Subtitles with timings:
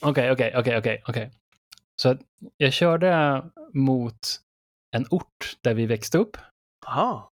[0.00, 1.30] Okej, okej, okej, okej, okej.
[2.02, 2.16] Så
[2.56, 4.40] jag körde mot
[4.96, 6.36] en ort där vi växte upp.
[6.86, 7.30] Aha.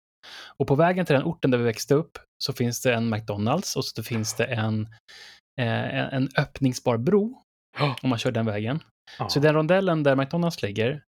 [0.58, 3.76] Och på vägen till den orten där vi växte upp så finns det en McDonalds
[3.76, 4.82] och så finns det en,
[5.60, 7.42] eh, en öppningsbar bro
[8.02, 8.84] om man kör den vägen.
[9.20, 9.30] Ja.
[9.30, 11.04] Så i den rondellen där McDonalds ligger,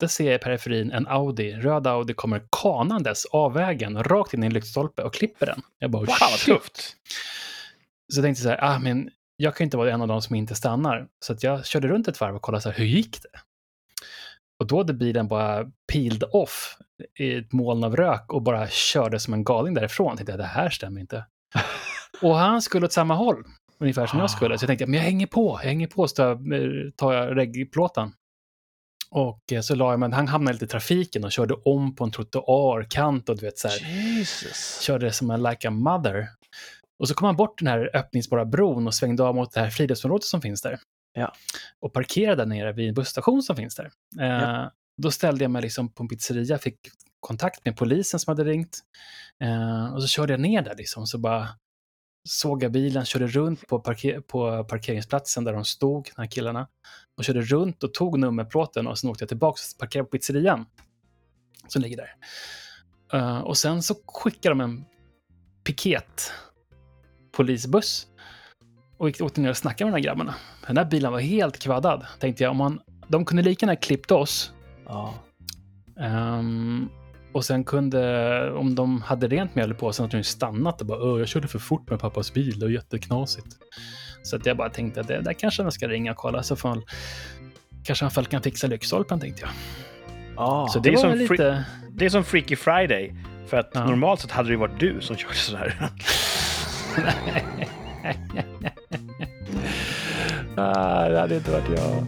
[0.00, 4.42] där ser jag i periferin en Audi, röd Audi kommer kanandes av vägen rakt in
[4.42, 5.62] i en lyktstolpe och klipper den.
[5.78, 6.96] Jag bara, Wow, vad tufft.
[8.12, 10.34] Så jag tänkte så här, ah, men jag kan inte vara en av de som
[10.34, 11.08] inte stannar.
[11.20, 13.40] Så jag körde runt ett varv och kollade så här, hur gick det?
[14.58, 16.76] Och då hade bilen bara peeled off
[17.18, 20.08] i ett moln av rök och bara körde som en galning därifrån.
[20.08, 21.26] Jag tänkte, det här stämmer inte.
[22.22, 23.44] och han skulle åt samma håll,
[23.78, 24.58] ungefär som jag skulle.
[24.58, 27.36] Så jag tänkte, men jag hänger på, jag hänger på, så tar jag, eh, jag
[27.36, 28.12] reggplåten.
[29.10, 32.04] Och eh, så la jag, men han hamnade lite i trafiken och körde om på
[32.04, 34.80] en trottoarkant och du vet så här, Jesus.
[34.82, 36.28] körde som en like a mother.
[36.98, 39.70] Och så kom han bort den här öppningsbara bron och svängde av mot det här
[39.70, 40.78] friluftsområdet som finns där.
[41.12, 41.32] Ja.
[41.80, 43.90] Och parkerade där nere vid en busstation som finns där.
[44.20, 44.72] Eh, Ja.
[45.02, 46.78] Då ställde jag mig liksom på en pizzeria, fick
[47.20, 48.78] kontakt med polisen som hade ringt.
[49.42, 51.48] Eh, och så körde jag ner där liksom, så bara
[52.28, 56.68] såg jag bilen, körde runt på, parker på parkeringsplatsen där de stod, de här killarna.
[57.16, 60.66] Och körde runt och tog nummerplåten och sen åkte jag tillbaka och parkerade på pizzerian.
[61.68, 62.14] Som ligger där.
[63.12, 64.84] Eh, och sen så skickade de en
[65.64, 66.32] piket
[67.36, 68.06] polisbuss
[68.98, 70.34] och gick åkte ner och snackade med de här grabbarna.
[70.66, 72.06] Den där bilen var helt kvaddad.
[72.20, 74.52] Tänkte jag, om man, de kunde lika gärna klippt oss.
[74.86, 75.14] Ja.
[76.00, 76.88] ehm,
[77.32, 80.98] och sen kunde, om de hade rent mjöl på sig, hade de stannat och bara
[81.02, 83.46] "Åh, jag körde för fort med pappas bil, det var jätteknasigt.
[84.22, 86.56] Så att jag bara tänkte att det där kanske man ska ringa och kolla, så
[86.56, 86.82] fall
[87.84, 89.50] kanske han kan fixa lyktstolpen, tänkte jag.
[90.36, 90.68] Ja.
[90.70, 91.64] så det det, är som lite...
[91.90, 93.14] Det är som Freaky Friday.
[93.46, 93.84] För att Ja.
[93.86, 95.90] normalt sett hade det varit du som körde sådär.
[100.56, 102.04] ah, det hade inte varit jag.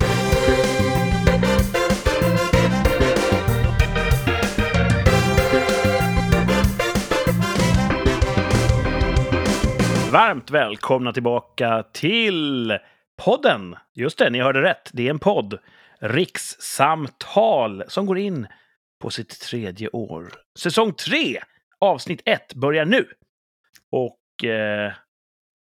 [10.13, 12.79] Varmt välkomna tillbaka till
[13.25, 13.77] podden.
[13.95, 14.91] Just det, ni hörde rätt.
[14.93, 15.59] Det är en podd.
[16.01, 18.47] Rikssamtal som går in
[19.01, 20.33] på sitt tredje år.
[20.59, 21.41] Säsong 3,
[21.81, 23.07] avsnitt 1, börjar nu.
[23.93, 24.93] Och eh,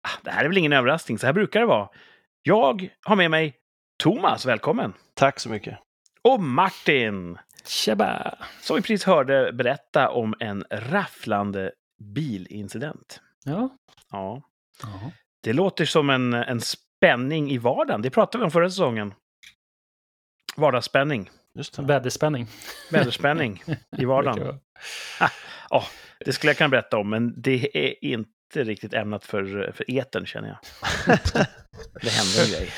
[0.08, 1.88] ah, det här är väl ingen överraskning, så här brukar det vara.
[2.42, 3.56] Jag har med mig
[4.02, 4.92] Thomas, välkommen.
[5.14, 5.78] Tack så mycket.
[6.22, 8.38] Och Martin, Tjaba!
[8.60, 11.72] som vi precis hörde berätta om en rafflande
[12.02, 13.20] bilincident.
[13.44, 13.76] Ja.
[14.10, 14.42] Ja,
[14.82, 15.12] ja.
[15.42, 18.02] det låter som en, en spänning i vardagen.
[18.02, 19.14] Det pratade vi om förra säsongen.
[20.56, 21.82] Vardagsspänning, Just det.
[21.82, 22.46] Väderspänning.
[22.90, 23.62] väderspänning
[23.98, 24.60] i vardagen.
[25.70, 25.84] Ja,
[26.24, 30.26] det skulle jag kunna berätta om, men det är inte riktigt ämnat för, för eten
[30.26, 30.58] känner jag.
[32.02, 32.70] Det händer en grej.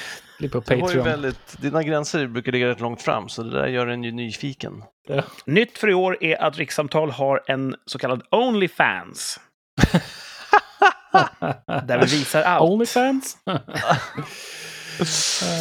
[0.51, 1.05] På Du har ju Patreon.
[1.05, 4.85] väldigt, dina gränser brukar ligga rätt långt fram, så det där gör en ju nyfiken.
[5.47, 9.41] Nytt för i år är att Rikssamtal har en så kallad Onlyfans.
[11.87, 12.71] Där vi visar allt.
[12.71, 13.37] Onlyfans?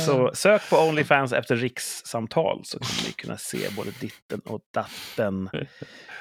[0.05, 5.49] Så sök på Onlyfans efter rikssamtal så kommer ni kunna se både ditten och datten.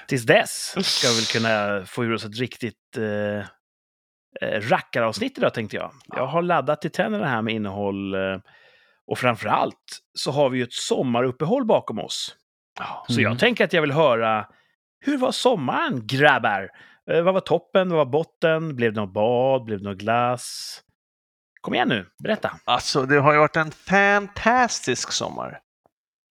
[0.07, 3.47] Tills dess ska vi väl kunna få ur oss ett riktigt eh,
[4.41, 5.91] eh, rackaravsnitt idag tänkte jag.
[6.07, 8.15] Jag har laddat till tänderna här med innehåll.
[8.15, 8.39] Eh,
[9.07, 12.37] och framför allt så har vi ju ett sommaruppehåll bakom oss.
[13.09, 13.31] Så Mm.
[13.31, 14.47] jag tänker att jag vill höra,
[15.01, 16.69] hur var sommaren grabbar?
[17.11, 18.77] Eh, vad var toppen, vad var botten?
[18.77, 19.65] Blev det något bad?
[19.65, 20.81] Blev det något glass?
[21.61, 22.51] Kom igen nu, berätta.
[22.65, 25.61] Alltså, det har ju varit en fantastisk sommar.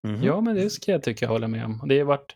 [0.08, 0.24] Mhm.
[0.24, 1.82] Ja, men det ska jag tycka hålla med om.
[1.88, 2.36] Det har varit,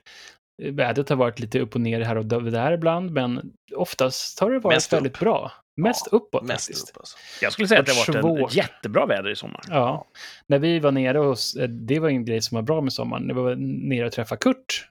[0.72, 4.60] vädret har varit lite upp och ner här och där ibland, men oftast har det
[4.60, 5.20] varit Mest väldigt upp.
[5.20, 5.52] bra.
[5.78, 6.90] Mest Ja, uppåt Mest faktiskt.
[6.90, 7.18] upp alltså.
[7.42, 8.50] Jag skulle säga att det har varit svårt.
[8.50, 9.62] ett jättebra väder i sommar.
[9.70, 10.06] Ja.
[10.48, 13.24] När vi var nere hos, eh, det var en grej som var bra med sommaren,
[13.24, 13.56] när vi var
[13.90, 14.88] nere och träffade Kurt.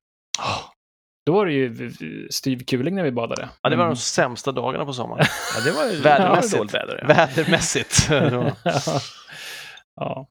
[1.26, 1.92] Då var det ju
[2.30, 3.48] styv kuling när vi badade.
[3.62, 3.94] Ja, det var Mm.
[3.94, 5.24] de sämsta dagarna på sommaren.
[5.56, 6.56] Ja, det var ju Vädermässigt.
[6.56, 6.98] dåligt väder.
[7.00, 7.06] Ja.
[7.14, 8.08] Vädermässigt.
[9.96, 10.26] Ja.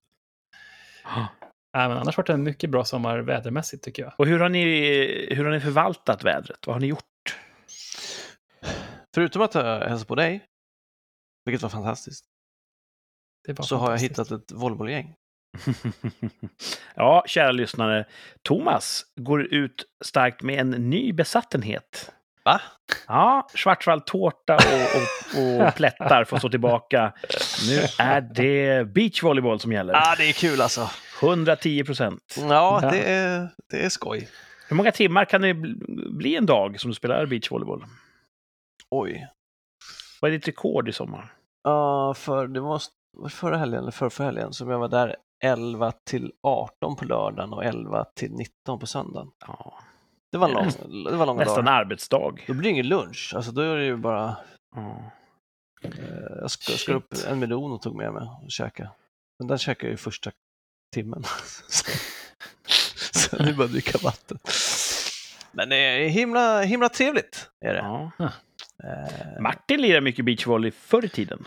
[1.06, 1.28] ja.
[1.74, 4.14] Nej, men annars har det en mycket bra sommar vädermässigt tycker jag.
[4.18, 6.68] Och hur har, ni, hur har ni förvaltat vädret?
[6.68, 7.38] Vad har ni gjort?
[9.16, 10.46] Förutom att jag hälsade på dig,
[11.46, 12.26] vilket var fantastiskt,
[13.48, 14.32] Det var så har jag fantastiskt.
[14.32, 15.16] hittat ett volleybollgäng.
[16.96, 18.06] ja, kära lyssnare.
[18.44, 22.12] Thomas går ut starkt med en ny besattenhet.
[22.46, 22.62] Va?
[23.08, 24.62] Ja, schwarzwaldtårta och,
[25.42, 27.14] och, och plättar får stå tillbaka.
[27.70, 29.94] Nu är det beachvolleyboll som gäller.
[29.94, 30.90] Ah, det är kul alltså.
[31.24, 32.36] 110 procent.
[32.38, 32.90] Ja, Ja.
[32.92, 34.30] det är, det är skoj.
[34.68, 37.86] Hur många timmar kan det bl- bli en dag som du spelar beachvolleyboll?
[38.90, 39.28] Oj.
[40.22, 41.34] Vad är ditt rekord i sommar?
[41.64, 45.92] Ja, för det måste var förra helgen eller förra helgen som jag var där 11
[46.10, 49.28] till 18 på lördagen och 11 till 19 på söndagen.
[49.48, 49.80] Ja.
[50.32, 50.72] Det var, lång,
[51.04, 51.80] det var långa Nästan dagar.
[51.80, 52.36] arbetsdag.
[52.48, 54.38] Då blir det ingen lunch, alltså då är det ju bara,
[54.78, 54.98] eh,
[56.42, 58.90] jag skar, upp en melon och tog med mig och käkade.
[59.40, 60.32] Men den käkade jag ju första
[60.94, 61.24] timmen.
[61.68, 61.86] så,
[63.20, 64.38] så nu bara dricka vatten.
[65.52, 67.50] Men det är himla, himla trevligt.
[67.66, 67.80] Är det.
[67.80, 68.12] Ja.
[68.84, 71.46] Eh, Martin lirade mycket beachvolley förr i tiden.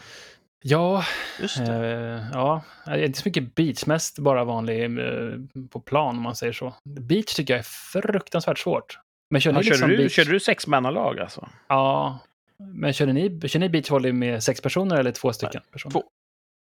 [0.66, 1.05] Ja,
[1.40, 1.72] just det.
[1.72, 2.62] eh, ja,
[2.96, 5.38] inte så mycket beach, mest bara vanlig eh,
[5.70, 6.75] på plan om man säger så.
[6.84, 7.62] Beach tycker jag är
[8.02, 8.99] fruktansvärt svårt.
[9.31, 10.12] Men kör ni Ja, liksom körde, du, beach?
[10.12, 11.49] körde du sexmannalag alltså?
[11.69, 12.19] Ja,
[12.58, 15.93] men körde ni, kör ni beachvolley med sex personer eller två stycken personer?
[15.93, 16.05] två.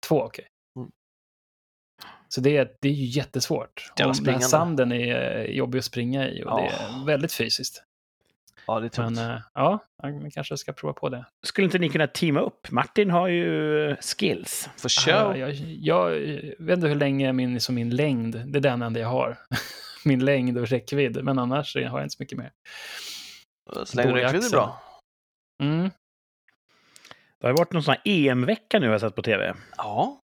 [0.07, 0.45] Två, okej.
[0.80, 0.92] Mm.
[2.27, 3.92] Så det är, det är ju jättesvårt.
[3.98, 7.01] Den här sanden är eh, jobbig att springa i och det Ja.
[7.01, 7.83] är väldigt fysiskt.
[8.68, 9.16] Ja, det är tungt.
[9.16, 11.25] Men eh, ja, man kanske ska prova på det.
[11.44, 12.72] Skulle inte ni kunna teama upp?
[12.72, 14.69] Martin har ju skills.
[14.78, 15.38] För Ja, show.
[15.38, 16.10] jag, jag
[16.60, 19.38] vet inte hur länge min, som min längd, det är den enda jag har.
[20.06, 22.52] min längd och räckvidd, men annars har jag inte så mycket mer.
[23.86, 24.81] Så länge räckvidd är bra.
[25.63, 25.90] Mm.
[27.40, 29.56] Det har ju varit någon sån här EM-vecka nu har jag sett på tv.
[29.78, 30.22] Ja.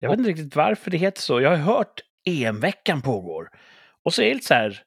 [0.00, 1.40] Jag vet inte riktigt varför det heter så.
[1.40, 3.50] Jag har hört EM-veckan pågår.
[4.04, 4.82] Och så är det lite så här,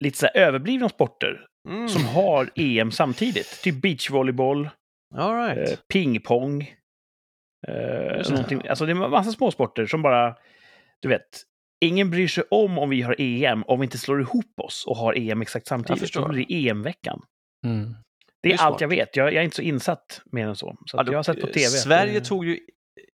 [0.00, 1.88] lite så här överblivna sporter Mm.
[1.88, 3.60] som har EM samtidigt.
[3.62, 4.68] Typ beachvolleyboll,
[5.14, 5.70] right.
[5.70, 6.62] eh, pingpong.
[7.68, 8.16] Eh.
[8.70, 10.36] Alltså det är en massa småsporter som bara,
[11.02, 11.42] du vet,
[11.84, 14.96] ingen bryr sig om om vi har EM om vi inte slår ihop oss och
[14.96, 16.12] har EM exakt samtidigt.
[16.14, 17.22] Då blir det EM-veckan.
[17.66, 17.94] Mm.
[18.42, 19.16] Det är, Det är allt jag vet.
[19.16, 20.76] Jag, jag är inte så insatt mer än så.
[20.86, 21.66] Så Ja, då- jag har sett på tv.
[21.68, 22.60] Sverige det- tog ju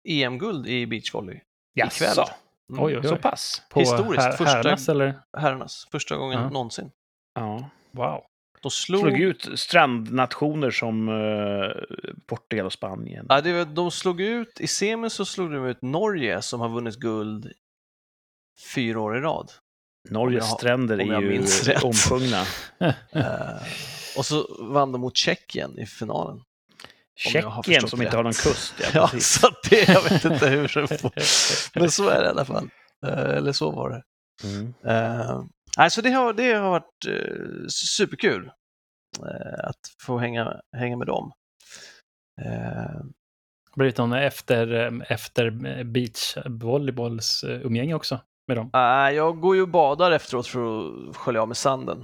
[0.09, 1.39] EM-guld i beachvolley.
[1.73, 2.03] Jaså?
[2.03, 2.25] ikväll.
[2.73, 2.83] Mm.
[2.83, 3.21] Oj, oj, Så oj.
[3.21, 3.61] pass?
[3.69, 5.19] På Historiskt, här, första- Härnas eller?
[5.37, 5.87] Herrarnas.
[5.91, 6.49] Första gången Ja.
[6.49, 6.91] någonsin.
[7.35, 7.69] Ja.
[7.91, 8.23] Wow.
[8.61, 9.01] De slog...
[9.01, 13.25] Slog ut strandnationer som eh, Portugal och Spanien.
[13.29, 16.69] Ja, det, var- de slog ut, i semin så slog de ut Norge som har
[16.69, 17.51] vunnit guld
[18.75, 19.51] fyra år i rad.
[20.09, 21.45] Norges jag- stränder är ju
[21.83, 22.45] omsjungna.
[23.11, 23.61] Eh,
[24.17, 26.39] och så vann de mot Tjeckien i finalen.
[27.15, 28.15] Tjeckien som inte rätt.
[28.15, 28.73] har någon kust.
[28.79, 31.79] Ja, Ja, så det, jag vet inte hur det får.
[31.79, 32.69] Men så är det i alla fall.
[33.05, 34.03] Eh, eller så var det.
[34.43, 34.73] Mm.
[34.85, 35.43] Uh,
[35.77, 38.51] alltså det har, det har varit eh, superkul
[39.19, 41.31] eh, att få hänga, hänga med dem.
[42.41, 43.01] Eh,
[43.75, 45.45] Blivit någon efter, eh, efter
[47.49, 48.69] eh, umgänge också med dem.
[48.73, 50.59] ah, jag går ju och badar efteråt för
[51.09, 52.03] att skölja av med sanden.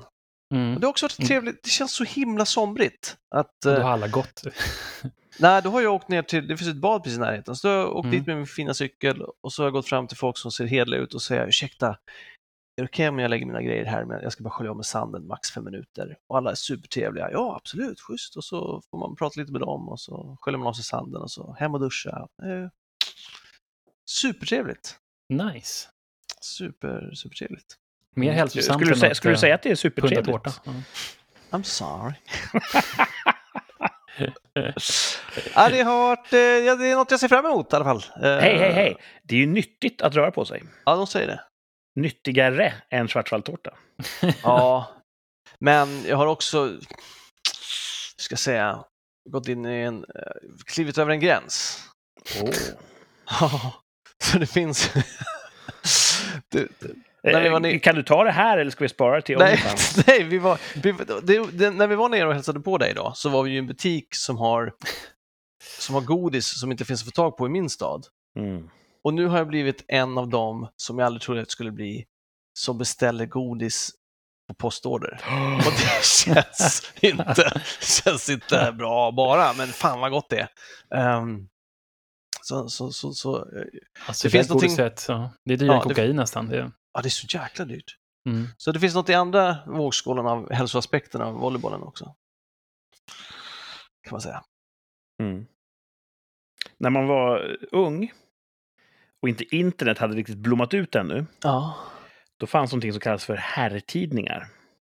[0.54, 0.80] Mm.
[0.80, 1.28] Det har också varit Mm.
[1.28, 3.18] trevligt, det känns så himla somrigt.
[3.36, 4.42] Att, Då eh, har alla gått.
[5.40, 7.68] nej, då har jag åkt ner till, det finns ett bad precis i närheten, så
[7.68, 8.18] då har jag åkt Mm.
[8.18, 10.66] dit med min fina cykel och så har jag gått fram till folk som ser
[10.66, 11.98] hederliga ut och säger ursäkta,
[12.78, 14.78] är det okej om jag lägger mina grejer här, men jag ska bara skölja av
[14.78, 16.18] med sanden max fem minuter.
[16.28, 18.36] Och alla är supertrevliga, ja absolut, schysst.
[18.38, 21.22] Och så får man prata lite med dem och så sköljer man av sig sanden
[21.22, 22.28] och så hem och duscha.
[22.44, 22.70] Eh,
[24.06, 24.96] supertrevligt.
[25.30, 25.88] Nice.
[26.42, 27.76] Super, supertrevligt.
[28.16, 30.26] Mer hälsosamt Skulle du, säga, att, skulle du eh, säga att det är supertrevligt?
[30.26, 30.52] tårta.
[30.66, 30.72] Ja.
[31.50, 32.14] I'm sorry.
[35.56, 37.86] ja, det har varit, eh, ja, det är något jag ser fram emot i alla
[37.86, 38.04] fall.
[38.16, 38.98] Hej, hej, hej!
[39.24, 40.64] Det är ju nyttigt att röra på sig.
[40.86, 41.42] Ja, de säger det.
[41.98, 43.74] Nyttigare än schwarzwaldtårta.
[44.44, 44.90] Ja,
[45.60, 46.80] men jag har också,
[48.18, 48.84] ska säga,
[49.30, 51.84] gått in i en, eh, klivit över en gräns.
[52.42, 52.52] Oh.
[53.40, 53.74] Ja,
[54.24, 54.94] så det finns...
[56.52, 56.92] det, det,
[57.24, 59.64] Eh, Kan du ta det här eller ska vi spara till nej,
[60.08, 63.12] nej, vi var, vi, det, det, när vi var nere och hälsade på dig då,
[63.16, 64.74] så var vi i en butik som har,
[65.80, 68.06] som har godis som inte finns att få tag på i min stad.
[68.40, 68.70] Mm.
[69.08, 72.06] Och nu har jag blivit en av dem som jag aldrig trodde jag skulle bli,
[72.60, 73.92] som beställer godis
[74.48, 75.12] på postorder.
[75.68, 80.50] Och det känns inte, känns inte bra bara, men fan vad gott det är.
[81.00, 81.50] Ehm,
[82.42, 83.64] så, så, så, så, eh,
[84.08, 85.32] Alltså, Det finns någonting- godiset, ja.
[85.46, 86.48] Det är dyrare Ja, än det- kokain nästan.
[86.50, 87.98] Det, ja, det är så jäkla dyrt.
[88.26, 88.48] mm.
[88.58, 92.16] Så det finns något i andra vågskålen av hälsoaspekterna av volleybollen också.
[94.04, 94.44] Kan man säga.
[95.24, 95.46] Mm.
[96.78, 98.12] När man var ung
[99.22, 101.76] och inte internet hade riktigt blommat ut ännu, Ja.
[102.38, 104.48] då fanns någonting som kallas för herrtidningar.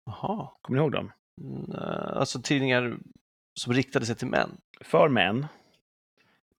[0.05, 0.49] Jaha.
[0.61, 1.11] Kommer ni ihåg dem?
[1.41, 2.97] Mm, eh, Alltså tidningar
[3.59, 4.57] som riktade sig till män.
[4.81, 5.47] För män.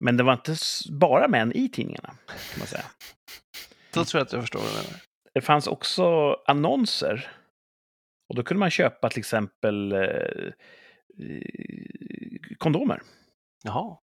[0.00, 0.54] Men det var inte
[0.90, 2.84] bara män i tidningarna, kan man säga.
[3.94, 5.00] Då tror jag att jag förstår vad du menar.
[5.34, 7.30] Det fanns också annonser.
[8.28, 11.42] Och då kunde man köpa till exempel eh, eh,
[12.58, 13.02] kondomer.
[13.64, 13.96] Jaha.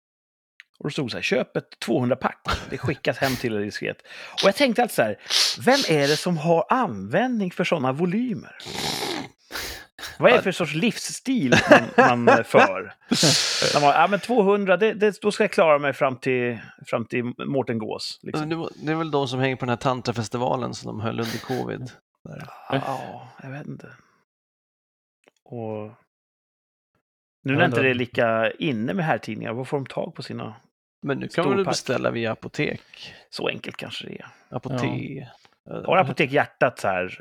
[0.79, 2.47] Och då stod så här, köp ett 200-pack.
[2.71, 3.97] Det skickas hem till er diskret.
[4.43, 5.19] Och jag tänkte alltid så här,
[5.61, 8.57] vem är det som har användning för sådana volymer?
[10.19, 11.55] Vad är det för sorts livsstil
[11.99, 12.95] man, man för?
[13.81, 17.25] Man, ja, men 200, det, det, då ska jag klara mig fram till, fram till
[17.25, 18.21] Mårten Gås.
[18.23, 18.49] Liksom.
[18.49, 21.21] Det var- Det är väl de som hänger på den här tantrafestivalen som de höll
[21.21, 21.91] under covid.
[22.69, 23.89] Ja, jag vet inte.
[25.45, 25.91] Och
[27.45, 30.55] nu när inte det är lika inne med herrtidningar, vad får de tag på sina...
[31.03, 33.15] Men nu kan man väl beställa via apotek?
[33.31, 34.27] Så enkelt kanske det är.
[34.49, 35.25] Apotek.
[35.71, 37.21] Har Apotek Hjärtat så här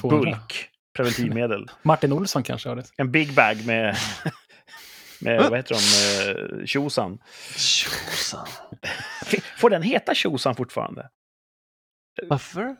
[0.00, 0.18] 200.
[0.30, 1.66] bulk preventivmedel?
[1.82, 2.84] Martin Olsson kanske har det.
[2.96, 3.96] En big bag med,
[5.20, 7.18] med vad heter de, eh, tjosan.
[7.56, 8.46] Tjosan.
[9.58, 11.10] Får den heta tjosan fortfarande?
[12.22, 12.76] Varför?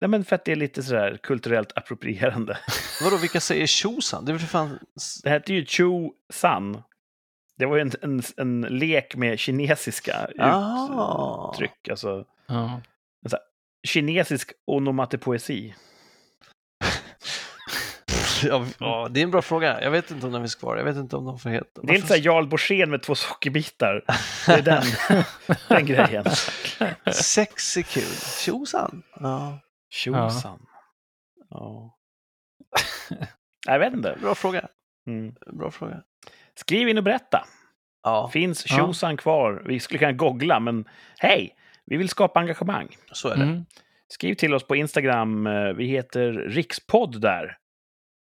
[0.00, 2.58] Nej, men för att det är lite sådär kulturellt approprierande.
[3.02, 4.24] Vadå, vilka säger tjosan?
[4.24, 4.78] Det är för fan...
[5.22, 6.82] Det hette ju Chu San.
[7.58, 11.52] Det var ju en, en, en lek med kinesiska Ah.
[11.54, 11.88] uttryck.
[11.90, 12.80] Alltså, Ja.
[13.88, 15.74] kinesisk onomatopoesi.
[18.78, 19.82] Ja, det är en bra fråga.
[19.82, 20.76] Jag vet inte om de finns kvar.
[20.76, 21.80] Jag vet inte om de får heta...
[21.82, 24.04] Det är lite såhär Jarl Borssén med två sockerbitar.
[24.46, 24.82] Det är den,
[25.68, 26.24] den grejen.
[27.12, 28.02] Sex är kul.
[28.44, 29.02] Tjosan.
[29.20, 29.58] Ja,
[29.90, 30.66] Tjosan.
[31.50, 31.96] Ja.
[33.66, 34.16] Jag vet inte.
[34.20, 34.68] bra fråga.
[35.06, 35.34] Mm.
[35.52, 36.02] Bra fråga.
[36.60, 37.44] Skriv in och berätta.
[38.02, 38.76] Ja, Finns Ja.
[38.76, 39.62] tjosan kvar?
[39.66, 42.96] Vi skulle kunna googla, men hej, vi vill skapa engagemang.
[43.12, 43.42] så är det.
[43.42, 43.64] Mm.
[44.08, 45.46] Skriv till oss på Instagram.
[45.46, 47.58] eh, Vi heter Rikspodd där.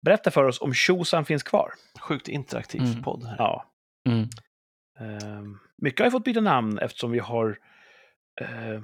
[0.05, 1.71] Berätta för oss om tjosan finns kvar.
[2.01, 3.03] Sjukt interaktiv Mm.
[3.03, 3.37] podd här.
[3.39, 3.65] Ja.
[4.09, 4.29] Mm.
[5.01, 7.59] Ehm, mycket har ju fått byta namn eftersom vi har
[8.41, 8.83] eh,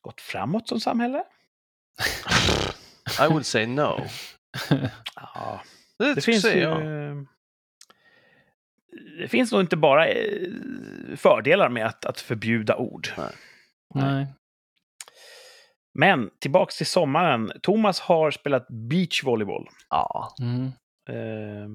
[0.00, 1.24] gått framåt som samhälle.
[3.20, 4.00] I would say no.
[5.16, 5.60] Ja,
[5.98, 6.40] Det, det finns ju...
[6.40, 7.26] säger jag.
[9.18, 10.48] Det finns nog inte bara eh,
[11.16, 13.08] fördelar med att, att förbjuda ord.
[13.94, 14.26] Nej.
[15.98, 17.52] Men tillbaks till sommaren.
[17.62, 19.68] Thomas har spelat beachvolleyboll.
[19.90, 20.34] Ja.
[20.40, 20.64] Mm.
[21.08, 21.68] Eh,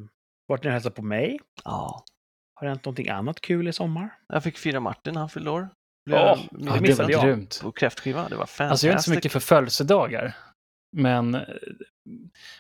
[0.48, 1.40] varit nere och hälsat på mig.
[1.64, 2.04] ja.
[2.54, 4.10] Har det hänt någonting annat kul i sommar?
[4.28, 5.70] Jag fick fira Martin, han fyllde år.
[6.06, 7.24] Blev jag det Ja, det missade var jag.
[7.26, 7.60] grymt.
[7.64, 8.30] på kräftskiva.
[8.30, 8.62] Det var fantastiskt.
[8.72, 10.36] Alltså jag är inte så mycket för födelsedagar.
[10.98, 11.38] Men,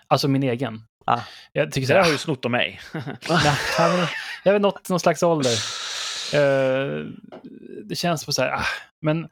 [0.08, 0.82] alltså min egen.
[1.06, 1.22] Ah.
[1.52, 2.80] Jag tycker Så här, har du snott av mig.
[4.44, 5.52] Jag har nått någon slags ålder.
[6.34, 7.06] Eh,
[7.84, 8.66] det känns på så här, ah,
[9.02, 9.28] men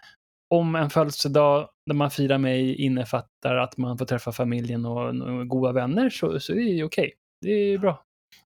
[0.50, 5.48] om en födelsedag där man firar mig innefattar att man får träffa familjen och, och
[5.48, 7.14] goda vänner så, så är det ju okej.
[7.42, 8.04] Det är bra.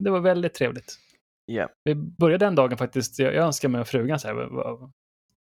[0.05, 0.99] Det var väldigt trevligt.
[1.47, 1.69] Ja.
[1.85, 4.35] Vi började den dagen faktiskt, jag, jag önskade mig och frugan så här,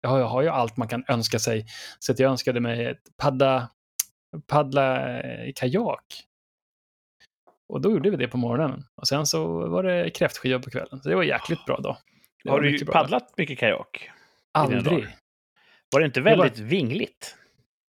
[0.02, 1.66] jag har, jag har ju allt man kan önska sig.
[2.00, 3.70] Så att jag önskade mig ett paddla,
[4.48, 6.27] paddla eh, kajak.
[7.70, 8.84] Och då gjorde vi det på morgonen.
[8.96, 11.02] Och sen så var det kräftskiva på kvällen.
[11.02, 11.98] Så det var jäkligt bra då.
[12.44, 14.10] Det Har var du mycket paddlat mycket kajak?
[14.52, 15.08] Aldrig.
[15.92, 17.36] Var det inte var- väldigt vingligt?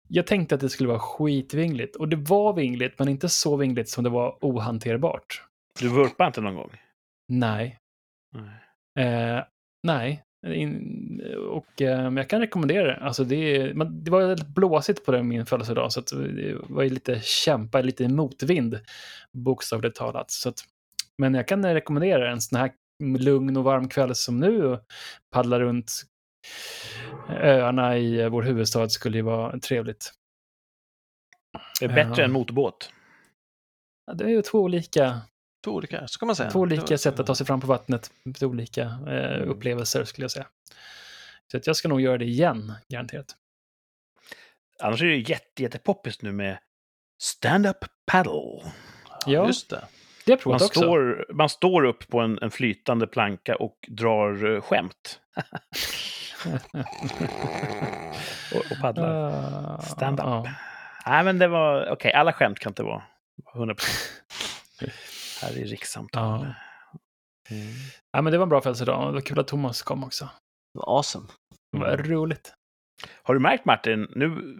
[0.09, 1.95] Jag tänkte att det skulle vara skitvingligt.
[1.95, 5.43] Och det var vingligt, men inte så vingligt som det var ohanterbart.
[5.79, 6.71] Du vurpade inte någon gång?
[7.27, 7.79] Nej.
[8.95, 9.05] Nej.
[9.07, 9.43] Eh,
[9.83, 10.23] nej.
[10.53, 12.95] In, och eh, jag kan rekommendera det.
[12.95, 16.89] Alltså det, men det var väldigt blåsigt på den min födelsedag, så det var ju
[16.89, 18.79] lite kämpa, lite motvind,
[19.33, 20.31] bokstavligt talat.
[20.31, 20.59] Så att,
[21.17, 22.71] men jag kan rekommendera en sån här
[23.19, 24.79] lugn och varm kväll som nu och
[25.31, 25.91] paddla runt
[27.29, 30.13] öarna i vår huvudstad skulle ju vara trevligt.
[31.79, 32.23] Det är bättre Ja.
[32.23, 32.91] än motorbåt.
[34.05, 35.21] Ja, Det är ju två olika,
[35.63, 36.51] Två olika, så kan man säga.
[36.51, 40.23] två olika var- sätt att ta sig fram på vattnet, två olika eh, upplevelser skulle
[40.23, 40.47] jag säga.
[41.51, 43.35] Så att jag ska nog göra det igen, garanterat.
[44.81, 46.57] Annars är det ju jätte, jättepoppis nu med
[47.21, 48.71] stand-up paddle.
[49.25, 49.47] Ja.
[49.47, 49.83] Just det.
[50.25, 50.67] Det har jag Man också.
[50.67, 55.19] står, man står upp på en, en flytande planka och drar eh, skämt.
[58.55, 59.31] och, och paddlar.
[59.77, 60.25] Ah, Stand-up.
[60.25, 60.47] ja.
[61.05, 61.89] Nej, men det var...
[61.89, 63.03] Okej, alla skämt kan inte vara
[63.55, 63.75] 100
[65.41, 66.45] Här i rikssamtal.
[66.45, 66.53] Ja.
[67.55, 67.67] Mm.
[68.11, 69.07] ja, men det var en bra födelsedag.
[69.09, 70.25] Det var kul att Thomas kom också.
[70.73, 71.27] Det var awesome.
[71.71, 72.53] Det var roligt.
[73.23, 74.59] Har du märkt Martin, nu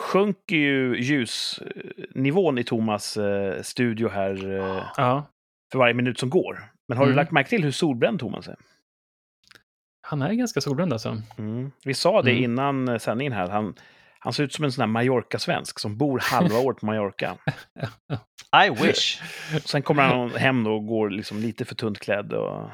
[0.00, 5.24] sjunker ju ljusnivån i Thomas eh, studio här eh, Ja,
[5.72, 6.70] för varje minut som går.
[6.88, 7.16] Men har du Mm.
[7.16, 8.56] lagt märke till hur solbränd Thomas är?
[10.06, 11.22] han är ganska solbränd alltså.
[11.38, 11.70] Mm.
[11.84, 12.44] Vi sa det Mm.
[12.44, 13.48] innan eh, sändningen här.
[13.48, 13.74] Han,
[14.20, 17.36] han ser ut som en sån här Mallorca-svensk som bor halva året på Mallorca.
[18.66, 19.20] I wish.
[19.64, 22.32] Sen kommer han hem då och går liksom lite för tunt klädd.
[22.32, 22.70] Och...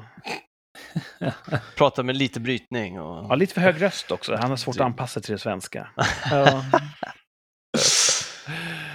[1.77, 3.27] Prata med lite brytning och...
[3.31, 4.37] Ja, lite för hög röst också.
[4.37, 5.89] Han har svårt att anpassa sig till det svenska.
[6.31, 6.65] Ja.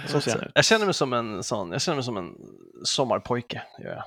[0.06, 0.52] Så ser han ut.
[0.54, 2.30] Jag känner mig som en sån, jag känner mig som en
[2.84, 3.62] sommarpojke.
[3.84, 4.04] Gör jag.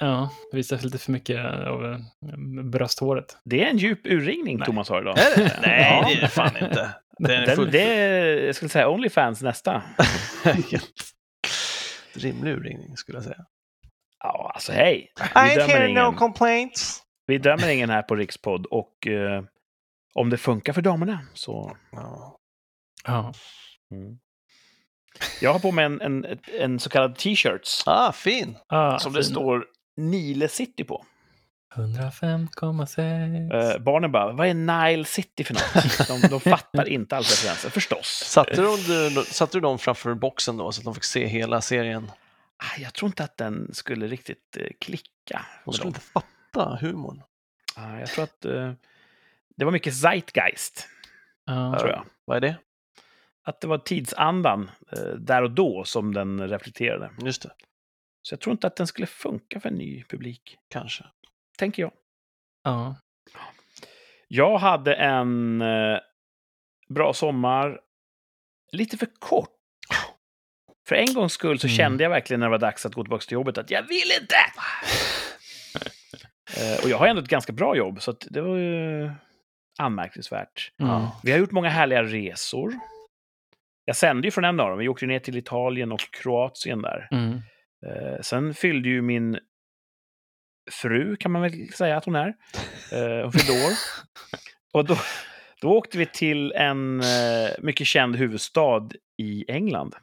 [0.00, 1.98] ja, det visar lite för mycket av eh,
[2.64, 3.36] brösthåret.
[3.44, 4.66] Det är en djup urringning Nej.
[4.66, 5.18] Thomas har idag.
[5.18, 5.58] Är det?
[5.62, 6.08] Nej, Ja.
[6.08, 6.90] det är det fan inte.
[7.18, 7.72] Den fullt...
[7.72, 9.82] det är, jag skulle säga, Onlyfans nästa.
[12.14, 13.44] Rimlig urringning skulle jag säga.
[14.18, 15.12] Ja, alltså hej.
[15.20, 17.02] I ain't hearing no complaints.
[17.26, 19.44] vi dömer ingen här på Rikspodd och eh,
[20.14, 21.76] om det funkar för damerna så...
[21.92, 22.38] Ja.
[23.06, 23.32] Ja.
[23.90, 24.18] Mm.
[25.40, 28.56] Jag har på mig en, en, en så kallad t-shirts Ah, fin.
[28.66, 29.30] Ah, som det fin.
[29.32, 31.04] står Nile City på.
[31.76, 33.54] 105,6.
[33.72, 36.08] Eh, barnen bara, vad är Nile City för något?
[36.22, 38.06] De, de fattar inte alls referensen, förstås.
[38.26, 42.10] Satte du, satte du dem framför boxen då så att de fick se hela serien?
[42.56, 45.46] Ah, Jag tror inte att den skulle riktigt eh, klicka.
[45.64, 45.94] De skulle dem.
[45.96, 47.22] inte fatta humorn.
[47.76, 48.72] Ah, Jag tror att eh,
[49.56, 50.88] det var mycket zeitgeist,
[51.46, 51.78] Ja.
[51.78, 52.04] tror jag.
[52.24, 52.56] Vad är det?
[53.44, 57.10] Att det var tidsandan eh, där och då som den reflekterade.
[57.22, 57.50] Just det,
[58.22, 61.04] Så jag tror inte att den skulle funka för en ny publik, kanske.
[61.56, 61.92] Tänker jag.
[62.64, 62.96] Ja.
[64.28, 65.98] Jag hade en eh,
[66.88, 67.80] bra sommar,
[68.72, 69.50] lite för kort.
[70.88, 71.76] För en gångs skull så Mm.
[71.76, 74.10] kände jag verkligen när det var dags att gå tillbaka till jobbet att jag vill
[74.20, 74.36] inte!
[76.58, 79.10] Eh, och jag har ändå ett ganska bra jobb, så att det var ju
[79.78, 80.72] anmärkningsvärt.
[80.82, 81.06] Mm.
[81.22, 82.74] Vi har gjort många härliga resor.
[83.84, 84.78] Jag sände ju från en av dem.
[84.78, 87.08] Vi åkte ner till Italien och Kroatien där.
[87.10, 87.32] Mm.
[87.86, 89.38] Eh, sen fyllde ju min
[90.70, 92.34] fru, kan man väl säga att hon är.
[92.92, 93.72] Eh, hon fyllde år.
[94.72, 94.96] Och då,
[95.60, 99.94] då åkte vi till en eh, mycket känd huvudstad i England.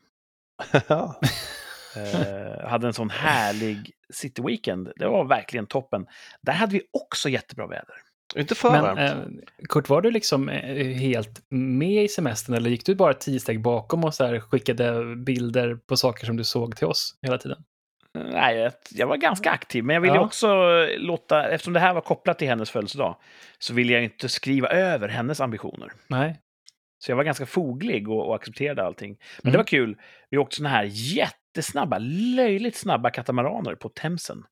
[1.95, 4.91] Eh, hade en sån härlig city weekend.
[4.95, 6.05] Det var verkligen toppen.
[6.41, 7.95] Där hade vi också jättebra väder.
[8.35, 8.99] inte för Men varmt.
[8.99, 9.15] eh,
[9.69, 13.61] Kurt, var du liksom eh, helt med i semestern eller gick du bara tio steg
[13.61, 17.63] bakom och så här skickade bilder på saker som du såg till oss hela tiden?
[18.13, 20.25] Nej, jag, var ganska aktiv, men jag ville Ja.
[20.25, 20.47] också
[20.97, 23.15] låta, eftersom det här var kopplat till hennes födelsedag,
[23.59, 25.91] så ville jag inte skriva över hennes ambitioner.
[26.07, 26.39] Nej.
[26.97, 29.09] Så jag var ganska foglig och, och accepterade allting.
[29.09, 29.51] Men Mm.
[29.51, 29.97] det var kul.
[30.29, 31.97] Vi åkte såna här jättesnabba,
[32.37, 34.43] löjligt snabba katamaraner på Themsen.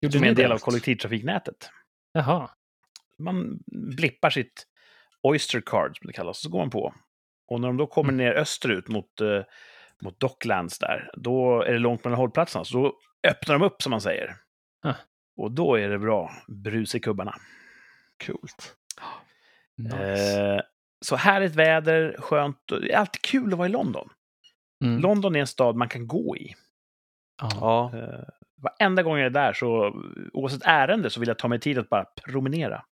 [0.00, 1.70] Gjorde Som är en del av kollektivtrafiknätet.
[2.12, 2.50] Jaha.
[3.18, 3.58] Man
[3.96, 4.66] blippar sitt
[5.22, 6.94] Oyster card, som det kallas, så går man på.
[7.48, 8.24] Och när de då kommer Mm.
[8.26, 9.42] ner österut mot, eh,
[10.02, 12.64] mot Docklands där, då är det långt mellan hållplatserna.
[12.64, 12.92] Så då
[13.30, 14.36] öppnar de upp, som man säger.
[14.82, 14.94] Ah.
[15.36, 17.34] Och då är det bra brus i kubbarna.
[18.26, 18.76] Coolt.
[19.76, 20.54] Nice.
[20.54, 20.60] Eh,
[21.00, 22.56] så härligt väder, skönt.
[22.68, 24.08] Det är alltid kul att vara i London.
[24.84, 25.00] Mm.
[25.00, 26.54] London är en stad man kan gå i.
[27.42, 27.48] Ja.
[27.60, 28.24] Ja, Eh,
[28.62, 29.94] varenda gång jag är där, så
[30.32, 32.84] oavsett ärende, så vill jag ta mig tid att bara promenera.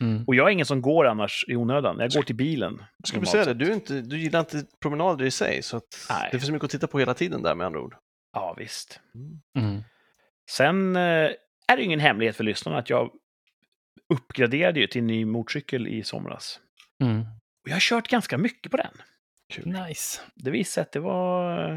[0.00, 0.24] Mm.
[0.26, 1.96] Och jag är ingen som går annars i onödan.
[1.98, 2.82] Jag går till bilen.
[3.04, 3.64] skulle normalt säga det.
[3.64, 6.28] Du, inte, du gillar inte promenader i sig, så att Nej.
[6.32, 7.94] det finns mycket att titta på hela tiden där med andra ord.
[8.32, 9.00] Ja, visst.
[9.58, 9.82] Mm.
[10.50, 11.30] Sen eh,
[11.68, 13.10] är det ju ingen hemlighet för lyssnarna att jag
[14.14, 16.60] uppgraderade ju till en ny motorcykel i somras.
[17.02, 17.20] Mm.
[17.62, 18.92] Och jag har kört ganska mycket på den.
[19.64, 20.20] Nice.
[20.34, 21.74] Det visade sig att det var,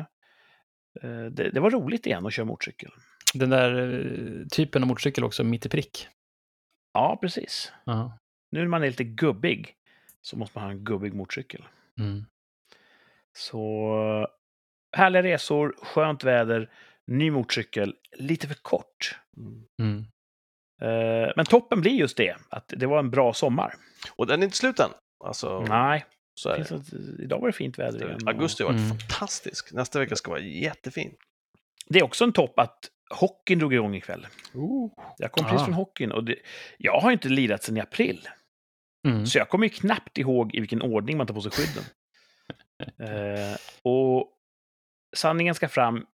[1.01, 2.91] eh, det, det var roligt igen att köra motorcykel.
[3.33, 3.99] Den där
[4.41, 6.07] eh, typen av motorcykel också, mitt i prick.
[6.93, 7.71] Ja, precis.
[7.85, 8.17] Ja.
[8.51, 9.75] Nu när man är lite gubbig
[10.21, 11.65] så måste man ha en gubbig motorcykel.
[11.99, 12.25] Mm.
[13.37, 14.27] Så
[14.97, 16.71] härliga resor, skönt väder,
[17.07, 19.19] ny motorcykel, lite för kort.
[19.37, 19.63] Mm.
[19.81, 20.05] Mm.
[20.81, 23.75] Eh, Men toppen blir just det, att det var en bra sommar.
[24.15, 24.89] Och den är inte slut än.
[25.25, 26.05] Alltså, Nej,
[26.39, 26.65] så är det det.
[26.67, 28.27] finns att, idag var det fint väder igen.
[28.27, 28.97] Augusti har varit Mm.
[28.97, 29.73] fantastisk.
[29.73, 31.15] Nästa vecka ska vara jättefin.
[31.87, 34.27] Det är också en topp att hockeyn drog igång ikväll.
[35.17, 35.65] Jag kom precis Ah.
[35.65, 36.35] från hockeyn och det,
[36.77, 38.27] jag har inte lirat sedan i april.
[39.07, 39.25] Mm.
[39.25, 41.83] Så jag kommer ju knappt ihåg i vilken ordning man tar på sig skydden.
[43.09, 44.33] eh, och
[45.15, 46.05] sanningen ska fram,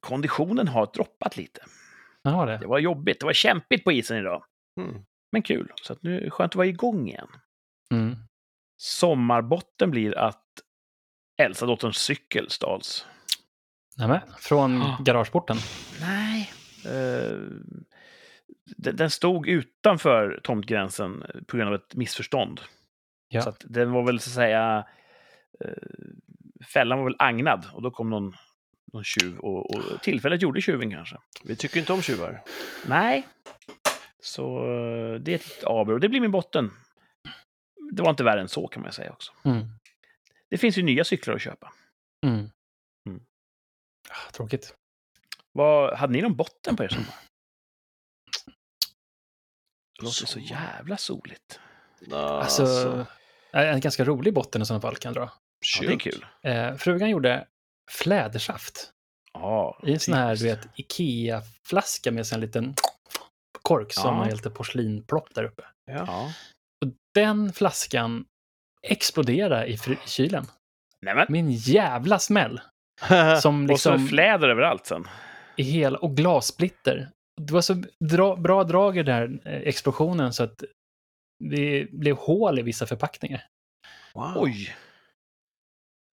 [0.00, 1.64] konditionen har droppat lite.
[2.22, 2.58] Jag har det.
[2.58, 4.44] Det var jobbigt, det var kämpigt på isen idag.
[4.80, 5.04] Mm.
[5.32, 7.28] Men kul, så att nu är det skönt att vara igång igen.
[7.94, 8.16] Mm.
[8.82, 10.44] Sommarbotten blir att
[11.42, 13.06] Elsa dotterns cykel stals.
[13.98, 14.98] Nämen, från Ah.
[15.00, 15.56] garageporten.
[16.00, 16.52] Nej.
[16.86, 17.38] Eh,
[18.76, 22.60] den, den stod utanför tomtgränsen på grund av ett missförstånd.
[23.28, 23.42] Ja.
[23.42, 24.86] Så att den var väl så att säga...
[25.64, 25.72] Eh,
[26.72, 28.36] fällan var väl agnad och då kom någon,
[28.92, 31.16] någon tjuv och, och tillfället gjorde tjuven kanske.
[31.44, 32.42] Vi tycker inte om tjuvar.
[32.86, 33.26] Nej.
[34.20, 36.70] Så eh, det är ett aber och det blir min botten.
[37.92, 39.32] Det var inte värre än så kan man säga också.
[39.44, 39.66] Mm.
[40.50, 41.72] Det finns ju nya cyklar att köpa.
[42.26, 42.50] Mm.
[44.12, 44.74] Ah, tråkigt.
[45.52, 47.14] Vad, hade ni någon botten på er sommar?
[49.98, 51.60] Det låter så jävla soligt.
[52.12, 53.06] Alltså,
[53.52, 55.32] en ganska rolig botten i sådana fall kan jag dra.
[55.80, 56.26] Ja, det är kul.
[56.42, 57.46] Eh, frugan gjorde
[57.90, 58.92] flädersaft
[59.32, 62.74] Ja, i en sån här, du vet, Ikea-flaska med en liten
[63.62, 65.62] kork som har lite porslinplopp där uppe.
[65.84, 66.32] Ja.
[66.84, 68.24] Och den flaskan
[68.82, 70.46] exploderade i, i kylen.
[71.00, 71.26] Nämen.
[71.28, 72.60] Min jävla smäll.
[73.40, 74.08] Som Och så liksom...
[74.08, 75.08] fläder överallt sen.
[75.56, 77.08] i hela, och glassplitter.
[77.40, 80.64] Det var så dra, bra drag i den här eh, explosionen så att
[81.50, 83.44] det blev hål i vissa förpackningar.
[84.14, 84.32] Wow.
[84.36, 84.76] Oj!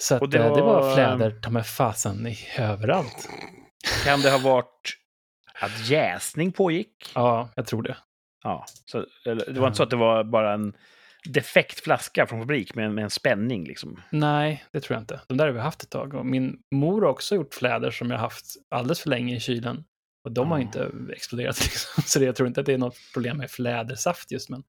[0.03, 3.29] Så att Och det, var, det var fläder ta mig fasen i överallt.
[4.05, 4.97] Kan det ha varit
[5.61, 7.11] att jäsning pågick?
[7.15, 7.97] Ja, jag tror det.
[8.43, 8.65] Ja.
[8.85, 10.73] Så, eller, det var inte så att det var bara en
[11.29, 14.01] defekt flaska från fabrik med, en- med en spänning liksom?
[14.09, 15.21] Nej, det tror jag inte.
[15.27, 16.13] De där har vi haft ett tag.
[16.13, 19.83] Och min mor har också gjort fläder som jag haft alldeles för länge i kylen.
[20.23, 20.61] Och de har Ah.
[20.61, 21.59] inte exploderat.
[21.63, 22.03] Liksom.
[22.03, 24.49] Så det, jag tror inte att det är något problem med flädersaft just.
[24.49, 24.63] Men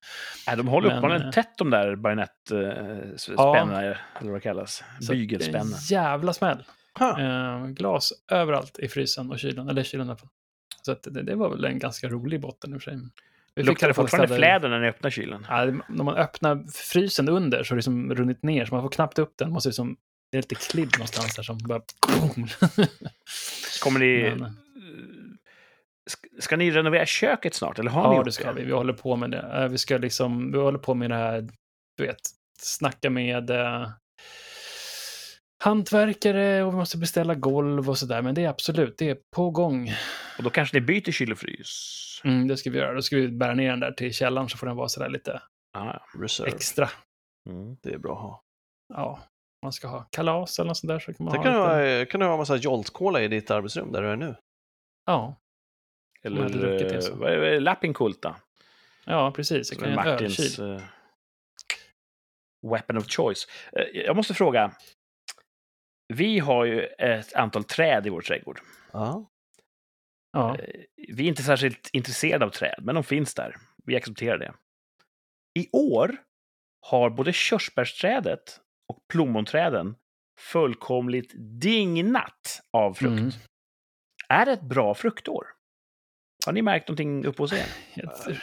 [0.47, 3.95] Nej, de håller uppenbarligen eh, tätt de där bajonettspännena, Ja.
[4.21, 4.85] eller vad det kallas.
[5.11, 6.65] en jävla smäll.
[7.01, 9.69] Eh, glas överallt i frysen och kylen.
[9.69, 10.29] Eller kylen i alla fall.
[10.83, 13.01] Så det, det var väl en ganska rolig botten i och för sig.
[13.55, 15.47] Vi Luktar det fortfarande fläder när ni öppnar kylen?
[15.49, 18.91] Ja, när man öppnar frysen under så har det liksom runnit ner, så man får
[18.91, 19.51] knappt upp den.
[19.53, 19.97] Måste liksom,
[20.33, 21.81] det är lite klibb någonstans där som bara...
[23.83, 24.35] Kommer ni...
[24.41, 24.57] Men-
[26.39, 28.65] Ska, ni renovera köket snart, eller har ni Ja, gjort det ska vi.
[28.65, 29.39] Vi håller på med det.
[29.63, 31.49] Eh, Vi ska liksom, vi håller på med det här,
[31.97, 32.21] du vet,
[32.59, 33.89] snacka med eh,
[35.65, 38.23] hantverkare och vi måste beställa golv och sådär.
[38.23, 39.93] Men det är absolut, det är på gång.
[40.41, 42.21] Och då kanske ni byter kyl och frys?
[42.25, 42.95] Mm, det ska vi göra.
[42.95, 45.43] Då ska vi bära ner den där till källaren så får den vara sådär lite
[45.73, 46.51] Ah, Reserve.
[46.51, 46.91] extra.
[47.49, 47.77] mm.
[47.83, 48.43] Det är bra att ha.
[48.95, 49.21] Ja,
[49.63, 51.59] man ska ha kalas eller något sånt där så kan man Det ha kan du
[51.59, 51.99] lite...
[51.99, 54.37] ha, kan du ha en massa Jolt-cola i ditt arbetsrum där du är nu.
[55.07, 55.37] Ja,
[56.23, 57.15] Eller druckit eh, så.
[57.15, 57.61] vad är det?
[57.61, 58.37] Lappinkulta?
[59.05, 59.71] ja, precis.
[59.73, 60.75] Jag kan göra en Martins ölkyl.
[60.77, 60.83] eh,
[62.73, 63.47] weapon of choice.
[63.73, 64.73] Eh, jag måste fråga.
[66.09, 68.61] Vi har ju ett antal träd i vår trädgård.
[68.93, 69.30] Ja.
[70.33, 70.65] Ja, Eh,
[71.09, 73.57] Vi är inte särskilt intresserade av träd, men de finns där.
[73.87, 74.53] Vi accepterar det.
[75.59, 76.17] I år
[76.87, 79.95] har både körsbärsträdet och plommonträden
[80.41, 83.19] fullkomligt dignat av frukt.
[83.21, 83.31] Mm.
[84.29, 85.47] Är det ett bra fruktår?
[86.47, 87.67] Har ni märkt någonting uppe hos er?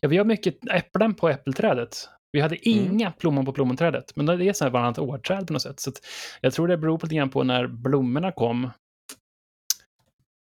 [0.00, 2.08] Ja, vi har mycket äpplen på äppelträdet.
[2.32, 2.90] Vi hade Mm.
[2.92, 5.80] inga plommon på plommonträdet, men det är så här varannat år-träd på något sätt.
[5.80, 5.92] Så
[6.40, 8.70] jag tror det beror på lite grann på när blommorna kom.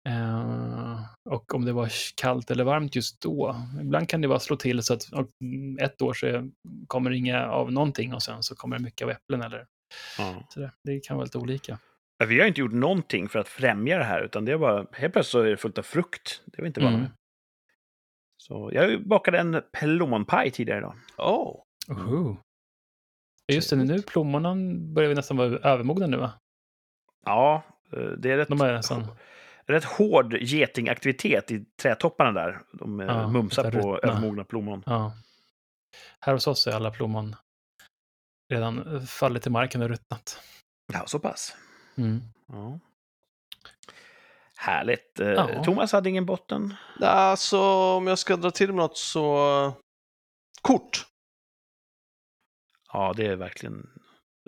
[0.07, 3.55] Eh, och om det var kallt eller varmt just då.
[3.81, 5.03] Ibland kan det vara slå till så att
[5.41, 6.49] mm, ett år så
[6.87, 9.65] kommer det inga av någonting och sen så kommer det mycket av äpplen eller
[10.49, 10.71] sådär.
[10.83, 11.79] Det kan vara lite olika.
[12.17, 14.87] Ja, Vi har inte gjort någonting för att främja det här, utan det är bara,
[14.91, 16.41] helt plötsligt så är det fullt av frukt.
[16.45, 17.09] Det är vi inte vana Mm.
[18.43, 20.95] Så jag bakade en plommonpaj tidigare idag.
[21.17, 21.61] Oh.
[21.87, 22.37] Oho.
[23.51, 24.55] Just det, nu plommorna
[24.93, 26.31] börjar vi nästan vara övermogna nu va?
[27.25, 29.07] Ja, eh, det är rätt, De är nästan...
[29.67, 32.61] rätt hård getingaktivitet i trädtopparna där.
[32.71, 34.83] De eh, Ja, mumsar på övermogna plommon.
[34.85, 35.11] Ja.
[36.19, 37.35] Här hos oss är alla plommon
[38.53, 40.41] redan eh, fallit till marken och ruttnat.
[40.93, 41.55] Ja, så pass.
[41.97, 42.21] Mm.
[42.47, 42.79] Ja.
[44.57, 45.19] Härligt.
[45.19, 45.63] Eh, Ja.
[45.63, 46.73] Thomas hade ingen botten.
[47.01, 47.59] Alltså,
[47.97, 49.73] om jag ska dra till med något så...
[50.61, 51.05] Kort.
[52.93, 53.89] Ja, det är verkligen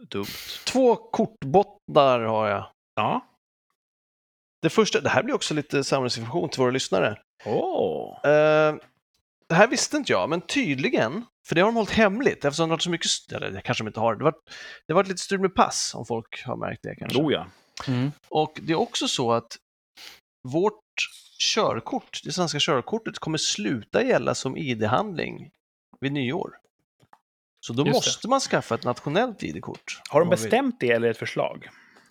[0.09, 0.25] dumt.
[0.65, 2.71] Två kortbottnar har jag.
[2.95, 3.25] Ja.
[4.61, 7.17] Det första, det här blir också lite samhällsinformation till våra lyssnare.
[7.45, 8.31] Åh!
[8.31, 8.75] Eh,
[9.49, 12.71] det här visste inte jag, men tydligen, för det har de hållit hemligt eftersom det
[12.71, 14.43] har varit så mycket, eller det kanske de inte har, det har varit,
[14.87, 17.21] det har varit lite strul med pass om folk har märkt det kanske.
[17.21, 17.47] Oh ja.
[17.87, 18.11] Mm.
[18.29, 19.57] Och det är också så att
[20.43, 20.83] vårt
[21.55, 25.49] körkort, det svenska körkortet, kommer sluta gälla som ID-handling
[25.99, 26.51] vid nyår.
[27.59, 27.97] Så då Just det.
[27.97, 30.01] måste man skaffa ett nationellt ID-kort.
[30.09, 31.69] Har de bestämt det eller det ett förslag?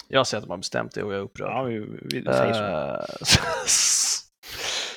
[0.08, 1.50] Jag säger att de har bestämt det och jag är upprörd.
[1.50, 2.64] Ja, vi, vi säger så.
[2.64, 3.04] Eh,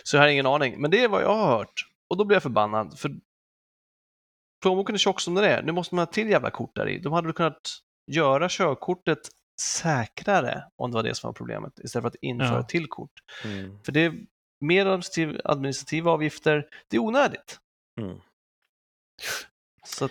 [0.03, 1.87] så jag har ingen aning, men det är vad jag har hört.
[2.09, 3.11] Och då blir jag förbannad, för
[4.61, 5.61] plånboken är tjock som den är.
[5.61, 6.99] Nu måste man ha till jävla kort där i.
[6.99, 7.69] De hade väl kunnat
[8.11, 9.19] göra körkortet
[9.61, 12.63] säkrare om det var det som var problemet, istället för att införa Ja.
[12.63, 13.11] till kort.
[13.45, 13.79] Mm.
[13.83, 14.13] För det är
[14.59, 17.59] mer administrativ, administrativa avgifter, det är onödigt.
[18.01, 18.17] Mm.
[19.85, 20.09] Så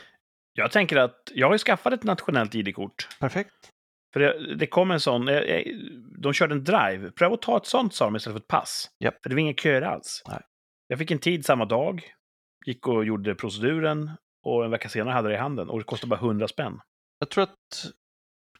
[0.52, 3.08] Jag tänker att jag har ju skaffat ett nationellt ID-kort.
[3.20, 3.70] perfekt.
[4.12, 5.77] För det, det kom en sån, eh, eh,
[6.18, 7.11] de körde en drive.
[7.11, 8.90] Pröva att ta ett sånt sa de istället för ett pass.
[8.99, 9.23] Japp.
[9.23, 10.23] För det var inga köer alls.
[10.29, 10.40] Nej.
[10.87, 12.12] Jag fick en tid samma dag,
[12.66, 14.11] gick och gjorde proceduren
[14.42, 16.81] och en vecka senare hade det i handen och det kostade bara 100 spänn.
[17.18, 17.92] Jag tror att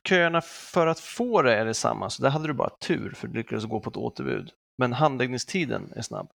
[0.09, 3.35] köerna för att få det är detsamma, så där hade du bara tur för du
[3.35, 4.51] lyckades gå på ett återbud.
[4.79, 6.31] Men handläggningstiden är snabb.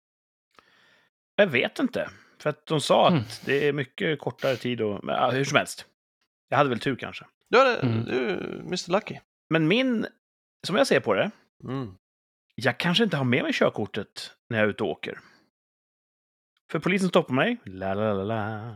[1.35, 2.09] Jag vet inte.
[2.39, 3.23] För att de sa att Mm.
[3.45, 5.03] det är mycket kortare tid och...
[5.03, 5.85] Men, ja, hur som helst.
[6.49, 7.25] Jag hade väl tur kanske.
[7.49, 8.05] Du är, Mm.
[8.05, 9.19] du är Mr Lucky.
[9.49, 10.07] Men min,
[10.67, 11.31] som jag ser på det,
[11.63, 11.97] Mm.
[12.55, 15.19] jag kanske inte har med mig körkortet när jag är ute och åker.
[16.71, 17.57] För polisen stoppar mig.
[17.65, 18.75] La, la, la, la.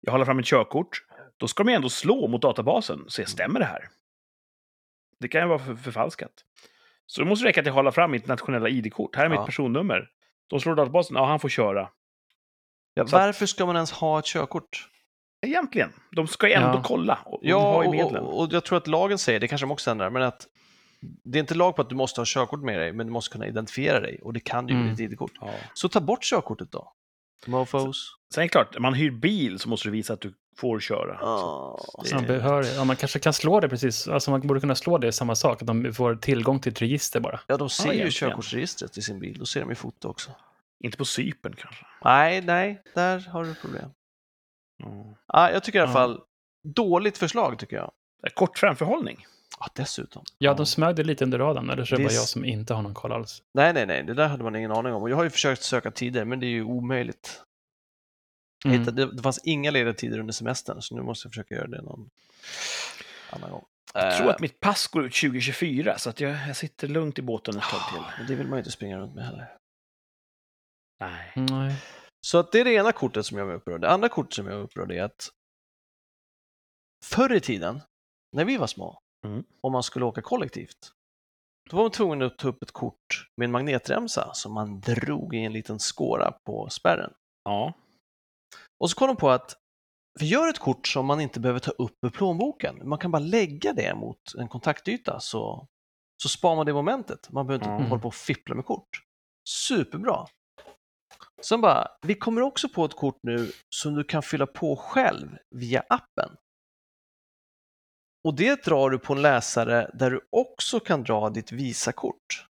[0.00, 1.04] Jag håller fram ett körkort.
[1.36, 3.04] Då ska de ändå slå mot databasen.
[3.08, 3.88] Så jag stämmer det här?
[5.20, 6.32] Det kan ju vara för, förfalskat.
[7.06, 9.16] Så då måste det räcka att jag håller fram mitt nationella ID-kort.
[9.16, 9.38] Här är Ja.
[9.40, 10.10] mitt personnummer.
[10.46, 11.90] De slår databasen, ja han får köra.
[12.94, 14.88] Ja, varför ska man ens ha ett körkort?
[15.44, 15.92] Egentligen.
[16.12, 16.82] De ska ju ändå Ja.
[16.84, 17.18] kolla.
[17.24, 18.22] Och Ja, ju och, medlen.
[18.22, 20.46] och, och jag tror att lagen säger, det kanske de också ändrar, men att
[21.24, 23.32] det är inte lag på att du måste ha körkort med dig, men du måste
[23.32, 24.96] kunna identifiera dig och det kan du ju med Mm.
[24.96, 25.32] ditt ID-kort.
[25.40, 25.50] Ja.
[25.74, 26.92] Så ta bort körkortet då.
[27.46, 28.16] Mofos.
[28.34, 31.18] Sen är det klart, man hyr bil så måste du visa att du får köra.
[31.22, 31.78] Ah.
[32.02, 34.74] det- Så man, behör, ja, man kanske kan slå det precis, alltså man borde kunna
[34.74, 37.40] slå det samma sak, att de får tillgång till ett register bara.
[37.46, 38.30] Ja, de ser ju egentligen.
[38.30, 40.30] körkortsregistret i sin bil, då ser de i foto också.
[40.84, 41.86] Inte på Cypern kanske.
[42.04, 43.90] Nej, nej, där har du problem.
[44.76, 45.14] Ja.
[45.26, 45.94] Ah, jag tycker i alla Ja.
[45.94, 46.20] fall,
[46.62, 47.92] dåligt förslag tycker jag.
[48.34, 49.26] Kort framförhållning.
[49.58, 50.24] Ah, dessutom.
[50.38, 52.74] Ja, de smög det lite under radarn, eller så är det bara jag som inte
[52.74, 53.42] har någon koll alls.
[53.54, 55.02] Nej, nej, nej, det där hade man ingen aning om.
[55.02, 57.42] Och jag har ju försökt söka tider, men det är ju omöjligt.
[58.64, 58.78] Mm.
[58.80, 61.66] hittade, det, det fanns inga lediga tider under semestern, så nu måste jag försöka göra
[61.66, 62.10] det någon
[63.30, 63.64] annan gång.
[63.94, 67.18] Jag tror Eh, att mitt pass går ut 2024, så att jag, jag sitter lugnt
[67.18, 68.02] i båten ett tag till.
[68.18, 69.52] Men det vill man ju inte springa runt med heller.
[71.00, 71.32] Nej.
[71.34, 71.74] Nej.
[72.24, 73.80] Så att det är det ena kortet som jag var upprörd.
[73.80, 75.28] Det andra kortet som jag var upprörd är att
[77.04, 77.80] förr i tiden,
[78.32, 79.44] när vi var små, Mm.
[79.60, 80.92] om man skulle åka kollektivt,
[81.70, 85.34] då var man tvungen att ta upp ett kort med en magnetremsa som man drog
[85.34, 87.12] i en liten skåra på spärren.
[87.44, 87.72] Ja.
[88.78, 89.56] Och så kom de på att
[90.20, 92.88] vi gör ett kort som man inte behöver ta upp ur plånboken.
[92.88, 95.68] Man kan bara lägga det mot en kontaktyta så,
[96.22, 97.30] så spar man det momentet.
[97.32, 97.90] Man behöver inte Mm.
[97.90, 98.88] hålla på och fippla med kort.
[99.48, 100.26] Superbra!
[101.44, 105.38] Sen bara, vi kommer också på ett kort nu som du kan fylla på själv
[105.50, 106.36] via appen.
[108.24, 112.46] Och det drar du på en läsare där du också kan dra ditt Visakort.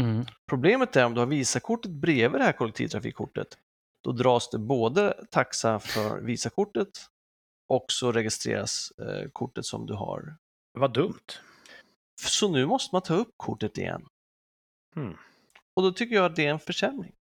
[0.00, 0.26] Mm.
[0.48, 3.58] Problemet är om du har Visakortet bredvid det här kollektivtrafikkortet,
[4.04, 6.88] då dras det både taxa för Visakortet
[7.68, 10.36] och så registreras eh, kortet som du har.
[10.78, 11.26] Vad dumt.
[12.20, 14.06] Så nu måste man ta upp kortet igen.
[14.96, 15.16] Mm.
[15.76, 17.15] Och då tycker jag att det är en försämring.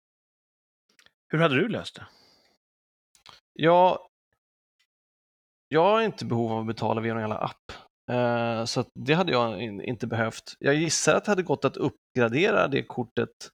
[1.29, 2.07] Hur hade du löst det?
[3.53, 3.99] Jag,
[5.67, 7.71] jag har inte behov av att betala via någon jävla app.
[8.11, 10.55] Eh, så det hade jag in, inte behövt.
[10.59, 13.49] Jag gissar att det hade gått att uppgradera det kortet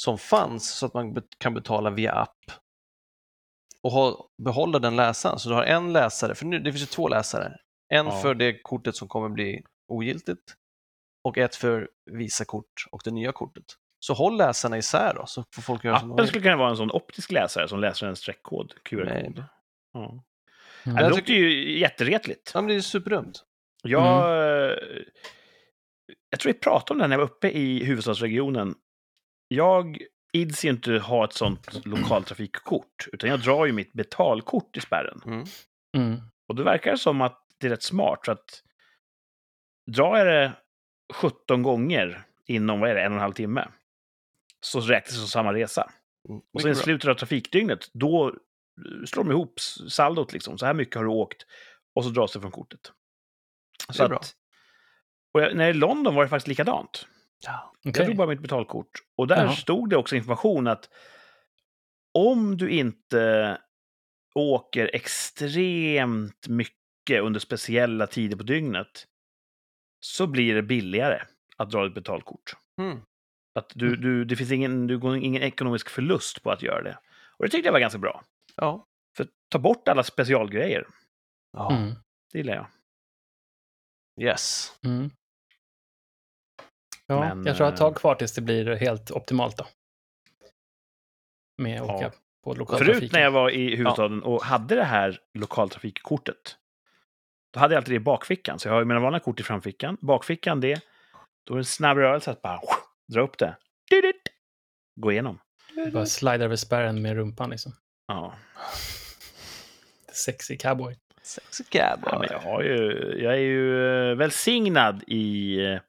[0.00, 2.38] som fanns så att man bet- kan betala via app
[3.82, 5.38] och ha, behålla den läsaren.
[5.38, 7.56] Så du har en läsare, för nu, det finns ju två läsare.
[7.88, 8.20] En Ja.
[8.22, 10.54] för det kortet som kommer bli ogiltigt
[11.24, 13.64] och ett för Visakort och det nya kortet.
[14.04, 16.90] Så håll läsarna isär då, så får folk göra Appen skulle kunna vara en sån
[16.90, 19.36] optisk läsare som läser en streckkod, QR-kod.
[19.36, 19.44] Nej.
[19.92, 20.24] Ja.
[20.86, 20.96] Mm.
[20.96, 22.50] Det låter ju jätteretligt.
[22.54, 23.44] Ja, men det är superdumt.
[23.82, 24.76] Jag, eh,
[26.30, 28.74] jag tror vi pratade om det här när jag var uppe i huvudstadsregionen.
[29.48, 29.98] Jag
[30.32, 35.20] ids ju inte ha ett sånt lokaltrafikkort, utan jag drar ju mitt betalkort i spärren.
[35.26, 35.44] Mm.
[35.96, 36.20] Mm.
[36.48, 38.62] Och det verkar som att det är rätt smart, så att
[39.90, 40.52] drar jag det
[41.14, 43.68] 17 gånger inom, vad är det, en och en halv timme,
[44.64, 45.90] så räknas det som samma resa.
[46.28, 46.40] Mm.
[46.54, 50.58] Och sen i slutet av trafikdygnet, då eh, slår de ihop saldot liksom.
[50.58, 51.46] Så här mycket har du åkt.
[51.94, 52.92] Och så dras det från kortet.
[53.88, 54.18] Det Så är bra.
[54.18, 54.34] att,
[55.34, 57.06] och jag, när jag i London var det faktiskt likadant.
[57.46, 57.72] Ja.
[57.82, 58.06] Jag Okej.
[58.06, 58.90] tog bara mitt betalkort.
[59.16, 59.56] Och där Jaha.
[59.56, 60.88] stod det också information att
[62.14, 63.58] om du inte
[64.34, 69.06] åker extremt mycket under speciella tider på dygnet
[70.00, 71.22] så blir det billigare
[71.56, 72.56] att dra ett betalkort.
[72.80, 73.00] Mm.
[73.54, 76.98] Att du, du, det finns ingen, du går ingen ekonomisk förlust på att göra det.
[77.36, 78.22] Och det tyckte jag var ganska bra.
[78.56, 78.86] Ja.
[79.16, 80.86] För ta bort alla specialgrejer.
[81.52, 81.72] ja.
[81.76, 81.94] Mm.
[82.32, 82.66] Det gillar jag.
[84.20, 84.72] Yes.
[84.84, 85.10] Mm.
[87.06, 89.66] Ja, Men, jag tror ett eh, tag kvar tills det blir helt optimalt då.
[91.62, 91.94] Med att Ja.
[91.96, 92.12] åka
[92.44, 93.00] på lokaltrafiken.
[93.00, 96.56] Förut när jag var i huvudstaden och hade det här lokaltrafikkortet,
[97.52, 98.58] då hade jag alltid det i bakfickan.
[98.58, 100.80] Så jag har ju mina vanliga kort i framfickan, bakfickan det,
[101.44, 102.60] då är det en snabb rörelse att bara
[103.12, 103.56] dra upp det.
[104.96, 105.38] Gå igenom.
[105.92, 107.72] Bara slida över spärren med rumpan liksom.
[108.06, 108.34] Ja.
[110.12, 110.96] Sexy cowboy.
[111.22, 112.08] Sexy cowboy.
[112.12, 112.78] ja men jag, har ju,
[113.22, 115.80] jag är ju eh, välsignad i eh,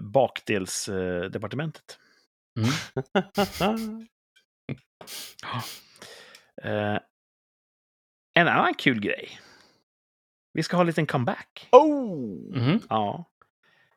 [0.00, 1.98] bakdelsdepartementet.
[2.58, 2.70] Mm.
[6.62, 6.98] Eh,
[8.34, 9.40] en annan kul grej.
[10.52, 11.68] Vi ska ha en liten comeback.
[11.72, 12.56] oh!
[12.56, 12.80] Mhm.
[12.88, 13.24] Ja.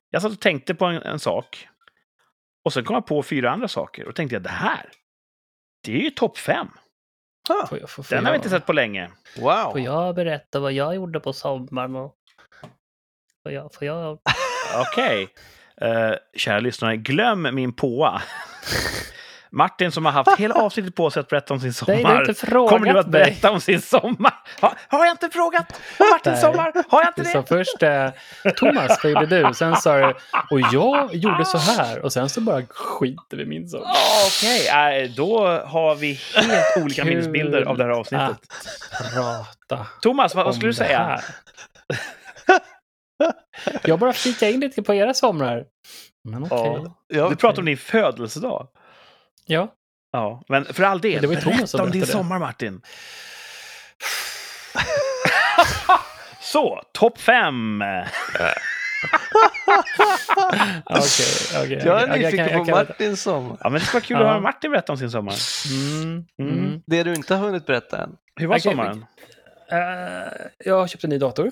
[0.09, 1.67] Jag satt och tänkte på en, en sak.
[2.65, 4.07] Och sen kom jag på fyra andra saker.
[4.07, 4.85] Och tänkte jag, det här,
[5.83, 6.67] det är ju topp fem.
[7.49, 9.09] Ah, Får jag, får, får Den har vi inte sett på länge.
[9.37, 9.71] wow!
[9.71, 11.95] Får jag berätta vad jag gjorde på sommaren?
[11.95, 12.15] Och...
[13.43, 13.73] Får jag...
[13.73, 14.19] Får jag...
[14.91, 15.27] Okej.
[15.81, 18.21] Eh, kära lyssnare, glöm min påa.
[19.51, 22.67] Martin som har haft hela avsnittet på sig att berätta om sin du sommar.
[22.69, 23.11] Kommer nu att mig.
[23.23, 24.33] berätta om sin sommar?
[24.61, 26.41] Ha, har jag inte frågat Martins Nej.
[26.41, 26.73] sommar?
[26.89, 27.31] Har jag inte Du det?
[27.31, 29.53] sa först eh, Thomas, vad gjorde du?
[29.53, 30.13] Sen sa du,
[30.51, 31.99] och jag gjorde så här.
[32.01, 33.87] Och sen så bara skiter vi min sommar.
[34.27, 34.67] Okej,
[35.03, 38.37] äh, då har vi helt olika minnesbilder av det här avsnittet.
[39.69, 40.99] prata Thomas, vad, vad skulle du säga?
[41.03, 41.21] här.
[43.83, 45.65] Jag bara flikar in lite på era somrar.
[46.23, 46.57] Men okej.
[46.83, 46.95] Ja.
[47.07, 48.67] Ja, Du pratar om din födelsedag.
[49.51, 49.73] Ja.
[50.11, 52.81] Ja, men för all del, Det var berätta om din sommar Martin.
[56.41, 57.83] Så, topp fem.
[60.85, 61.81] Okej, okej.
[61.85, 62.19] Jag är okej.
[62.23, 63.57] nyfiken kan- på kan- Martins sommar.
[63.59, 65.33] Ja, men det skulle vara kul att höra Martin berätta om sin sommar.
[65.71, 66.53] Mm, Mm.
[66.59, 66.81] mm.
[66.87, 68.15] Det du inte har hunnit berätta än.
[68.35, 69.05] Hur var sommaren?
[69.71, 69.77] Eh,
[70.65, 71.51] jag har köpt en ny dator.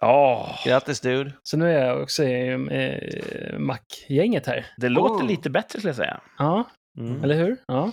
[0.00, 1.32] Ja, Grattis dude.
[1.42, 4.66] Så nu är jag också i eh, Mac-gänget här.
[4.76, 5.28] det låter Oh.
[5.28, 6.20] lite bättre skulle jag säga.
[6.38, 6.64] Ja,
[6.98, 7.24] Mm.
[7.24, 7.56] eller hur?
[7.66, 7.92] Ja.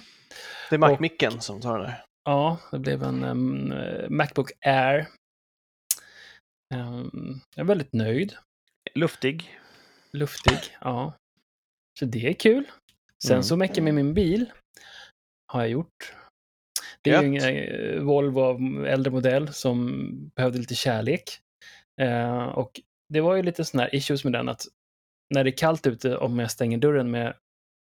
[0.70, 2.04] Det är Mac-micken som tar den där.
[2.24, 5.08] Ja, det blev en eh, Macbook Air.
[6.74, 8.36] Em, jag är väldigt nöjd.
[8.96, 9.60] Luftig.
[10.14, 11.14] Luftig, ja.
[12.00, 12.64] Så det är kul.
[13.24, 13.44] Sen Mm.
[13.44, 14.52] så mycket med min bil
[15.52, 16.14] har jag gjort.
[17.02, 21.24] Det är ju en eh, Volvo av äldre modell som behövde lite kärlek.
[22.02, 22.82] Eh, och
[23.14, 24.62] det var ju lite sådana här issues med den att
[25.34, 27.36] när det är kallt ute, om jag stänger dörren med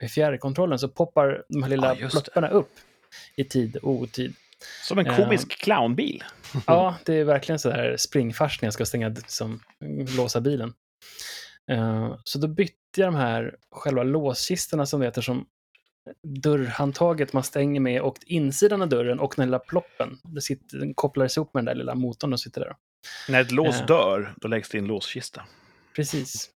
[0.10, 2.71] fjärrkontrollen så poppar de här lilla Ja, plopparna upp
[3.36, 4.36] i tid och otid.
[4.84, 6.23] Som en komisk clownbil.
[6.67, 9.60] Ja, det är verkligen så här springfars när jag ska stänga, som,
[10.17, 10.73] låsa bilen.
[11.71, 15.45] Eh, så då bytte jag de här själva låskistorna som det heter som
[16.23, 20.17] dörrhandtaget man stänger med och insidan av dörren och den lilla ploppen.
[20.23, 22.75] Det sitter, den kopplades ihop med den där lilla motorn som sitter där.
[23.29, 23.86] När ett lås Eh.
[23.86, 25.45] dör, då läggs det i en låskista.
[25.95, 26.49] Precis.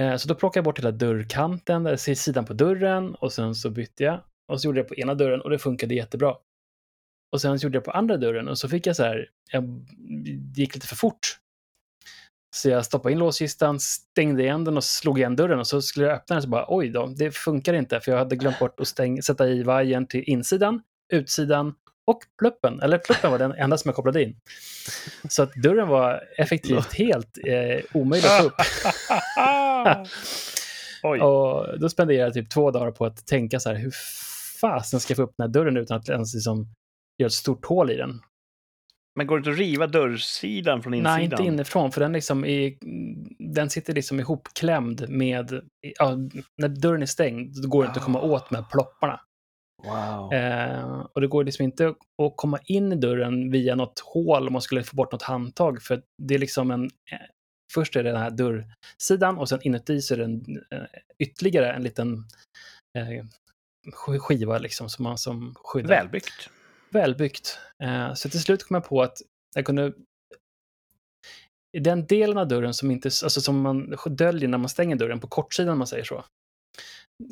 [0.00, 3.54] Eh, Så då plockade jag bort hela dörrkanten, eh, där sidan på dörren och sen
[3.54, 4.20] så bytte jag.
[4.48, 6.34] Och så gjorde jag på ena dörren och det funkade jättebra.
[7.32, 9.64] Och sen så gjorde jag på andra dörren och så fick jag så här, jag,
[10.54, 11.38] det gick lite för fort.
[12.56, 16.06] Så jag stoppade in låskistan, stängde igen den och slog igen dörren och så skulle
[16.06, 18.80] jag öppna den så bara oj då, det funkar inte för jag hade glömt bort
[18.80, 22.80] att stäng, sätta i vajern till insidan, utsidan och pluppen.
[22.80, 24.36] Eller pluppen var den enda som jag kopplade in.
[25.28, 28.54] Så att dörren var effektivt helt eh, omöjlig att få upp.
[31.22, 33.92] Och då spenderade jag typ två dagar på att tänka så här, hur
[34.60, 36.66] fasen ska jag få upp den här dörren utan att ens liksom
[37.18, 38.20] göra ett stort hål i den?
[39.16, 41.14] Men går det inte att riva dörrsidan från insidan?
[41.14, 42.74] Nej, inte inifrån, för den, liksom är,
[43.54, 45.60] den sitter liksom ihopklämd med...
[45.98, 46.16] Ja,
[46.56, 48.22] när dörren är stängd, då går det inte att komma Ah.
[48.22, 49.20] åt här plopparna.
[49.82, 50.32] Wow.
[50.32, 51.88] Eh, och det går liksom inte
[52.22, 55.82] att komma in i dörren via något hål om man skulle få bort något handtag,
[55.82, 56.84] för det är liksom en...
[56.84, 57.18] Eh,
[57.72, 60.82] först är det den här dörrsidan och sen inuti så är det en, eh,
[61.18, 62.24] ytterligare en liten
[62.98, 63.24] eh,
[63.92, 65.88] sk- skiva liksom som man som skyddar.
[65.88, 66.50] Välbyggt.
[66.90, 67.58] Välbyggt.
[67.82, 69.18] Eh, så till slut kom jag på att
[69.54, 69.92] jag kunde...
[71.76, 75.20] I den delen av dörren som, inte, alltså som man döljer när man stänger dörren,
[75.20, 76.24] på kortsidan om man säger så.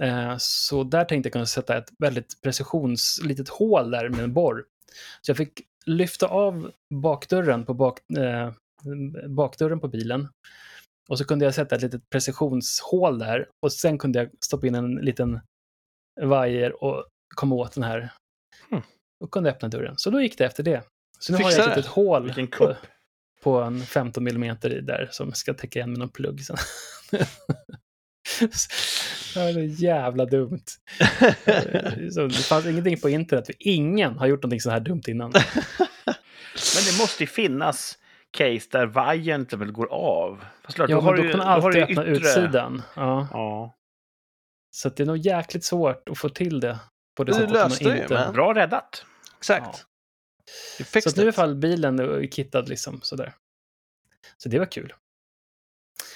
[0.00, 4.64] Eh, så där tänkte jag kunna sätta ett väldigt precisionslitet hål där med en borr.
[5.20, 8.52] Så jag fick lyfta av bakdörren på bak, eh,
[9.28, 10.28] bakdörren på bilen.
[11.08, 13.48] Och så kunde jag sätta ett litet precisionshål där.
[13.62, 15.40] Och sen kunde jag stoppa in en liten
[16.20, 18.12] vajer och komma åt den här.
[18.70, 18.82] Hmm.
[19.24, 19.94] Och kunde öppna dörren.
[19.98, 20.82] Så då gick det efter det.
[21.18, 22.76] Så nu har Fixade jag ett litet hål på,
[23.42, 26.56] på en 15 mm i där som ska täcka igen med någon plugg sen.
[29.52, 30.62] det så jävla dumt.
[32.12, 35.32] Så det fanns ingenting på internet, för ingen har gjort någonting så här dumt innan.
[36.74, 37.98] Men det måste ju finnas
[38.30, 40.44] case där vajern till exempel går av.
[40.64, 42.28] Fast klart, Ja, har men då du- kan man har du alltid ju öppna yttre-
[42.28, 42.82] utsidan.
[42.96, 43.28] Ja.
[43.32, 43.74] Ja.
[44.70, 46.78] Så att det är nog jäkligt svårt att få till det.
[47.16, 48.14] På det Du sättet att man löste det ju, inte...
[48.14, 49.04] men- Bra räddat.
[49.38, 49.84] Exakt.
[50.94, 53.32] You Så nu är i alla fall bilen är kittad liksom sådär.
[54.36, 54.94] Så det var kul.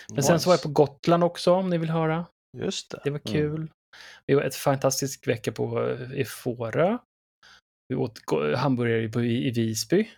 [0.09, 2.26] Men sen så var jag på Gotland också om ni vill höra.
[2.64, 3.00] Just det.
[3.04, 3.32] Det var Mm.
[3.32, 3.70] kul.
[4.26, 6.98] Vi var ett fantastisk vecka på, i Fårö.
[7.88, 8.20] Vi åt
[8.56, 10.10] hamburgare i, i Visby.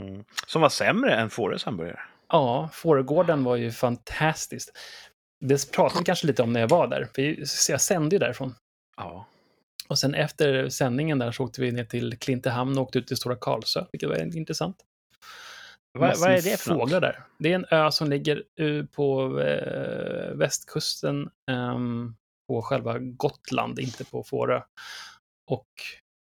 [0.00, 0.24] Mm.
[0.46, 2.00] Som var sämre än Fårös hamburgare.
[2.28, 4.72] Ja, Fårögården var ju fantastiskt.
[5.44, 7.22] Det pratade vi kanske lite om när jag var där, för
[7.72, 8.54] jag sände ju därifrån.
[8.96, 9.26] Ja.
[9.88, 13.16] Och sen efter sändningen där så åkte vi ner till Klintehamn och åkte ut till
[13.16, 14.76] Stora Karlsö, vilket var intressant.
[15.98, 16.80] Vad, Massor vad är det för något?
[16.80, 17.24] fåglar där.
[17.38, 22.14] Det är en ö som ligger eh, på eh, västkusten ehm,
[22.48, 24.62] på själva Gotland, inte på Fårö.
[25.50, 25.68] Och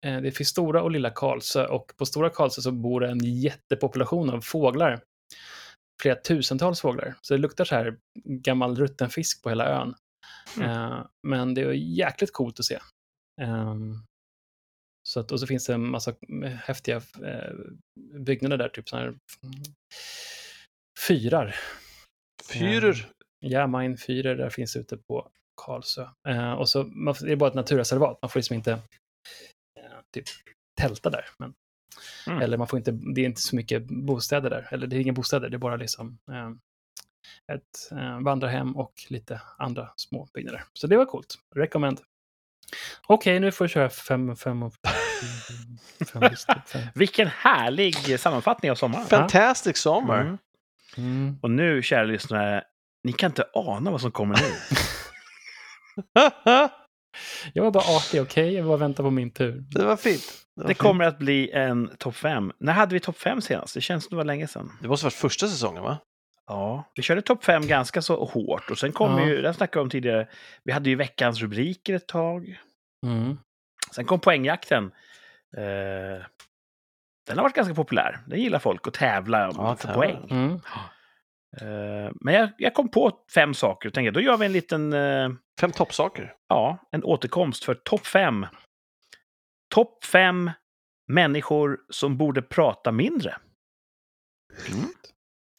[0.06, 3.24] eh, det finns Stora och Lilla Karlsö och på Stora Karlsö så bor det en
[3.24, 5.00] jättepopulation av fåglar.
[6.02, 7.14] Flera tusentals fåglar.
[7.20, 9.94] Så det luktar så här gammal rutten fisk på hela ön.
[10.60, 11.02] Mm.
[11.22, 12.78] Men det är jäkligt coolt att se.
[15.08, 16.14] Så att, och så finns det en massa
[16.64, 17.52] häftiga eh,
[18.18, 19.16] byggnader där, typ sådana här
[21.08, 21.56] fyrar.
[22.52, 23.10] Fyrer.
[23.40, 25.30] Ja, mine fyrer där finns ute på
[25.62, 26.06] Karlsö.
[26.28, 30.24] Eh, och så, man, det är bara ett naturreservat, man får liksom inte eh, typ
[30.80, 31.24] tälta där.
[31.38, 31.54] Men,
[32.26, 32.42] Mm.
[32.42, 35.12] Eller man får inte, det är inte så mycket bostäder där, eller det är inga
[35.12, 36.50] bostäder, det är bara liksom eh,
[37.52, 40.64] ett eh, vandrarhem och lite andra små byggnader.
[40.72, 41.38] Så det var coolt.
[41.54, 42.00] Recommend.
[43.06, 44.72] Okej, nu får jag köra fem, fem och
[46.12, 46.82] fem, listor, fem.
[46.94, 49.06] Vilken härlig sammanfattning av sommaren.
[49.06, 50.20] Fantastic summer.
[50.20, 50.38] Mm.
[50.96, 51.38] Mm.
[51.42, 52.62] Och nu, kära lyssnare,
[53.04, 54.52] ni kan inte ana vad som kommer nu.
[57.52, 58.54] Jag var bara artig, okej?
[58.54, 59.64] Jag bara väntar på min tur.
[59.70, 60.22] det var fint.
[60.56, 60.78] Det, var Det fint.
[60.78, 62.52] kommer att bli en topp fem.
[62.60, 63.74] När hade vi topp fem senast?
[63.74, 64.72] Det känns som det var länge sedan.
[64.82, 65.98] det måste ha varit första säsongen, va?
[66.46, 69.26] Ja, vi körde topp fem ganska så hårt och sen kom Ja.
[69.26, 70.28] ju, det snackade vi om tidigare,
[70.64, 72.60] vi hade ju veckans rubriker ett tag.
[73.06, 73.38] Mm.
[73.94, 74.84] Sen kom poängjakten.
[75.56, 76.24] Eh,
[77.26, 78.18] den har varit ganska populär.
[78.26, 79.94] Den gillar folk att tävla om Ja, för tävla.
[80.02, 80.28] poäng.
[80.30, 80.52] Mm.
[81.60, 84.92] Eh, men jag, jag kom på fem saker och tänkte då gör vi en liten,
[84.92, 85.28] eh,
[85.60, 86.34] Fem toppsaker.
[86.48, 88.46] ja, en återkomst för topp fem.
[89.74, 90.50] Topp fem
[91.08, 93.36] människor som borde prata mindre.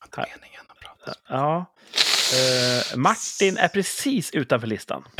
[0.05, 0.74] Att meningen att prata.
[1.29, 1.65] Ja.
[2.33, 5.03] Eh, Martin är precis utanför listan.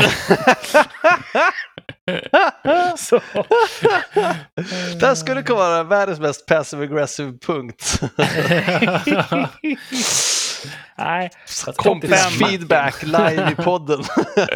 [2.98, 3.22] Så,
[5.00, 8.02] Det skulle kunna vara världens mest passive aggressive punkt.
[10.98, 11.30] nej,
[11.76, 14.04] Kompis feedback live i podden.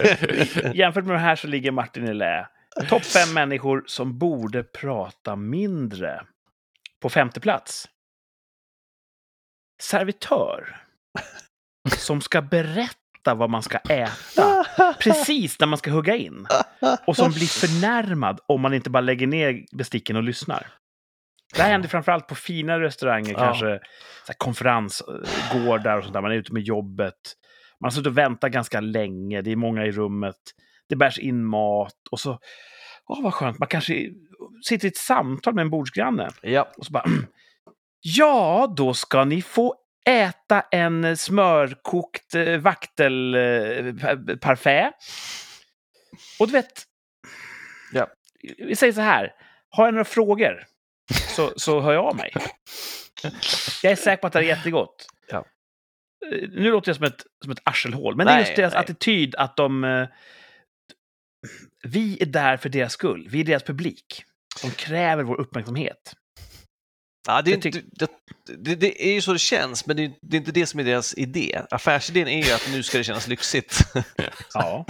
[0.73, 2.47] jämfört med det här så ligger Martin i lä.
[2.89, 6.21] Topp fem människor som borde prata mindre.
[7.01, 7.87] På femte plats.
[9.81, 10.88] Servitör.
[11.97, 14.65] Som ska berätta vad man ska äta
[14.99, 16.47] precis när man ska hugga in.
[17.07, 20.67] Och som blir förnärmad om man inte bara lägger ner besticken och lyssnar.
[21.55, 23.39] Det här händer framförallt på finare restauranger, Ja.
[23.39, 23.79] kanske
[24.37, 26.21] konferensgårdar och sånt där.
[26.21, 27.15] Man är ute med jobbet.
[27.79, 30.35] Man har suttit och väntat ganska länge, det är många i rummet.
[30.89, 32.39] Det bärs in mat och så,
[33.07, 34.09] åh vad skönt, man kanske
[34.65, 36.29] sitter i ett samtal med en bordsgranne.
[36.41, 36.71] ja.
[36.77, 37.05] Och så bara,
[38.01, 39.75] ja, då ska ni få
[40.09, 44.93] äta en smörkokt eh, vaktelparfait.
[46.39, 46.83] Och du vet,
[47.93, 48.07] Ja.
[48.57, 49.33] vi säger så här,
[49.69, 50.63] har jag några frågor
[51.35, 52.33] så, så hör jag av mig.
[53.83, 55.05] Jag är säker på att det är jättegott.
[55.29, 55.37] Ja.
[56.31, 58.73] Eh, Nu låter jag som ett, som ett arselhål, men det är Nej, just deras
[58.73, 58.79] nej.
[58.81, 59.83] attityd att de...
[59.83, 60.07] eh,
[61.87, 63.27] Vi är där för deras skull.
[63.31, 64.23] Vi är deras publik.
[64.61, 66.13] De kräver vår uppmärksamhet.
[67.29, 68.09] Ja, det, är inte, det,
[68.57, 70.79] det, det är ju så det känns, men det är, det är inte det som
[70.79, 71.61] är deras idé.
[71.71, 73.79] Affärsidén är ju att nu ska det kännas lyxigt.
[74.53, 74.85] Ja.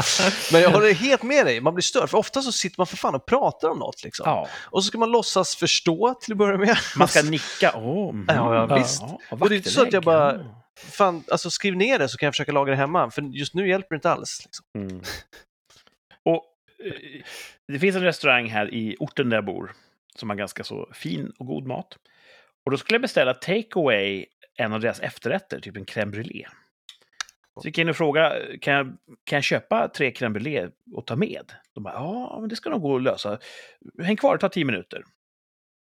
[0.52, 2.98] men jag håller helt med dig, man blir störd, för ofta så sitter man för
[2.98, 4.04] fan och pratar om något.
[4.04, 4.24] Liksom.
[4.26, 4.48] ja.
[4.54, 6.78] Och så ska man låtsas förstå till att börja med.
[6.98, 7.72] Man ska nicka.
[7.76, 8.26] Oh, mm.
[8.28, 9.02] Ja, ja, visst.
[9.02, 10.46] Ja, Och det är inte så att jag bara-.
[10.78, 13.70] Fan, alltså skriv ner det så kan jag försöka laga det hemma, för just nu
[13.70, 14.42] hjälper det inte alls.
[14.46, 14.66] Liksom.
[14.76, 15.02] Mm.
[16.26, 16.44] Och
[16.86, 17.22] eh,
[17.68, 19.76] det finns en restaurang här i orten där jag bor
[20.16, 21.98] som har ganska så fin och god mat.
[22.70, 24.26] Och då skulle jag beställa takeaway
[24.58, 26.48] en av deras efterrätter, typ en crème brûlée.
[27.62, 28.86] Så gick jag in och frågade, kan jag,
[29.24, 31.52] kan jag köpa tre crème brûlée och ta med?
[31.74, 33.40] De bara, ja, men det ska nog gå att lösa.
[34.04, 35.04] Häng kvar, det tar tio minuter.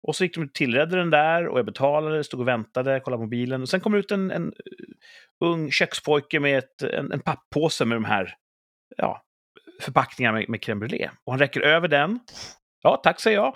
[0.08, 3.24] Och så gick de och tillredde den där och jag betalade, stod och väntade, kollade
[3.24, 3.62] mobilen.
[3.62, 7.96] Och sen kom ut en, en eh, ung kökspojke med ett, en, en papppåse med
[7.96, 8.36] de här
[8.98, 9.24] ja,
[9.82, 11.10] förpackningarna med, med crème brûlée.
[11.24, 12.20] Och han räcker över den.
[12.82, 13.56] Ja, tack säger jag.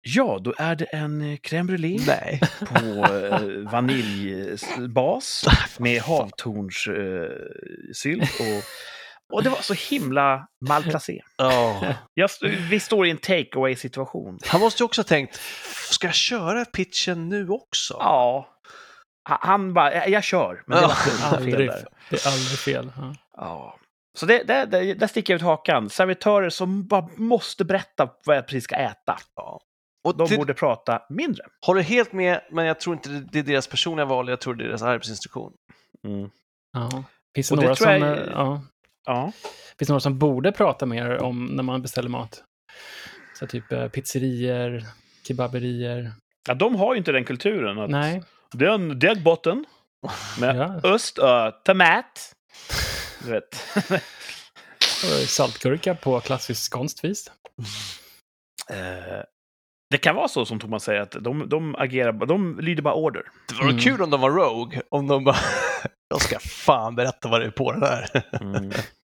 [0.00, 2.40] Ja, då är det en eh, crème brûlée Nej.
[2.60, 5.44] på eh, vaniljbas
[5.78, 8.30] med havtornssylt.
[8.40, 8.62] och,
[9.36, 11.20] och det var så himla malplacé.
[11.36, 11.94] Ja.
[12.14, 12.30] Jag,
[12.70, 15.40] vi står i en take away situation Han måste ju också ha tänkt,
[15.90, 17.96] ska jag köra pitchen nu också?
[18.00, 18.48] Ja.
[19.28, 20.62] Ha- Han bara, "Jag- kör.
[20.66, 20.88] Men det Ja.
[20.88, 21.84] var fel Aldrig, där.
[22.10, 22.92] det är aldrig fel.
[22.96, 23.14] Ja.
[23.36, 23.74] Ja.
[24.18, 25.90] Så det, det, det, där sticker jag ut hakan.
[25.90, 29.18] Servitörer som bara måste berätta vad jag precis ska äta.
[30.04, 31.42] Och De till, borde prata mindre.
[31.66, 34.64] håller helt med, men jag tror inte det- är deras personliga val, jag tror det
[34.64, 35.52] är deras arbetsinstruktion.
[36.72, 37.04] Ja.
[37.34, 38.62] Finns det, Och några som, jag- eh, ja,
[39.06, 39.32] Ja.
[39.78, 42.42] finns det några som borde prata mer om när man beställer mat?
[43.38, 44.84] Så typ eh, pizzerier,
[45.28, 46.12] kebaberier.
[46.48, 47.78] ja, de har ju inte den kulturen.
[47.78, 48.22] Att Nej.
[48.52, 49.64] Det är en degbotten
[50.40, 50.80] med Ja.
[50.84, 52.32] öst och tomat.
[53.24, 53.54] Du vet.
[55.28, 57.30] Saltgurka på klassiskt skånskt vis.
[58.70, 59.22] Eh,
[59.90, 63.22] det kan vara så som Thomas säger, att de, de agerar, de lyder bara order.
[63.48, 63.78] Det vore Mm.
[63.82, 65.36] kul om de var Rogue, om de bara,
[66.08, 68.08] jag ska fan berätta vad det är på den här.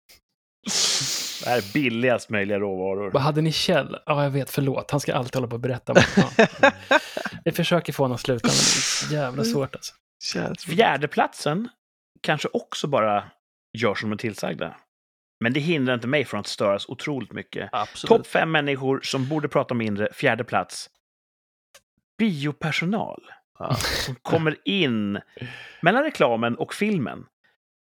[1.43, 3.11] Det här är billigast möjliga råvaror.
[3.11, 3.97] Vad hade ni Kjell?
[4.05, 4.91] Ja, jag vet, förlåt.
[4.91, 5.93] Han ska alltid hålla på och berätta.
[6.17, 6.71] Ja.
[7.45, 8.55] Vi försöker få honom att sluta, men
[9.09, 9.93] det är jävla svårt alltså.
[10.67, 11.69] Fjärdeplatsen
[12.21, 13.23] kanske också bara
[13.77, 14.75] gör som de är tillsagda.
[15.41, 17.69] Men det hindrar inte mig från att störas otroligt mycket.
[18.07, 20.89] Topp fem människor som borde prata mindre, fjärde plats.
[22.17, 23.21] Biopersonal
[23.59, 23.73] Ja.
[24.05, 25.19] som kommer in
[25.81, 27.25] mellan reklamen och filmen.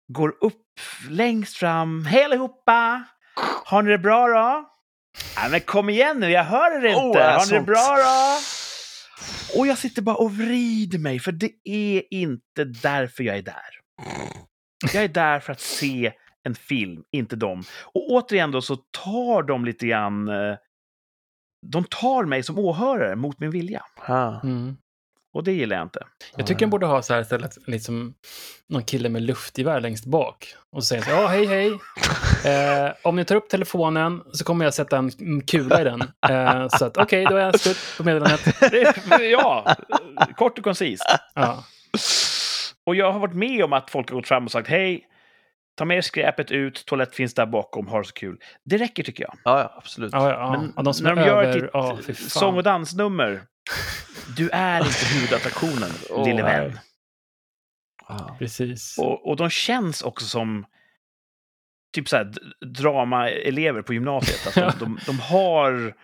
[0.09, 2.05] Går upp längst fram.
[2.07, 3.05] Hej allihopa!
[3.65, 4.69] Har ni det bra då?
[5.37, 7.01] Nej, men kom igen nu, jag hör er inte.
[7.01, 8.39] Oh, är Har ni det bra då?
[9.61, 13.81] Och jag sitter bara och vrider mig, för det är inte därför jag är där.
[14.93, 16.13] Jag är där för att se
[16.49, 17.63] en film, inte dem.
[17.85, 20.29] Och återigen då så tar de lite grann...
[20.29, 20.57] eh,
[21.67, 23.83] De tar mig som åhörare mot min vilja.
[24.09, 24.41] Ja.
[24.45, 24.77] Mm.
[25.35, 26.07] Och det gillar jag inte.
[26.37, 28.15] Jag tycker de borde ha så här istället, liksom
[28.69, 30.55] någon kille med luftgevär längst bak.
[30.77, 31.73] Och säger så ja, hej, hej.
[32.45, 36.03] Eh, om ni tar upp telefonen så kommer jag sätta en kula i den.
[36.31, 38.45] Eh, så att, okej, då är jag slut på meddelandet.
[38.61, 39.77] Det, ja,
[40.37, 41.05] kort och koncist.
[41.35, 41.65] Ja.
[42.87, 45.07] Och jag har varit med om att folk har gått fram och sagt hej,
[45.75, 48.39] ta med skräpet ut, toalett finns där bakom, ha det så kul.
[48.65, 49.35] Det räcker tycker jag.
[49.45, 50.13] Ja, ja, absolut.
[50.13, 50.83] Ja, ja, Men ja.
[50.83, 53.43] de när är de gör över, ett ja, sång och dansnummer,
[54.37, 56.79] du är inte huvudattraktionen, Åh, lille vän.
[58.39, 58.99] Precis.
[58.99, 60.67] Och, och de känns också som
[61.95, 62.33] typ så här,
[62.67, 64.57] dramaelever på gymnasiet.
[64.57, 65.95] Att de, de, de, har,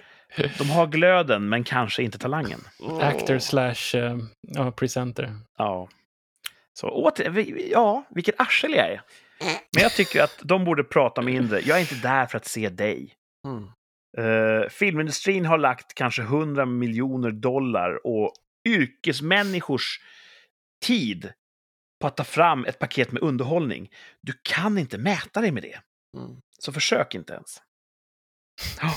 [0.59, 2.61] de har glöden, men kanske inte talangen.
[3.01, 5.37] Actor slash ja, presenter.
[5.59, 5.89] Ja.
[6.73, 9.03] Så åter, ja, vilket arsel jag är.
[9.41, 11.61] Men jag tycker att de borde prata mindre.
[11.61, 13.15] Jag är inte där för att se dig.
[13.47, 13.65] Mm.
[14.19, 18.33] Uh, filmindustrin har lagt kanske 100 miljoner dollar och
[18.69, 20.01] yrkesmänniskors
[20.87, 21.33] tid
[22.01, 23.91] på att ta fram ett paket med underhållning.
[24.23, 25.81] Du kan inte mäta dig med det.
[26.17, 26.41] Mm.
[26.59, 27.63] Så försök inte ens.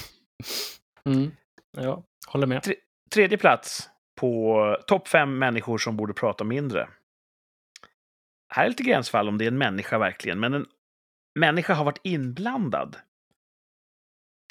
[1.06, 1.32] Mm.
[1.78, 2.74] Ja, håller med.
[3.14, 3.90] Tredje plats
[4.20, 6.90] på topp fem människor som borde prata mindre.
[8.54, 10.66] Här är lite gränsfall om det är en människa verkligen, men en
[11.40, 12.98] människa har varit inblandad.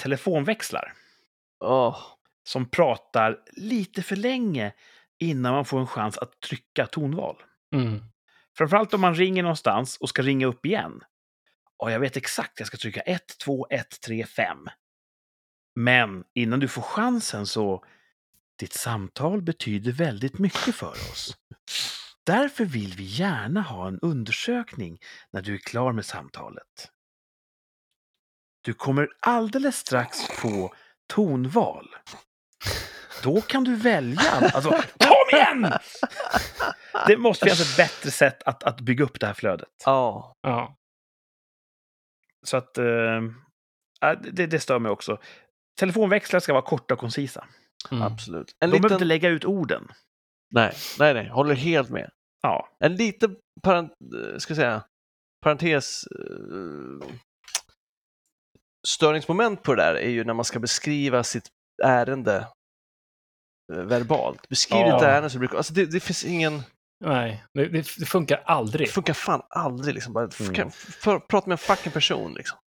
[0.02, 0.92] Telefonväxlar
[1.64, 1.98] Åh.
[2.42, 4.72] som pratar lite för länge
[5.18, 7.36] innan man får en chans att trycka tonval.
[7.74, 8.02] Mm.
[8.56, 11.00] Framförallt om man ringer någonstans och ska ringa upp igen.
[11.76, 14.68] Och jag vet exakt, jag ska trycka 1, 2, 1, 3, 5.
[15.74, 17.84] Men innan du får chansen så...
[18.58, 21.36] Ditt samtal betyder väldigt mycket för oss.
[22.30, 24.98] Därför vill vi gärna ha en undersökning
[25.32, 26.90] när du är klar med samtalet.
[28.62, 30.74] Du kommer alldeles strax få
[31.06, 31.88] tonval.
[33.22, 34.20] Då kan du välja.
[34.54, 35.72] Alltså, kom igen!
[37.06, 39.68] Det måste finnas ett bättre sätt att, att bygga upp det här flödet.
[39.84, 40.34] Ja.
[40.40, 40.76] Ja.
[42.42, 42.84] Så att eh,
[44.04, 45.18] äh, det, det stör mig också.
[45.80, 47.46] Telefonväxlar ska vara korta och koncisa.
[47.90, 48.02] Mm.
[48.02, 48.56] Absolut.
[48.58, 48.96] De En behöver liten...
[48.96, 49.88] inte lägga ut orden.
[50.50, 51.28] Nej, nej, nej.
[51.28, 52.10] Håller helt med.
[52.42, 53.92] Ja, En liten parent...
[54.38, 54.84] ska säga,
[55.42, 56.04] parentes...
[56.06, 57.08] eh,
[58.88, 61.48] störningsmoment på det där är ju när man ska beskriva sitt
[61.82, 62.46] ärende
[63.72, 64.48] eh, verbalt.
[64.48, 64.94] Beskriv Ja.
[64.94, 65.56] ditt ärende så det brukar...
[65.56, 66.62] Alltså det, det finns ingen...
[67.04, 68.90] Nej, det, det, det funkar Det aldrig.
[68.90, 70.12] funkar fan aldrig liksom.
[70.12, 70.70] Bara, Mm.
[71.28, 72.58] prata med en fucking person liksom.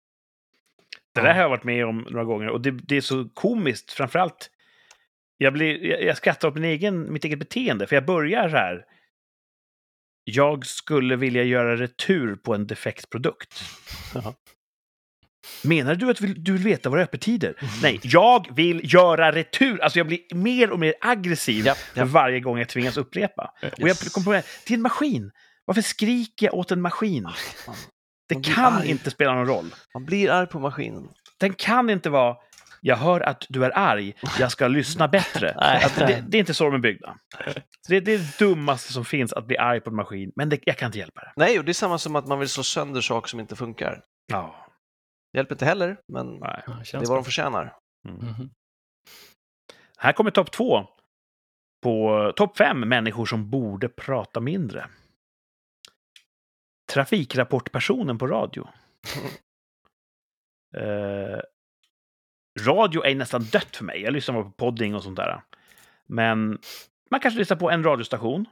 [1.15, 3.93] det där har jag varit med om några gånger och det, det är så komiskt.
[3.93, 4.51] Framförallt,
[5.37, 8.57] jag, blir, jag, jag skrattar åt min egen, mitt eget beteende, för jag börjar så
[8.57, 8.85] här.
[10.25, 13.63] Jag skulle vilja göra retur på en defekt produkt.
[14.15, 14.35] Jaha.
[15.65, 17.55] Menar du att du vill, du vill veta våra öppettider?
[17.83, 19.81] Nej, jag vill göra retur.
[19.83, 22.05] Alltså jag blir mer och mer aggressiv Ja, ja.
[22.05, 23.53] varje gång jag tvingas upprepa.
[23.63, 24.13] Och jag Yes.
[24.13, 25.31] kom på det, till en maskin.
[25.65, 27.29] Varför skriker jag åt en maskin?
[28.29, 28.91] Det Man kan arg.
[28.91, 29.75] inte spela någon roll.
[29.95, 31.09] Man blir arg på maskinen.
[31.41, 32.37] Den kan inte vara
[32.85, 35.55] jag hör att du är arg, jag ska lyssna bättre.
[35.57, 37.19] Alltså, det, det är inte så de är byggda.
[37.89, 40.33] Det, det är det dummaste som finns, att bli arg på en maskin.
[40.37, 41.33] Men det, jag kan inte hjälpa det.
[41.37, 44.05] Nej, och det är samma som att man vill slå sönder saker som inte funkar.
[44.27, 44.67] Ja.
[45.33, 46.63] Det hjälper inte heller, men Nej.
[46.67, 47.77] Det är vad de förtjänar.
[48.09, 48.51] Mhm.
[49.97, 50.87] Här kommer topp två.
[51.83, 54.87] På topp fem människor som borde prata mindre.
[56.93, 58.69] Trafikrapportpersonen på radio.
[60.77, 61.41] Eh,
[62.61, 64.01] radio är nästan dött för mig.
[64.03, 65.43] Jag lyssnar bara på podding och sånt där.
[66.07, 66.59] Men
[67.11, 68.47] man kanske lyssnar på en radiostation.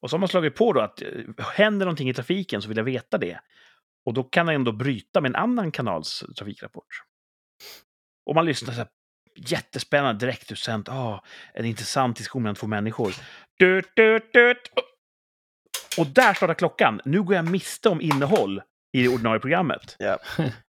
[0.00, 1.08] Och så har man slagit på då att eh,
[1.54, 3.40] händer någonting i trafiken så vill jag veta det.
[4.06, 7.02] Och då kan jag ändå bryta med en annan kanals trafikrapport.
[8.26, 8.88] Och man lyssnar så här
[9.36, 10.88] jättespännande direktutsänt.
[10.88, 11.24] Ah,
[11.54, 13.14] en intressant diskussion mellan två människor.
[13.58, 14.70] Dut, dut, dut.
[15.98, 17.00] Och där startar klockan.
[17.04, 19.96] Nu går jag miste om innehåll i det ordinarie programmet.
[19.98, 20.18] Ja.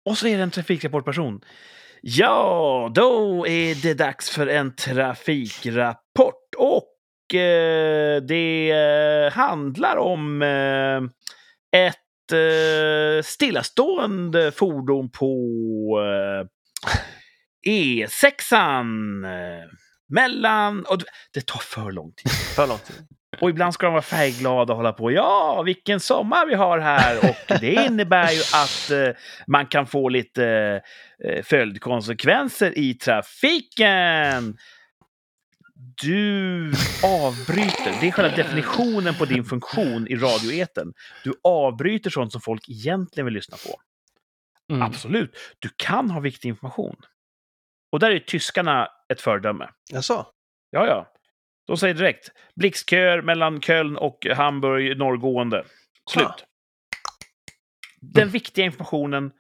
[0.06, 1.42] Och så är det en trafikrapportperson.
[2.08, 6.56] Ja, då är det dags för en trafikrapport.
[6.58, 10.98] Och eh, det eh, handlar om eh,
[11.82, 15.36] ett eh, stillastående fordon på
[16.00, 16.48] eh,
[17.72, 18.54] E6.
[19.26, 19.66] Eh,
[20.10, 20.86] mellan...
[20.86, 21.02] Och
[21.34, 22.32] det tar för lång tid.
[22.32, 23.08] För lång tid.
[23.42, 25.12] Och ibland ska de vara färgglada och hålla på.
[25.12, 27.18] Ja, vilken sommar vi har här!
[27.30, 29.16] Och det innebär ju att eh,
[29.48, 30.46] man kan få lite
[31.24, 34.58] eh, följdkonsekvenser i trafiken.
[36.02, 36.72] Du
[37.04, 38.02] avbryter.
[38.02, 40.94] Det är själva definitionen på din funktion i radioeten.
[41.24, 43.80] Du avbryter sånt som folk egentligen vill lyssna på.
[44.74, 44.82] Mm.
[44.82, 45.38] Absolut.
[45.60, 46.96] Du kan ha viktig information.
[47.92, 49.70] Och där är tyskarna ett föredöme.
[49.92, 50.26] Jaså?
[50.70, 51.15] Ja, ja.
[51.68, 55.66] De säger direkt blixtköer mellan Köln och Hamburg norrgående.
[56.10, 56.26] Slut.
[56.28, 56.36] Ah.
[58.02, 59.32] Den viktiga informationen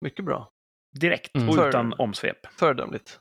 [0.00, 0.50] Mycket bra.
[1.00, 1.48] direkt Mm.
[1.48, 2.46] och För- utan omsvep.
[2.58, 3.20] Föredömligt.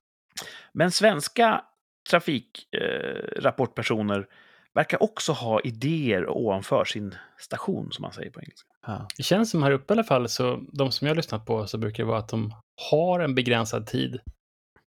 [0.73, 1.61] Men svenska
[2.09, 4.25] trafikrapportpersoner eh,
[4.73, 8.67] verkar också ha idéer ovanför sin station, som man säger på engelska.
[8.87, 9.07] Ja.
[9.17, 11.67] Det känns som här uppe i alla fall, så de som jag har lyssnat på
[11.67, 12.53] så brukar det vara att de
[12.91, 14.19] har en begränsad tid.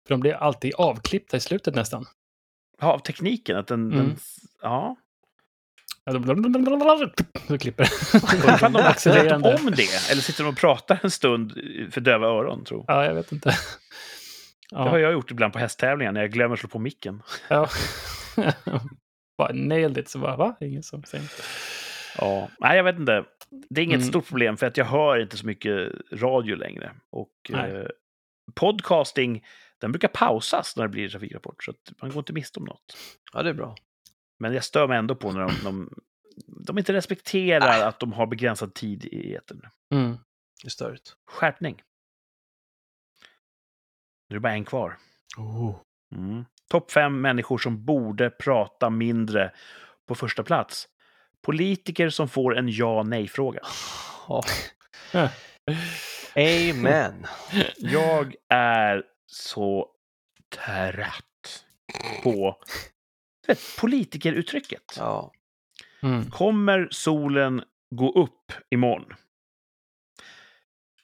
[0.07, 2.07] För de blir alltid avklippta i slutet nästan.
[2.81, 3.93] Ja, av tekniken, att den...
[3.93, 3.99] Mm.
[4.07, 4.17] den
[4.63, 4.97] ja.
[6.05, 6.13] Ja,
[7.49, 7.85] Så klipper
[8.55, 9.55] ifall de Accelererande.
[9.55, 11.53] om det, eller sitter de och pratar en stund
[11.91, 13.49] för döva öron, tror Ja, jag vet inte.
[14.71, 17.23] Det har Ja, jag gjort ibland på hästtävlingar när jag glömmer slå på micken.
[17.49, 17.69] ja.
[19.39, 20.57] Bara nailed it, så bara, va?
[20.61, 21.31] Ingen som säger.
[22.19, 23.25] Ja, nej, jag vet inte.
[23.71, 24.09] Det är inget Mm.
[24.09, 26.93] stort problem för att jag hör inte så mycket radio längre.
[27.11, 27.87] Och eh,
[28.55, 29.45] podcasting,
[29.83, 32.97] den brukar pausas när det blir trafikrapport, så man går inte miste om något.
[33.33, 33.75] ja, det är bra.
[34.39, 35.91] Men jag stör mig ändå på när de, de,
[36.67, 39.61] de inte respekterar att de har begränsad tid i etern.
[39.95, 40.19] Mm.
[40.63, 41.17] Det är störigt.
[41.27, 41.83] Skärpning.
[44.29, 44.99] Nu är det bara en kvar.
[45.37, 45.77] Oh.
[46.15, 46.45] Mm.
[46.69, 49.53] Topp fem människor som borde prata mindre
[50.07, 50.89] på första plats.
[51.43, 52.69] Politiker som får en.
[54.29, 54.43] Ja.
[55.13, 55.29] Ja.
[56.37, 57.27] Amen.
[57.77, 59.05] Jag är
[59.35, 59.89] så
[60.57, 61.65] trött
[62.23, 62.57] på
[63.47, 64.95] vet, politikeruttrycket.
[64.97, 65.33] Ja.
[66.03, 66.31] Mm.
[66.31, 69.15] Kommer solen gå upp imorgon?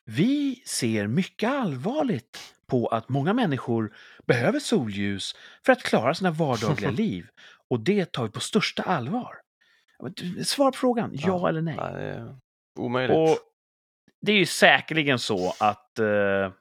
[0.05, 6.91] Vi ser mycket allvarligt på att många människor behöver solljus för att klara sina vardagliga
[7.05, 7.27] liv.
[7.71, 9.35] Och det tar vi på största allvar.
[10.45, 11.49] Svar på frågan, ja, Ja.
[11.49, 11.77] eller nej.
[11.77, 12.37] Nej, det är
[12.79, 13.17] omöjligt.
[13.17, 13.39] Och
[14.21, 16.53] det är ju säkerligen så att eh,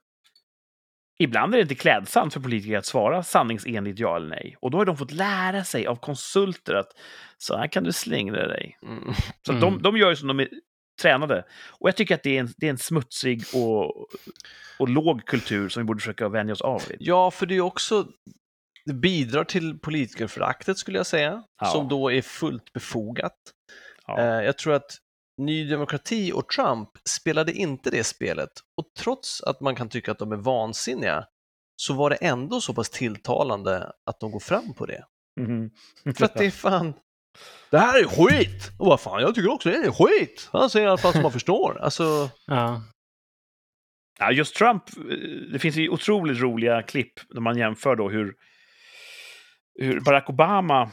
[1.19, 4.55] ibland är det inte klädsamt för politiker att svara sanningsenligt ja eller nej.
[4.59, 6.89] Och då har de fått lära sig av konsulter att
[7.37, 8.77] så här kan du slingra dig.
[8.83, 9.13] Mm.
[9.45, 9.61] Så att Mm.
[9.61, 10.49] de, de gör ju som de är
[11.01, 11.43] tränade.
[11.79, 14.07] Och jag tycker att det är en, det är en smutsig och,
[14.79, 16.97] och låg kultur som vi borde försöka vänja oss av vid.
[16.99, 18.07] Ja, för det är också
[18.85, 21.65] det bidrar till politikerföraktet skulle jag säga, Ja.
[21.67, 23.33] som då är fullt befogat.
[24.07, 24.19] Ja.
[24.19, 24.97] Eh, Jag tror att
[25.37, 30.19] Ny Demokrati och Trump spelade inte det spelet och trots att man kan tycka att
[30.19, 31.25] de är vansinniga
[31.75, 35.05] så var det ändå så pass tilltalande att de går fram på det.
[35.39, 35.71] Mhm.
[36.15, 36.93] För att det är fan,
[37.69, 38.71] det här är skit!
[38.79, 40.49] Och vad fan, jag tycker också det är skit!
[40.51, 41.79] Han säger i alla fall som man förstår.
[41.81, 42.83] Alltså, Ja.
[44.19, 45.03] Ja, just Trump, eh,
[45.51, 48.33] det finns ju otroligt roliga klipp när man jämför då hur,
[49.79, 50.91] hur Barack Obama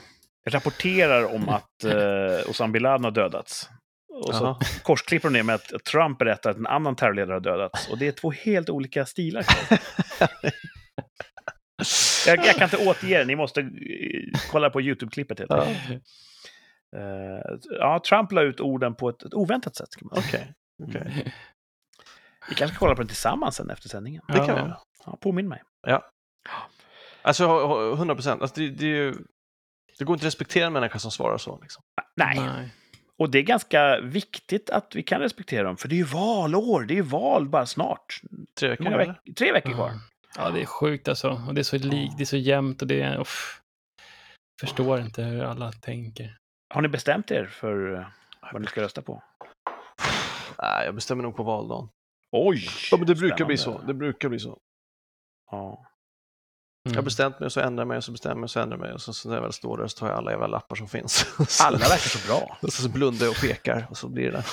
[0.51, 3.69] rapporterar om att eh, Osama bin Laden har dödats.
[4.15, 7.89] Och så korsklipper de det med att Trump berättar att en annan terrorledare har dödats.
[7.89, 9.47] Och det är två helt olika stilar.
[12.27, 13.67] jag, jag kan inte återge det, ni måste eh,
[14.51, 15.39] kolla på YouTube-klippet.
[15.39, 15.67] helt ja.
[16.97, 19.89] Eh, ja, Trump la ut orden på ett, ett oväntat sätt.
[19.99, 20.47] Kan man säga.
[20.83, 20.89] okej.
[20.89, 21.35] okej.
[22.49, 24.23] Vi kanske ska kolla på den tillsammans sen efter sändningen.
[24.29, 24.83] Det kan vi Ja.
[25.07, 25.63] Ja, påminn mig.
[27.23, 28.43] Alltså, ha- ha- 100 procent.
[28.43, 29.15] Alltså, det, det,
[29.99, 31.59] det går inte att respektera en människa som svarar så.
[31.63, 31.83] Liksom.
[32.17, 32.39] Nej.
[32.39, 32.75] Nej.
[33.19, 36.83] Och det är ganska viktigt att vi kan respektera dem, för det är ju valår.
[36.85, 38.21] Det är ju val bara snart.
[38.59, 38.85] Tre veckor.
[38.85, 39.93] många veck- Tre veckor kvar.
[40.37, 41.43] Ja, det är sjukt alltså.
[41.49, 43.21] Och det är så, lik, det är så jämnt och det är...
[43.21, 43.61] Uff.
[44.61, 46.39] Förstår inte hur alla tänker.
[46.75, 48.07] Har ni bestämt er för eh,
[48.53, 49.23] vad ni ska rösta på?
[50.63, 51.89] Nej, jag bestämmer nog på valdagen.
[52.33, 52.67] Oj!
[52.91, 53.63] Ja, men det brukar bli så.
[53.63, 53.87] Spännande.
[53.93, 54.59] Det brukar bli så.
[55.51, 55.87] Ja.
[56.87, 57.05] Jag har Mm.
[57.05, 58.93] bestämt mig och så ändrar mig och så bestämmer jag mig och så ändrar mig
[58.93, 60.89] och så, så när jag väl står där så tar jag alla jävla lappar som
[60.89, 61.27] finns.
[61.63, 62.59] Alla verkar så bra.
[62.63, 64.45] och så, så blundar jag och pekar och så blir det.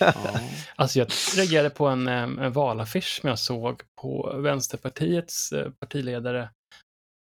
[0.00, 0.12] Ja.
[0.76, 6.50] Alltså jag reagerade på en, en valaffisch som jag såg på Vänsterpartiets eh, partiledare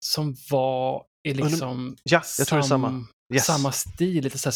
[0.05, 3.05] som var i liksom Ja, jag tror det är samma.
[3.33, 3.45] Yes.
[3.45, 4.55] samma stil, lite så här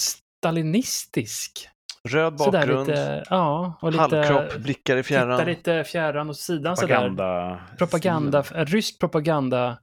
[0.62, 1.68] stalinistisk.
[2.10, 5.46] Röd Sådär bakgrund, lite, ja, och lite, halvkropp, blickar i titta fjärran.
[5.46, 6.88] lite fjärran åt sidan sådär.
[6.96, 7.60] Propaganda.
[7.78, 9.78] Propaganda, en rysk propaganda.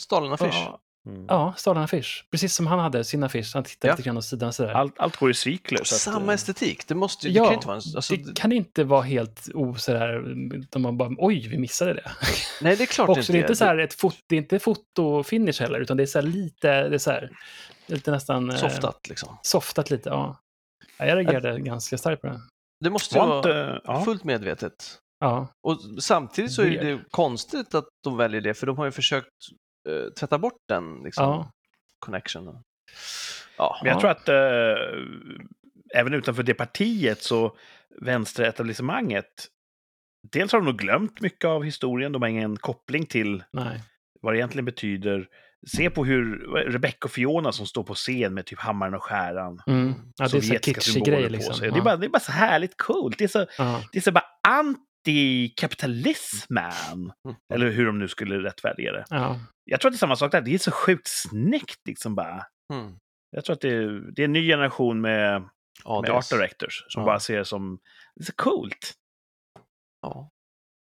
[0.00, 0.54] Stalin-affisch.
[0.66, 1.24] Ja, Mm.
[1.28, 2.24] ja Stalin-affisch.
[2.30, 3.50] Precis som han hade sin affisch.
[3.54, 3.96] Han tittade Ja.
[3.96, 4.72] lite grann åt sidan sådär.
[4.72, 5.84] Allt, allt går i cykler.
[5.84, 6.88] Så att, Samma eh, estetik.
[6.88, 9.48] Det måste ju, Ja, det kan inte vara en, alltså, det kan inte vara helt
[9.54, 10.22] o sådär,
[10.70, 12.10] de man bara oj, vi missade det.
[12.62, 14.38] Nej, det är klart Också, det är inte så Det- här ett fot, det är
[14.38, 17.30] inte fotofinish heller, utan det är så här lite, det är så här,
[17.86, 18.50] lite nästan...
[18.50, 19.38] eh, Softat liksom.
[19.42, 20.36] Softat lite, ja.
[20.98, 22.40] Ja, Jag reagerade ganska starkt på det.
[22.84, 23.80] Det måste vara inte...
[23.84, 24.04] Ja.
[24.04, 24.98] fullt medvetet.
[25.20, 28.90] Ja, Och samtidigt så är det konstigt att de väljer det, för de har ju
[28.90, 29.28] försökt
[29.88, 31.52] eh, tvätta bort den liksom, ja,
[31.98, 32.54] connectionen.
[33.56, 34.00] Ja, Men jag Ja.
[34.00, 34.98] tror att eh,
[35.94, 37.56] även utanför det partiet så
[38.00, 39.46] vänsteretablissemanget,
[40.32, 43.82] dels har de nog glömt mycket av historien, de har ingen koppling till nej.
[44.20, 45.28] vad det egentligen betyder.
[45.66, 46.38] Se på hur
[46.70, 49.62] Rebecca och Fiona som står på scen med typ hammaren och skäran.
[49.66, 49.94] Mm.
[50.16, 51.54] Ja, det är så kitschig grej på liksom.
[51.62, 51.70] Ja.
[51.70, 53.18] Det, är bara, det är bara så härligt coolt.
[53.18, 53.82] Det är så, ja.
[53.92, 54.87] det är så bara antikapitalism,
[56.48, 57.12] man.
[57.24, 57.36] Mm.
[57.54, 59.04] Eller hur de nu skulle rättfärdiga det.
[59.10, 59.40] Ja.
[59.64, 60.40] Jag tror att det är samma sak där.
[60.40, 62.46] Det är så sjukt snyggt liksom bara.
[62.72, 62.98] Mm.
[63.30, 65.50] Jag tror att det är, det är en ny generation med, med
[65.84, 66.10] ADs.
[66.10, 67.06] art directors som Ja.
[67.06, 67.78] bara ser det som
[68.14, 68.94] det är så coolt.
[70.02, 70.30] Ja.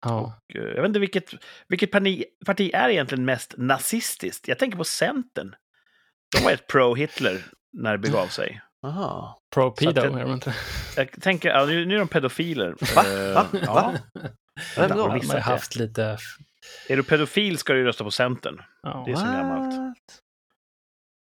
[0.05, 0.19] Ja.
[0.49, 1.33] Och, eh, Jag vet inte vilket,
[1.67, 4.47] vilket parti, parti är egentligen mest nazistiskt.
[4.47, 5.55] Jag tänker på Centern.
[6.37, 7.41] De var ett pro-Hitler
[7.73, 8.61] när det begav sig.
[8.85, 9.39] Aha.
[9.55, 10.55] Pro-pedo, att är de inte?
[10.97, 12.75] Jag tänker, ja, nu, nu är de pedofiler.
[12.95, 13.05] Va?
[13.07, 13.47] Eh, Va?
[13.65, 13.73] Ja.
[13.73, 13.93] Va?
[14.75, 15.07] Vem då?
[15.07, 16.17] De har haft lite...
[16.89, 18.61] Är du pedofil ska du rösta på Centern.
[18.81, 19.03] Ja.
[19.05, 20.21] Det är så gammalt.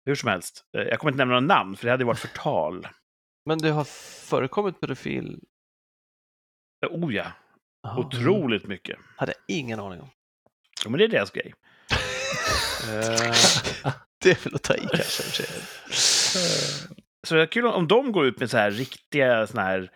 [0.06, 0.64] Hur som helst.
[0.78, 2.88] Eh, Jag kommer inte nämna några namn, för det hade varit förtal.
[3.45, 3.84] Men det har
[4.30, 5.39] förekommit pedofil?
[6.86, 7.32] Eh, Oh ja,
[7.88, 7.99] Aha.
[7.99, 8.99] otroligt mycket.
[9.16, 10.10] Hade jag ingen aning om.
[10.86, 11.54] Jo, men det är deras grej.
[14.24, 15.43] Det är väl att ta i kanske.
[17.28, 19.91] Så det är kul om de går ut med så här riktiga såna här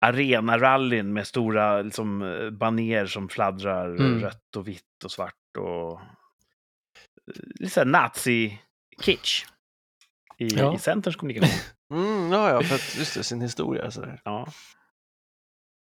[0.00, 4.20] arenarallyn med stora liksom, eh, baner som fladdrar Mm.
[4.20, 6.00] rött och vitt och svart och eh,
[7.60, 9.44] lite så här nazi-kitsch
[10.38, 10.74] i, Ja.
[10.74, 11.50] i Centerns kommunikation.
[11.94, 14.20] Mm, ja, ja, för att just det, sin historia sådär.
[14.24, 14.48] Ja.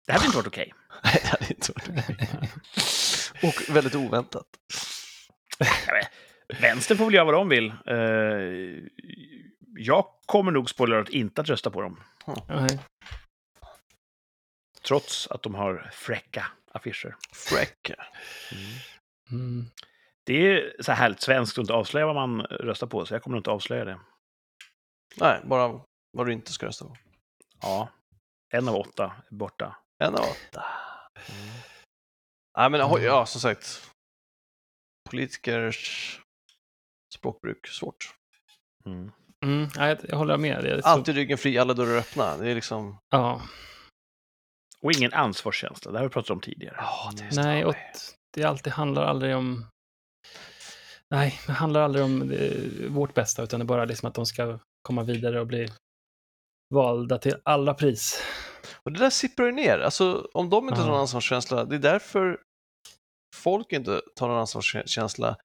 [0.07, 0.73] Det hade inte varit okej.
[1.03, 2.27] Nej, det hade inte varit okej.
[3.49, 4.45] Och väldigt oväntat.
[6.61, 7.67] Vänstern får väl göra vad de vill.
[7.69, 8.83] Eh,
[9.75, 12.03] jag kommer nog spoiler alert inte att rösta på dem.
[12.47, 12.79] Nej.
[14.81, 17.15] Trots att de har fräcka affischer.
[17.33, 17.91] Freck.
[19.31, 19.65] Mm.
[20.25, 23.23] Det är så här härligt svenskt att inte avslöja vad man röstar på, så jag
[23.23, 23.99] kommer inte avslöja det.
[25.17, 26.97] Nej, bara vad du inte ska rösta på.
[27.61, 27.89] Ja,
[28.53, 29.77] en av åtta är borta.
[30.03, 30.65] En av åtta.
[32.57, 33.91] Nej, men oj, ja, som sagt.
[35.09, 36.19] Politikers
[37.13, 38.15] språkbruk, svårt.
[38.85, 39.11] Mm.
[39.45, 39.69] Mm.
[39.75, 40.63] Ja, jag, jag håller med.
[40.63, 42.37] Det är så, Alltid ryggen fri, alla dörrar öppna.
[42.37, 42.97] Det är liksom...
[43.09, 43.41] ja.
[44.81, 46.75] Och ingen ansvarskänsla, det har vi pratat om tidigare.
[47.15, 47.75] Det är Nej, och
[48.33, 49.65] det alltid handlar aldrig om...
[51.09, 54.25] Nej, det handlar aldrig om eh, vårt bästa, utan det är bara liksom att de
[54.25, 55.69] ska komma vidare och bli
[56.73, 58.23] valda till alla pris.
[58.83, 59.79] Och det där sipprar ju ner.
[59.79, 62.39] Alltså, om de inte tar någon ansvarskänsla, det är därför
[63.35, 65.37] folk inte tar någon ansvarskänsla.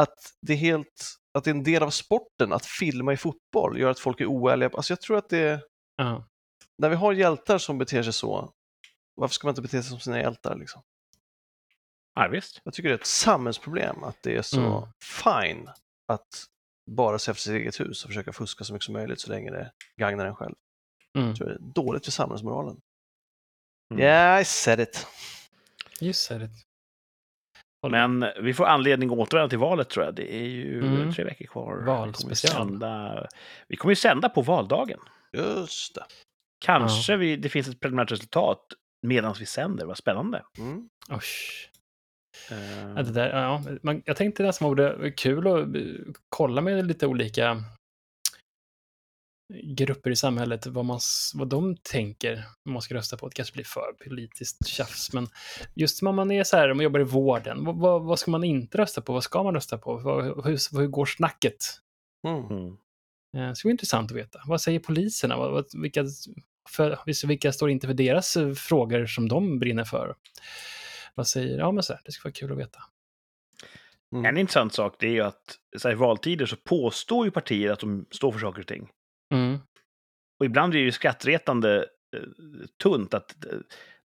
[0.00, 3.78] Att det är helt, att det är en del av sporten att filma i fotboll
[3.78, 4.70] gör att folk är oärliga.
[4.74, 5.60] Alltså jag tror att det,
[5.96, 6.24] Ja.
[6.78, 8.52] när vi har hjältar som beter sig så,
[9.14, 10.82] varför ska man inte bete sig som sina hjältar liksom?
[12.14, 12.60] Ja, visst.
[12.64, 14.88] Jag tycker det är ett samhällsproblem att det är så Mm.
[15.02, 15.70] fine
[16.08, 16.44] att
[16.90, 19.50] bara se efter sitt eget hus och försöka fuska så mycket som möjligt så länge
[19.50, 20.54] det gagnar en själv.
[21.18, 21.28] Mm.
[21.28, 22.80] Jag tror det är dåligt för samhällsmoralen.
[23.90, 24.02] Mm.
[24.02, 25.06] Yeah, I said it.
[26.00, 26.50] Just det.
[27.90, 30.14] Men vi får anledning att återvända till valet tror jag.
[30.14, 31.12] Det är ju Mm.
[31.12, 31.82] tre veckor kvar.
[31.86, 32.52] Valspecial.
[32.52, 33.26] Vi kommer sända,
[33.68, 34.98] vi kommer ju sända på valdagen.
[35.32, 36.04] Just det.
[36.64, 38.66] Kanske vi, det finns ett preliminärt resultat
[39.02, 39.86] medan vi sänder.
[39.86, 40.42] Vad spännande.
[40.58, 40.88] Mm.
[41.08, 41.18] Oj.
[42.50, 45.82] Eh, Ja, det där, ja, man, jag tänkte nästan vore det kul att eh,
[46.28, 47.62] kolla med lite olika
[49.48, 51.00] grupper i samhället vad, man,
[51.34, 53.28] vad de tänker om man ska rösta på.
[53.28, 55.28] Det kanske blir för politiskt tjafs, men
[55.74, 58.30] just om man är så här, om man jobbar i vården, vad, vad, vad ska
[58.30, 59.12] man inte rösta på?
[59.12, 59.96] Vad ska man rösta på?
[59.96, 61.56] Vad, hur, hur går snacket?
[62.26, 62.44] Mm.
[62.44, 62.76] mm.
[63.36, 64.42] Eh, Det skulle vara intressant att veta.
[64.46, 65.36] Vad säger poliserna?
[65.36, 66.04] Vad, vad, vilka,
[66.68, 70.14] för, vilka står inte för deras eh, frågor som de brinner för?
[71.14, 72.78] Vad säger, ja men så här, det skulle vara kul att veta.
[74.12, 74.24] Mm.
[74.24, 77.70] En intressant sak det är ju att så här, i valtider så påstår ju partier
[77.70, 78.88] att de står för saker och ting.
[79.34, 79.58] Mm.
[80.38, 81.76] Och ibland är det ju skrattretande
[82.16, 82.20] eh,
[82.82, 83.58] tunt att eh,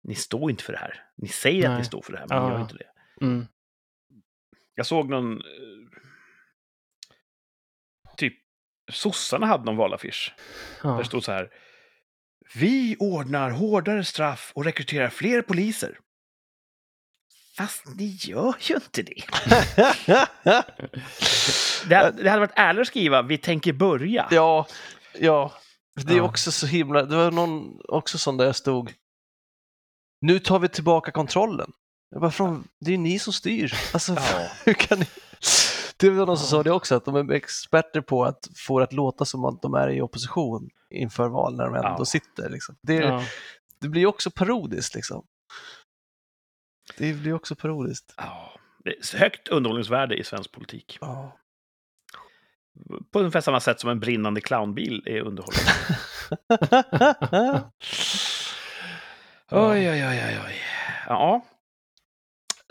[0.03, 1.03] ni står inte för det här.
[1.17, 1.77] Ni säger att Nej.
[1.79, 2.87] ni står för det här, men ni gör inte det.
[3.25, 3.47] Mm.
[4.75, 5.37] Jag såg någon...
[5.37, 5.43] eh,
[8.17, 8.33] Typ,
[8.91, 10.33] sossarna hade någon valaffisch.
[10.81, 10.97] Där Ja.
[10.97, 11.49] det stod så här.
[12.55, 15.99] Vi ordnar hårdare straff och rekryterar fler poliser.
[17.57, 19.23] Fast ni gör ju inte det.
[21.89, 24.27] Det, det hade varit ärligare att skriva vi tänker börja.
[24.31, 24.67] ja,
[25.19, 25.51] ja.
[26.05, 26.23] Det är Ja.
[26.23, 28.93] också så himla, det var någon också sån där jag stod,
[30.21, 31.71] nu tar vi tillbaka kontrollen.
[32.09, 33.73] Jag bara, från, det är ju ni som styr.
[33.93, 34.47] Alltså, Ja.
[34.65, 35.05] hur kan ni?
[35.97, 38.83] Det var någon som sa det också, att de är experter på att få det
[38.83, 42.05] att låta som att de är i opposition inför val när de ändå Ja.
[42.05, 42.49] sitter.
[42.49, 42.75] Liksom.
[42.81, 43.23] Det, Ja.
[43.79, 44.95] det blir också parodiskt.
[44.95, 45.25] Liksom.
[46.97, 48.13] Det blir också parodiskt.
[48.17, 48.51] Ja,
[48.83, 50.97] det är högt underhållningsvärde i svensk politik.
[51.01, 51.37] Ja.
[53.13, 55.71] På ungefär samma sätt som en brinnande clownbil är underhållande.
[59.51, 60.55] Oj, oj, oj, oj, oj.
[61.07, 61.45] Ja.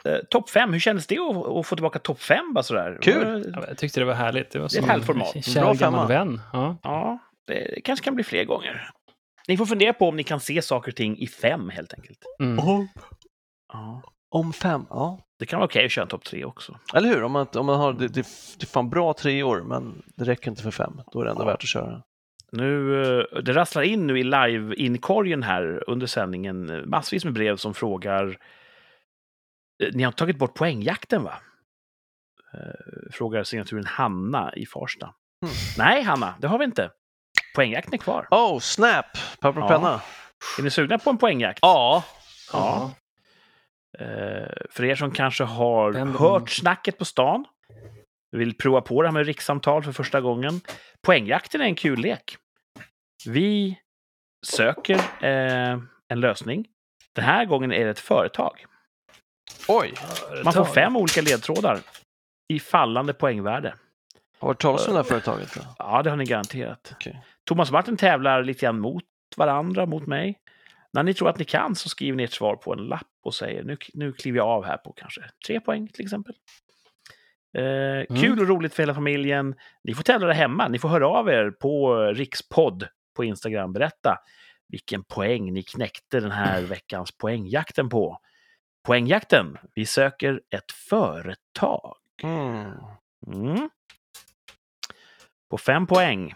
[0.05, 2.99] Eh, topp fem, hur kändes det att, att få tillbaka topp fem bara sådär?
[3.03, 3.53] Kul.
[3.57, 4.51] Ja, Jag tyckte det var härligt.
[4.51, 5.35] Det var är som ett härligt format.
[5.35, 6.07] en Bra kär gammal femma.
[6.07, 6.41] vän.
[6.53, 6.77] Ja.
[6.83, 8.91] Ja, det kanske kan bli fler gånger.
[9.49, 12.19] Ni får fundera på om ni kan se saker och ting i fem helt enkelt.
[12.41, 12.57] Mm.
[13.73, 14.03] Ja.
[14.31, 15.19] Om fem, ja.
[15.39, 16.79] Det kan vara okej att köra en topp tre också.
[16.95, 17.23] Eller hur?
[17.23, 18.27] Om man, om man har, det, det,
[18.59, 21.01] det är fan bra tre år, men det räcker inte för fem.
[21.13, 21.47] Då är det ändå Ja.
[21.47, 22.03] värt att köra.
[22.53, 27.75] Nu, eh, det rasslar in nu i live-inkorgen här under sändningen massvis med brev som
[27.75, 28.39] frågar
[29.83, 31.35] eh, Ni har tagit bort poängjakten va?
[32.55, 35.15] Eh, Frågar signaturen Hanna i Farsta.
[35.45, 35.55] Mm.
[35.79, 36.91] Nej Hanna, det har vi inte.
[37.55, 38.27] Poängjakten är kvar.
[38.31, 39.07] Oh, snap!
[39.41, 39.77] Papper och Ja.
[39.77, 40.01] penna.
[40.59, 41.59] Är ni sugna på en poängjakt?
[41.63, 42.05] Ja.
[42.53, 42.91] Ja.
[43.99, 47.45] Eh, för er som kanske har Vem- hört snacket på stan,
[48.37, 50.61] vill prova på det här med rikssamtal för första gången.
[51.03, 52.37] Poängjakten är en kul lek.
[53.27, 53.79] Vi
[54.47, 55.79] söker eh,
[56.09, 56.67] en lösning.
[57.15, 58.65] Den här gången är det ett företag.
[59.69, 59.95] Oj,
[60.45, 61.79] Man får fem olika ledtrådar
[62.49, 63.69] i fallande poängvärde.
[64.39, 65.55] har du hört talas om det här företaget?
[65.55, 65.61] Då?
[65.79, 66.93] Ja, det har ni garanterat.
[66.95, 67.23] Okej.
[67.45, 69.05] Thomas och Martin tävlar lite grann mot
[69.37, 70.39] varandra, mot mig.
[70.93, 73.35] När ni tror att ni kan så skriver ni ert svar på en lapp och
[73.35, 76.35] säger nu, nu kliver jag av här på kanske tre poäng till exempel.
[77.57, 79.55] Eh, Kul och roligt för hela familjen.
[79.85, 80.69] Ni får tävla där hemma.
[80.69, 83.73] Ni får höra av er på Rikspodd på Instagram.
[83.73, 84.19] Berätta
[84.69, 88.19] vilken poäng ni knäckte den här veckans poängjakten på.
[88.87, 89.59] Poängjakten.
[89.75, 91.97] Vi söker ett företag.
[92.23, 92.73] Mm.
[93.27, 93.71] Mm.
[95.51, 96.35] På fem poäng.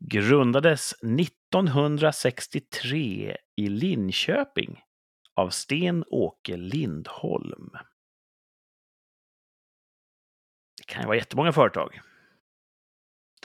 [0.00, 4.82] Grundades 1963 i Linköping
[5.34, 7.70] av Sten-Åke Lindholm.
[10.76, 12.00] Det kan ju vara jättemånga företag.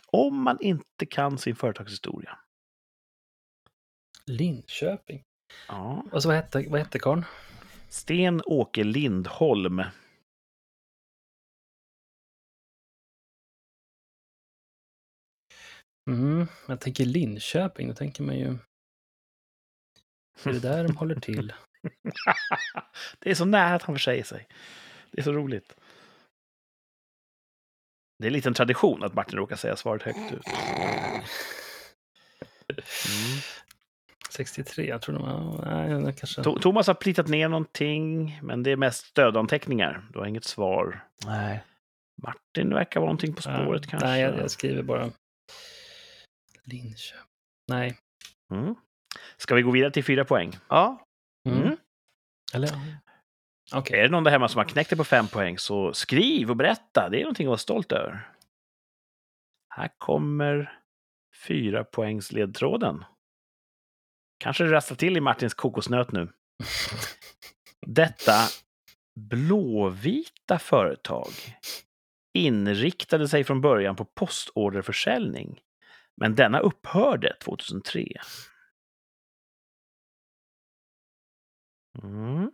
[0.08, 2.40] Om man inte kan sin företagshistoria.
[4.26, 5.24] Linköping.
[5.68, 6.04] Ja.
[6.12, 7.26] Och så vad hette, vad hette karln?
[7.90, 9.84] Sten-Åke Lindholm.
[16.10, 18.58] Mm, jag tänker Linköping, då tänker man ju...
[20.44, 21.54] Är det där de håller till?
[23.20, 24.48] det är så nära att han försäger sig.
[25.12, 25.76] Det är så roligt.
[28.20, 30.48] Det är lite en tradition att Martin råkar säga svaret högt ut.
[33.10, 33.40] Mm.
[34.30, 35.66] 63, jag tror de var...
[35.66, 36.42] Nej, det kanske...
[36.42, 40.08] To- Thomas har plitat ner någonting, men det är mest stödanteckningar.
[40.14, 41.06] Du har inget svar.
[41.26, 41.64] Nej.
[42.24, 44.08] Martin verkar vara någonting på spåret Ja, kanske.
[44.08, 45.12] Nej, jag, jag skriver bara...
[46.64, 47.28] Linköping.
[47.68, 47.98] Nej.
[48.52, 48.76] Mm.
[49.38, 50.58] Ska vi gå vidare till fyra poäng?
[50.70, 51.06] Ja.
[51.50, 51.62] Mm.
[51.62, 51.78] Mm.
[52.54, 52.70] Eller...
[53.74, 54.00] Okej.
[54.00, 56.56] Är det någon där hemma som har knäckt det på fem poäng så skriv och
[56.56, 57.10] berätta.
[57.10, 58.30] Det är någonting att vara stolt över.
[59.76, 60.80] Här kommer
[61.48, 63.06] fyra poängs ledtråden.
[64.40, 66.30] Kanske det rasslar till i Martins kokosnöt nu.
[67.88, 68.48] Detta
[69.20, 71.32] blåvita företag
[72.34, 75.62] inriktade sig från början på postorderförsäljning,
[76.16, 78.06] men denna upphörde 2003.
[82.04, 82.52] Mm.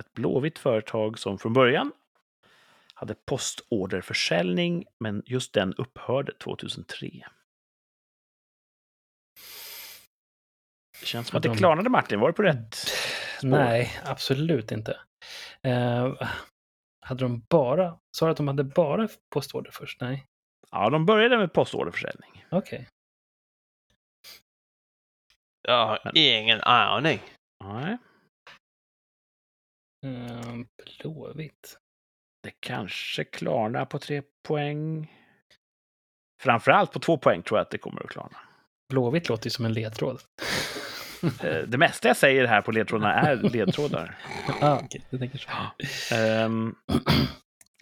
[0.00, 1.92] Ett blåvitt företag som från början
[2.94, 7.10] hade postorderförsäljning, men just den upphörde 2003.
[11.00, 12.20] Det känns som att det De- klarnade Martin.
[12.20, 13.48] Var det på rätt spår?
[13.48, 15.00] Nej, absolut inte.
[15.62, 16.14] Eh,
[17.06, 17.98] hade de bara...
[18.16, 20.00] Sa att de hade bara postorder först?
[20.00, 20.26] Nej.
[20.70, 22.44] Ja, de började med postorderförsäljning.
[22.50, 22.88] Okej.
[25.62, 27.20] Jag har ingen aning.
[27.64, 27.96] Nej,
[30.06, 30.54] Eh,
[31.02, 31.78] blåvitt.
[32.42, 35.12] det kanske klarnar på tre poäng.
[36.42, 38.38] Framförallt på två poäng tror jag att det kommer att klarna.
[38.88, 40.20] Blåvitt låter ju som en ledtråd.
[41.44, 44.18] Eh, Det mesta jag säger här på ledtrådarna är ledtrådar.
[44.60, 45.02] ah, okej.
[45.10, 45.50] Du tänker så.
[46.14, 46.74] Ehm,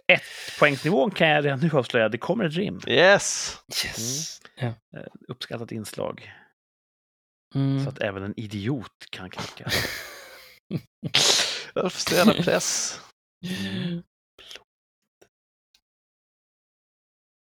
[0.06, 0.22] ett
[0.58, 2.08] poängsnivån kan jag redan nu avslöja.
[2.08, 2.80] Det kommer ett rim.
[2.86, 3.56] Yes!
[3.84, 4.40] Yes.
[5.28, 6.32] Uppskattat inslag.
[7.54, 7.84] Mm.
[7.84, 9.70] Så att även en idiot kan knäcka.
[11.74, 13.00] Varför ställa press?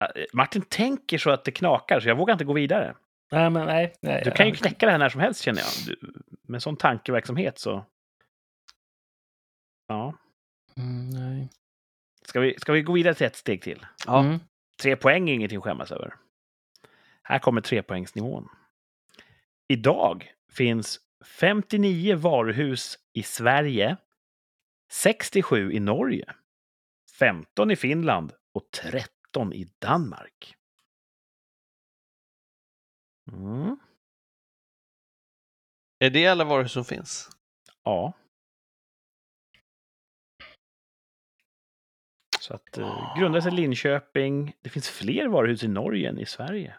[0.04, 2.96] Eh, Martin tänker så att det knakar, så jag vågar inte gå vidare.
[3.32, 3.94] Nej, men nej.
[4.02, 5.70] nej Du kan ju knäcka det här när som helst känner jag.
[5.88, 7.86] Du, med sån tankeverksamhet så...
[9.88, 10.14] Ja.
[10.78, 11.50] Mm, nej.
[12.26, 13.86] Ska vi, ska vi gå vidare till ett steg till?
[14.06, 14.20] Ja.
[14.20, 14.40] Mm.
[14.82, 16.16] Tre poäng är ingenting att skämmas över.
[17.24, 18.50] Här kommer trepoängsnivån.
[19.68, 23.98] Idag finns 59 varuhus i Sverige,
[24.92, 26.34] 67 i Norge,
[27.20, 30.56] 15 i Finland och 13 i Danmark.
[33.34, 33.78] Mm.
[36.00, 37.30] Är det alla varuhus som finns?
[37.84, 38.14] Ja.
[42.40, 44.56] Så att eh, grundades i Linköping.
[44.62, 46.78] Det finns fler varuhus i Norge än i Sverige.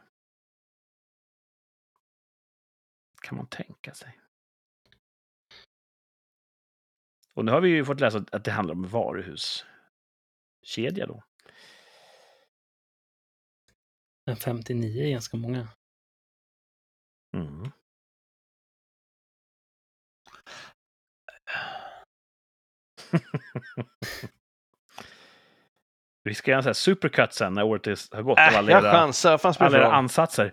[3.23, 4.19] Kan man tänka sig.
[7.35, 11.23] Och nu har vi ju fått läsa att det handlar om varuhuskedja då.
[14.27, 15.69] Men 59 är ganska många.
[17.37, 17.71] Mm.
[26.25, 28.39] Vi ska göra en sån här supercut sen när året är- har gått.
[28.39, 29.41] av Äh, alla jag era, chansar.
[29.59, 30.53] Alla era ansatser.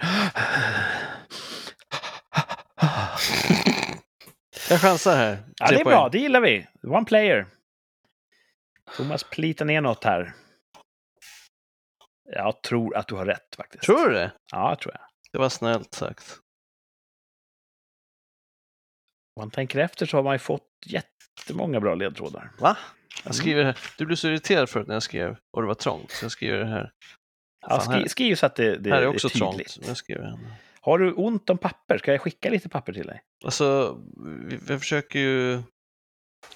[4.69, 5.37] Jag chansar här.
[5.57, 5.95] Ja, det är poäng.
[5.95, 6.67] bra, det gillar vi.
[6.83, 7.47] One player.
[8.97, 10.33] Thomas plitar ner något här.
[12.25, 13.83] Jag tror att du har rätt faktiskt.
[13.83, 14.31] Tror du det?
[14.51, 15.01] Ja, tror jag.
[15.31, 16.37] Det var snällt sagt.
[19.39, 22.51] Man tänker efter så har man ju fått jättemånga bra ledtrådar.
[22.59, 22.77] Va?
[23.25, 23.77] Jag skriver här.
[23.97, 26.57] Du blev så irriterad förut när jag skrev och det var trångt, så jag skriver
[26.59, 26.91] det här.
[27.67, 29.39] Ja, skri, skriv så att det, det här är också tydligt.
[29.39, 29.87] trångt.
[29.87, 30.39] Jag skriver.
[30.81, 31.97] Har du ont om papper?
[31.97, 33.21] Ska jag skicka lite papper till dig?
[33.45, 33.97] Alltså,
[34.47, 35.61] vi, vi försöker ju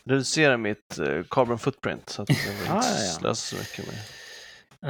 [0.04, 3.12] reducera mitt eh, carbon footprint så att jag inte Ah, ja, ja.
[3.20, 4.00] slösa så mycket med.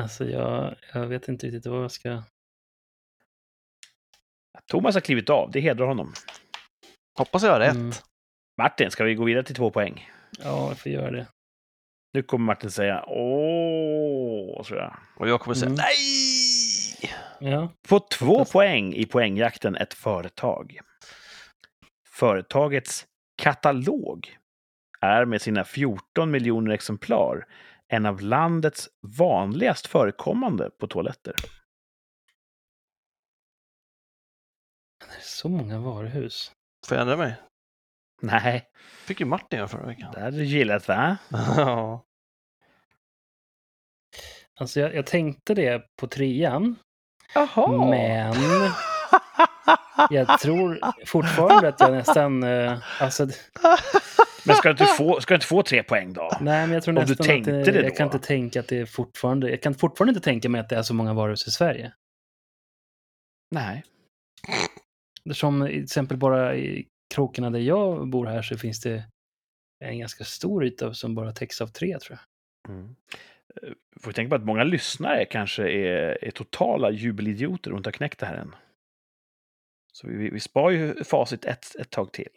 [0.03, 2.23] Alltså jag, jag vet inte riktigt vad jag ska...
[4.67, 6.13] Thomas har klivit av, det hedrar honom.
[7.17, 7.75] Hoppas jag har rätt.
[7.75, 7.91] Mm.
[8.57, 10.09] Martin, ska vi gå vidare till två poäng?
[10.39, 11.27] Ja, jag får göra det.
[12.13, 14.97] Nu kommer Martin säga åh, tror jag.
[15.17, 15.77] Och jag kommer säga Mm.
[15.79, 17.11] nej!
[17.51, 17.69] Ja.
[17.89, 20.79] På två Fast- poäng i poängjakten ett företag.
[22.09, 23.05] Företagets
[23.41, 24.37] katalog
[25.01, 27.45] är med sina 14 miljoner exemplar
[27.87, 28.89] en av landets
[29.19, 31.35] vanligast förekommande på toaletter.
[34.99, 36.51] Det är så många varuhus.
[36.87, 37.35] Får jag ändra mig?
[38.21, 38.67] Nej,
[39.05, 40.11] fick ju Martin göra förra veckan.
[40.13, 41.17] det hade du gillat va?
[41.57, 42.03] Ja.
[44.59, 46.75] Alltså jag, jag tänkte det på trean,
[47.35, 47.89] Jaha!
[47.89, 48.33] men
[50.09, 52.43] jag tror fortfarande att jag nästan...
[52.43, 53.27] eh, alltså,
[54.45, 56.29] Men ska du inte få, ska du inte få tre poäng då?
[56.41, 57.95] nej, men jag tror Om du nästan tänkte att det Jag då?
[57.95, 59.49] kan inte tänka att det är fortfarande...
[59.49, 61.93] Jag kan fortfarande inte tänka mig att det är så många varuhus i Sverige.
[63.51, 63.83] Nej.
[65.29, 69.03] Eftersom till exempel bara i krokarna där jag bor här så finns det
[69.85, 72.75] en ganska stor yta som bara täcks av tre, tror jag.
[72.75, 72.95] Mm.
[73.63, 73.69] Eh,
[74.01, 78.19] Får tänka på att många lyssnare kanske är, är totala jubelidioter och inte har knäckt
[78.19, 78.55] det här än.
[79.93, 82.29] Så vi, vi, vi spar ju facit ett, ett tag till.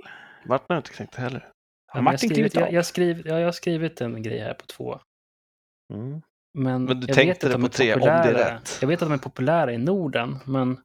[0.47, 1.41] Martin har inte knäckt det heller.
[1.41, 4.55] Ja, men jag, Martin skrivit, jag, jag, skriv, ja, jag har skrivit en grej här
[4.55, 5.01] på två.
[5.95, 6.22] Mm.
[6.59, 8.22] Men, Men du jag tänkte vet att det de på är tre, om det är
[8.22, 8.55] populära.
[8.55, 8.78] rätt.
[8.80, 10.80] Jag vet att de är populära i Norden, men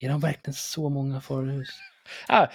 [0.00, 1.78] är de verkligen så många varuhus?
[2.28, 2.46] Ah,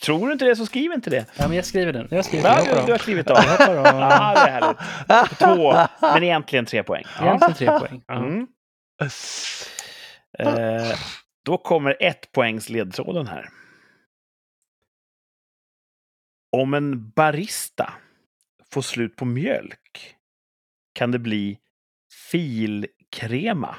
[0.00, 1.26] tror du inte det så skriv inte det.
[1.36, 2.08] Ja, men jag skriver den.
[2.10, 2.66] Jag skriver Ja, den.
[2.66, 3.02] Jag du, har av.
[3.02, 3.36] klivit av.
[3.36, 3.86] Jag hoppar av.
[3.86, 5.38] Ja, det är härligt.
[5.38, 7.04] Två, men egentligen tre poäng.
[7.22, 8.02] Egentligen tre poäng.
[8.06, 8.14] Ja.
[8.14, 8.46] Mm.
[10.38, 10.98] Eh,
[11.44, 13.48] då kommer ett poängs ledtråden här.
[16.56, 17.92] Om en barista
[18.72, 20.16] får slut på mjölk
[20.92, 21.58] kan det bli
[22.30, 23.76] filkrema.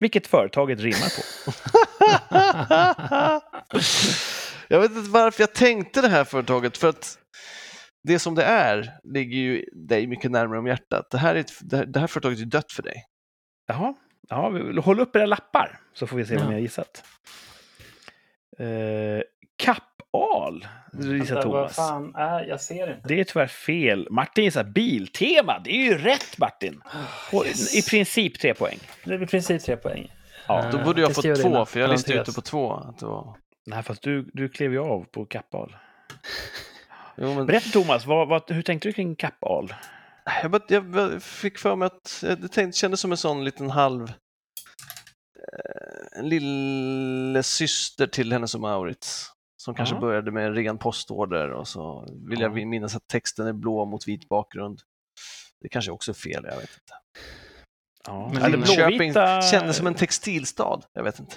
[0.00, 1.52] Vilket företaget rimmar på.
[4.68, 7.18] jag vet inte varför jag tänkte det här företaget, för att
[8.04, 11.10] det som det är ligger ju dig mycket närmare om hjärtat.
[11.10, 13.04] Det här, är ett, det här, det här företaget är dött för dig.
[13.66, 13.94] Jaha,
[14.28, 16.48] ja, vi- håll upp era lappar så får vi se vad Ja.
[16.48, 17.04] ni har gissat.
[18.58, 18.66] Eh,
[19.56, 21.76] kappal gissar Vänta, vad Thomas.
[21.76, 22.44] fan är...
[22.44, 23.08] Jag ser inte.
[23.08, 24.08] Det är tyvärr fel.
[24.10, 25.58] Martin gissar biltema.
[25.64, 26.80] Det är ju rätt Martin.
[27.32, 27.74] Och Yes.
[27.74, 28.78] I princip tre poäng.
[29.04, 30.12] Det är i princip tre poäng.
[30.52, 31.66] Ja, Då borde jag jag två, innan.
[31.66, 32.72] för jag listade ut det på två.
[32.72, 33.36] Att det var...
[33.66, 35.76] Nej, fast du, du klev ju av på kappal.
[37.16, 37.46] jo, men...
[37.46, 39.74] Berätta Thomas, vad, vad, hur tänkte du kring kappal?
[40.42, 44.02] Jag, bara, jag fick för mig att det tänkte, kändes som en sån liten halv
[45.38, 49.28] eh, en lille syster till hennes och Maurits.
[49.56, 50.00] Som kanske Ja.
[50.00, 52.66] började med en ren postorder och så vill jag Ja.
[52.66, 54.80] minnas att texten är blå mot vit bakgrund.
[55.60, 56.94] Det kanske också är fel, jag vet inte.
[58.06, 58.30] Ja.
[58.34, 59.42] Men Eller Linköping blåvita...
[59.42, 61.34] kändes som en textilstad, jag vet inte.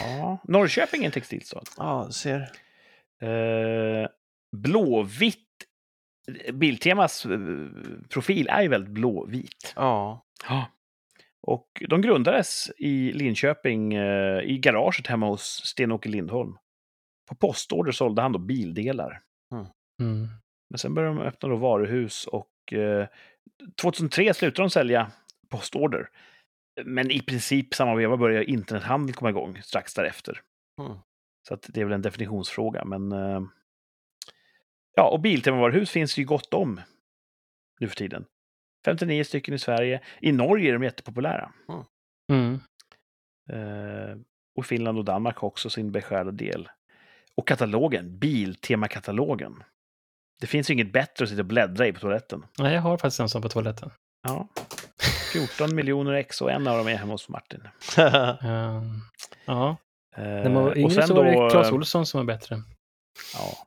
[0.00, 0.38] Ja.
[0.44, 1.62] Norrköping är en textilstad.
[1.78, 2.40] Ja, du ser.
[3.22, 4.08] Eh,
[4.56, 5.38] blåvitt.
[6.52, 7.38] Biltemas eh,
[8.08, 9.72] profil är ju väldigt blåvit.
[9.76, 10.26] Ja.
[10.48, 10.66] Ja.
[11.46, 16.56] Och de grundades i Linköping eh, i garaget hemma hos Sten-Åke Lindholm.
[17.28, 19.20] På postorder sålde han då bildelar.
[20.00, 20.26] Mm.
[20.70, 23.06] Men sen började de öppna då varuhus och eh,
[23.80, 25.10] 2003 slutade de sälja
[25.52, 26.10] postorder.
[26.84, 30.40] Men i princip samma veva började internethandeln komma igång strax därefter.
[30.80, 30.98] Mm.
[31.48, 32.84] Så att det är väl en definitionsfråga.
[32.84, 33.42] Men eh,
[34.94, 36.80] ja, och biltemavaruhus finns ju gott om
[37.80, 38.24] nu för tiden.
[38.84, 40.00] 59 stycken i Sverige.
[40.20, 41.52] I Norge är de jättepopulära.
[42.32, 42.60] Mm.
[43.50, 44.16] Eh,
[44.56, 46.68] och Finland och Danmark har också sin beskärda del.
[47.34, 49.62] Och katalogen, Biltemakatalogen.
[50.40, 52.44] Det finns ju inget bättre att sitta och bläddra i på toaletten.
[52.58, 53.90] Nej, jag har faktiskt en sån på toaletten.
[54.22, 54.48] Ja.
[55.32, 57.60] 14 miljoner ex och en av dem är hemma hos Martin.
[58.42, 59.00] Um,
[59.44, 59.76] ja,
[60.16, 62.18] Eh, när man var och yngre sen så var då, det Clas eh, Olsson som
[62.18, 62.62] var bättre.
[63.34, 63.66] Ja.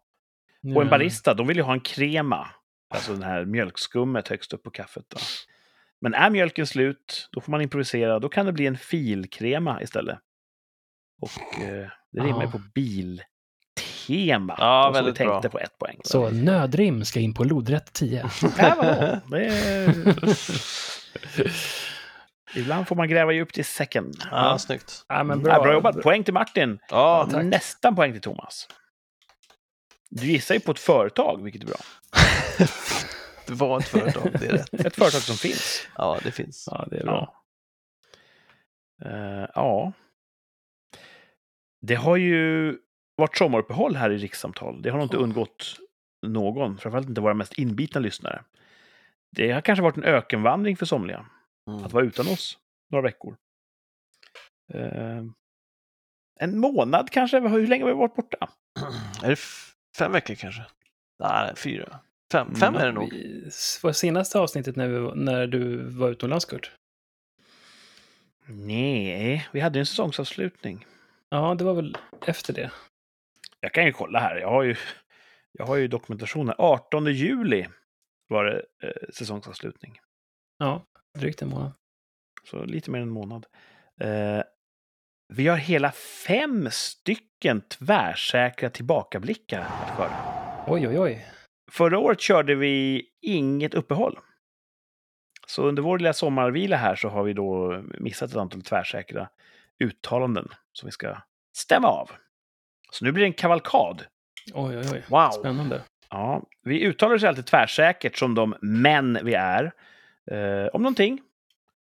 [0.76, 2.47] Och en barista, de vill ju ha en krema.
[2.93, 5.05] Alltså den här mjölkskummet högst upp på kaffet.
[5.09, 5.18] Då.
[6.01, 8.20] Men är mjölken slut, då får man improvisera.
[8.20, 10.20] Då kan det bli en filkrema istället.
[11.22, 14.55] Och eh, det rimmar ju på biltema.
[14.57, 15.49] Ja, Och så vi väldigt tänkte bra.
[15.49, 15.99] på ett poäng.
[16.03, 18.30] Så nödrim ska in på lodrätt 10.
[18.57, 19.20] Ja, vadå?
[19.30, 19.93] det är...
[22.55, 24.11] Ibland får man gräva djupt i säcken.
[24.32, 25.05] Ja, snyggt.
[25.07, 25.63] ja, men Bra, bra.
[25.63, 26.01] bra jobbat.
[26.01, 26.80] Poäng till Martin.
[26.89, 27.43] Ja, tack.
[27.45, 28.68] Nästan poäng till Thomas.
[30.09, 31.78] Du gissar ju på ett företag, vilket är bra.
[33.47, 34.74] det var ett företag, det är rätt.
[34.86, 35.88] Ett företag som finns.
[35.97, 36.68] Ja, det finns.
[36.72, 37.34] Ja, det är bra.
[38.99, 39.09] Ja.
[39.09, 39.91] Eh, ja.
[41.82, 42.78] Det har ju
[43.16, 44.82] varit sommaruppehåll här i rikssamtal.
[44.82, 45.76] Det har nog inte undgått
[46.28, 48.43] någon, framförallt inte våra mest inbitna lyssnare.
[49.36, 51.26] Det har kanske varit en ökenvandring för somliga,
[51.70, 51.84] Mm.
[51.84, 52.58] att vara utan oss
[52.92, 53.38] några veckor.
[54.74, 55.24] Eh,
[56.40, 57.40] en månad kanske?
[57.40, 58.50] Hur länge har vi varit borta?
[59.24, 59.40] Är det
[59.98, 60.66] fem veckor kanske?
[61.20, 62.00] Nej, fyra.
[62.32, 63.12] Fem, fem är det nog.
[63.14, 63.50] Vi,
[63.84, 66.72] var senaste avsnittet när, vi, när du var utomlands, Kurt?
[68.48, 70.86] Nej, vi hade en säsongsavslutning.
[71.30, 72.72] Ja, det var väl efter det.
[73.60, 74.36] Jag kan ju kolla här.
[74.36, 74.76] Jag har ju,
[75.52, 76.56] jag har ju dokumentation här.
[76.60, 77.68] 18 juli
[78.28, 79.99] var det eh, säsongsavslutning.
[80.57, 80.86] Ja,
[81.17, 81.71] drygt en månad.
[82.49, 83.45] Så lite mer än en månad.
[83.99, 84.43] Eh,
[85.34, 85.91] vi har hela
[86.28, 90.63] fem stycken tvärsäkra tillbakablickar att skörda.
[90.67, 91.26] Oj, oj, oj.
[91.71, 94.19] Förra året körde vi inget uppehåll.
[95.47, 99.30] Så under vår lilla sommarvila här så har vi då missat ett antal tvärsäkra
[99.80, 101.17] uttalanden som vi ska
[101.57, 102.11] stämma av.
[102.91, 104.05] Så nu blir det en kavalkad.
[104.53, 105.03] Oj, oj, oj.
[105.07, 105.30] Wow.
[105.30, 105.82] Spännande.
[106.10, 109.72] Ja, vi uttalar oss alltid tvärsäkert som de män vi är
[110.32, 111.22] eh, om någonting.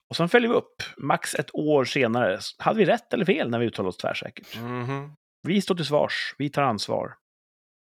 [0.09, 2.39] Och sen följer vi upp, max ett år senare.
[2.57, 4.55] Hade vi rätt eller fel när vi uttalar oss tvärsäkert?
[4.55, 5.11] Mhm.
[5.43, 7.13] Vi står till svars, vi tar ansvar.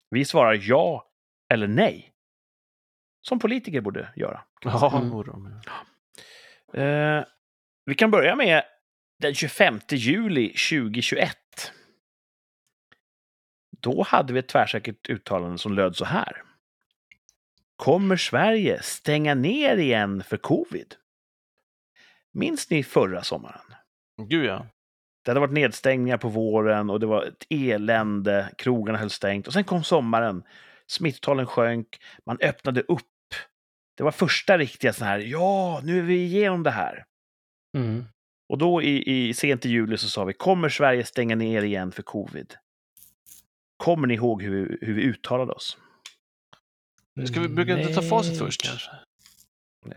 [0.09, 1.05] Vi svarar ja
[1.53, 2.13] eller nej.
[3.21, 4.41] Som politiker borde göra.
[4.61, 5.09] Ja, Mm.
[5.09, 5.61] borde de.
[6.81, 7.23] Eh,
[7.85, 8.63] vi kan börja med
[9.19, 11.37] den 25 juli 2021.
[13.79, 16.43] Då hade vi ett tvärsäkert uttalande som löd så här.
[17.75, 20.95] Kommer Sverige stänga ner igen för covid?
[22.31, 23.75] Minns ni förra sommaren?
[24.27, 24.65] Gud ja.
[25.23, 28.49] Det hade varit nedstängningar på våren och det var ett elände.
[28.57, 29.47] Krogarna höll stängt.
[29.47, 30.43] Och sen kom sommaren.
[30.87, 31.87] Smittalen sjönk.
[32.25, 33.05] Man öppnade upp.
[33.97, 37.05] Det var första riktiga sån här, ja, nu är vi igenom det här.
[37.77, 38.05] Mm.
[38.49, 41.91] Och då i, i sent i juli så sa vi, kommer Sverige stänga ner igen
[41.91, 42.55] för covid?
[43.79, 45.77] Kommer ni ihåg hur, hur vi uttalade oss?
[47.27, 48.61] Ska vi brukar inte ta facit först?
[48.63, 48.91] kanske.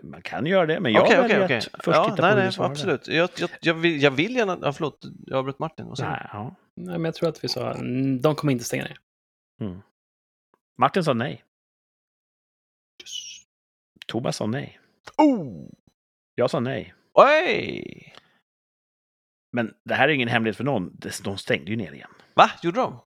[0.02, 1.80] Man kan göra det, men jag Okej, väljer okej, att okej.
[1.84, 2.72] först Ja, titta på nej, hur nej, svarade.
[2.72, 3.08] absolut.
[3.08, 4.58] Jag, jag, jag, vill, jag vill gärna...
[4.62, 5.86] Ja, förlåt, jag avbröt Martin.
[5.86, 6.04] Och så.
[6.04, 6.54] Nej, ja.
[6.76, 8.98] Nej, men jag tror att vi sa mm, de kommer inte stänga ner.
[10.78, 11.44] Martin sa nej.
[14.06, 14.80] Thomas sa nej.
[15.16, 15.68] Oh!
[16.34, 16.94] Jag sa nej.
[17.14, 18.14] Oj!
[19.52, 20.98] Men det här är ingen hemlighet för någon.
[21.24, 22.10] De stängde ju ner igen.
[22.34, 22.50] Va?
[22.62, 23.00] Gjorde de?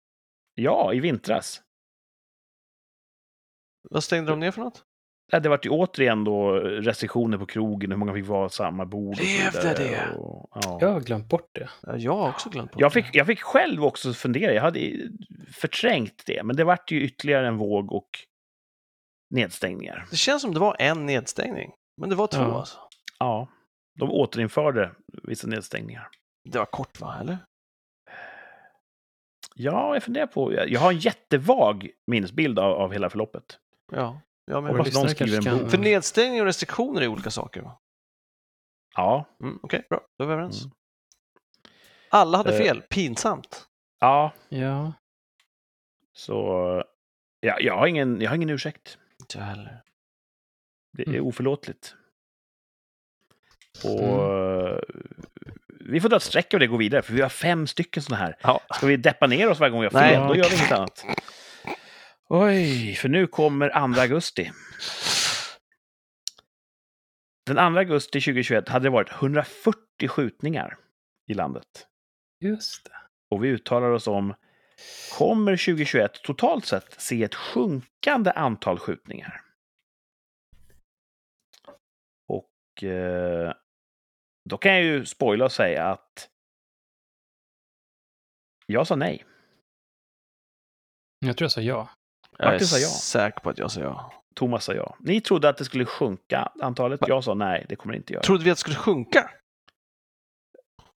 [0.59, 1.63] Ja, i vintras.
[3.91, 4.85] Vad stängde de ner för något?
[5.43, 9.75] Det var ju återigen då restriktioner på krogen, hur många fick vara samma bord Levde
[9.75, 10.15] det?
[10.17, 10.79] Och, ja.
[10.81, 11.71] Jag har glömt bort det.
[11.83, 13.03] Ja, Jag har också glömt bort Jag det.
[13.03, 14.93] fick, jag fick själv också fundera, jag hade
[15.53, 18.09] förträngt det, men det vart ju ytterligare en våg och
[19.31, 20.07] nedstängningar.
[20.11, 22.59] Det känns som det var en nedstängning, men det var två Ja.
[22.59, 22.79] alltså.
[23.19, 23.49] Ja,
[23.99, 24.91] de återinförde
[25.23, 26.09] vissa nedstängningar.
[26.45, 27.39] Det var kort va, eller?
[29.59, 30.53] Ja, jag funderar på...
[30.53, 33.59] Jag jag har en jättevag minnesbild av, av hela förloppet.
[33.93, 35.71] Ja, ja men Hoppas någon skriver en bok.
[35.71, 37.79] För nedstängning och restriktioner är olika saker va?
[38.97, 40.01] Ja, Mm, Okej, bra.
[40.19, 40.63] Då är vi överens.
[40.65, 40.73] Mm.
[42.11, 42.59] Alla hade Eh.
[42.65, 42.83] fel.
[42.83, 43.69] Pinsamt.
[44.01, 44.93] ja, Ja.
[46.13, 46.85] så...
[47.41, 48.99] Ja, jag, har ingen, jag har ingen ursäkt.
[49.21, 49.83] Inte heller.
[50.93, 51.27] Det är Mm.
[51.27, 51.95] oförlåtligt.
[53.85, 54.79] Och eh,
[55.89, 58.03] vi får dra ett streck av det och gå vidare, för vi har fem stycken
[58.03, 58.37] sådana här.
[58.43, 58.61] Ja.
[58.75, 60.15] Ska vi deppa ner oss varje gång vi har Nej.
[60.15, 60.29] fel?
[60.29, 61.05] Då gör vi inget annat.
[62.29, 64.51] Oj, för nu kommer 2 augusti.
[67.47, 70.77] Den 2 augusti 2021 hade det varit 140 skjutningar
[71.27, 71.87] i landet.
[72.41, 72.91] Just det.
[73.31, 74.35] Och vi uttalar oss om,
[75.19, 79.41] kommer 2021 totalt sett se ett sjunkande antal skjutningar?
[82.29, 83.53] Och eh,
[84.49, 86.29] då kan jag ju spoila och säga att
[88.67, 89.25] jag sa nej.
[91.19, 91.89] Jag tror jag sa ja.
[92.39, 92.89] Jag Martin sa ja.
[92.89, 94.13] säker på att jag sa ja.
[94.35, 94.97] Thomas sa ja.
[94.99, 97.01] Ni trodde att det skulle sjunka antalet.
[97.09, 98.23] Jag sa nej, det kommer det inte göra.
[98.23, 99.31] Trodde vi att det skulle sjunka?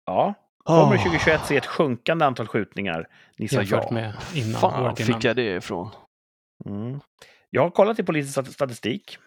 [0.04, 0.34] Ja,
[0.64, 3.08] kommer Åh, 2021 se ett sjunkande antal skjutningar?
[3.36, 3.94] Ni sa Jämfört ja.
[3.94, 4.60] med innan.
[4.60, 5.14] Fan året innan.
[5.14, 5.90] fick jag det ifrån?
[6.64, 7.00] Mm.
[7.50, 9.18] Jag har kollat i polisens stat- statistik.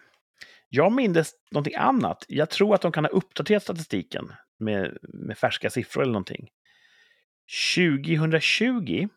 [0.74, 2.24] Jag minns någonting annat.
[2.28, 6.50] Jag tror att de kan ha uppdaterat statistiken med, med färska siffror eller någonting.
[7.76, 9.08] 2020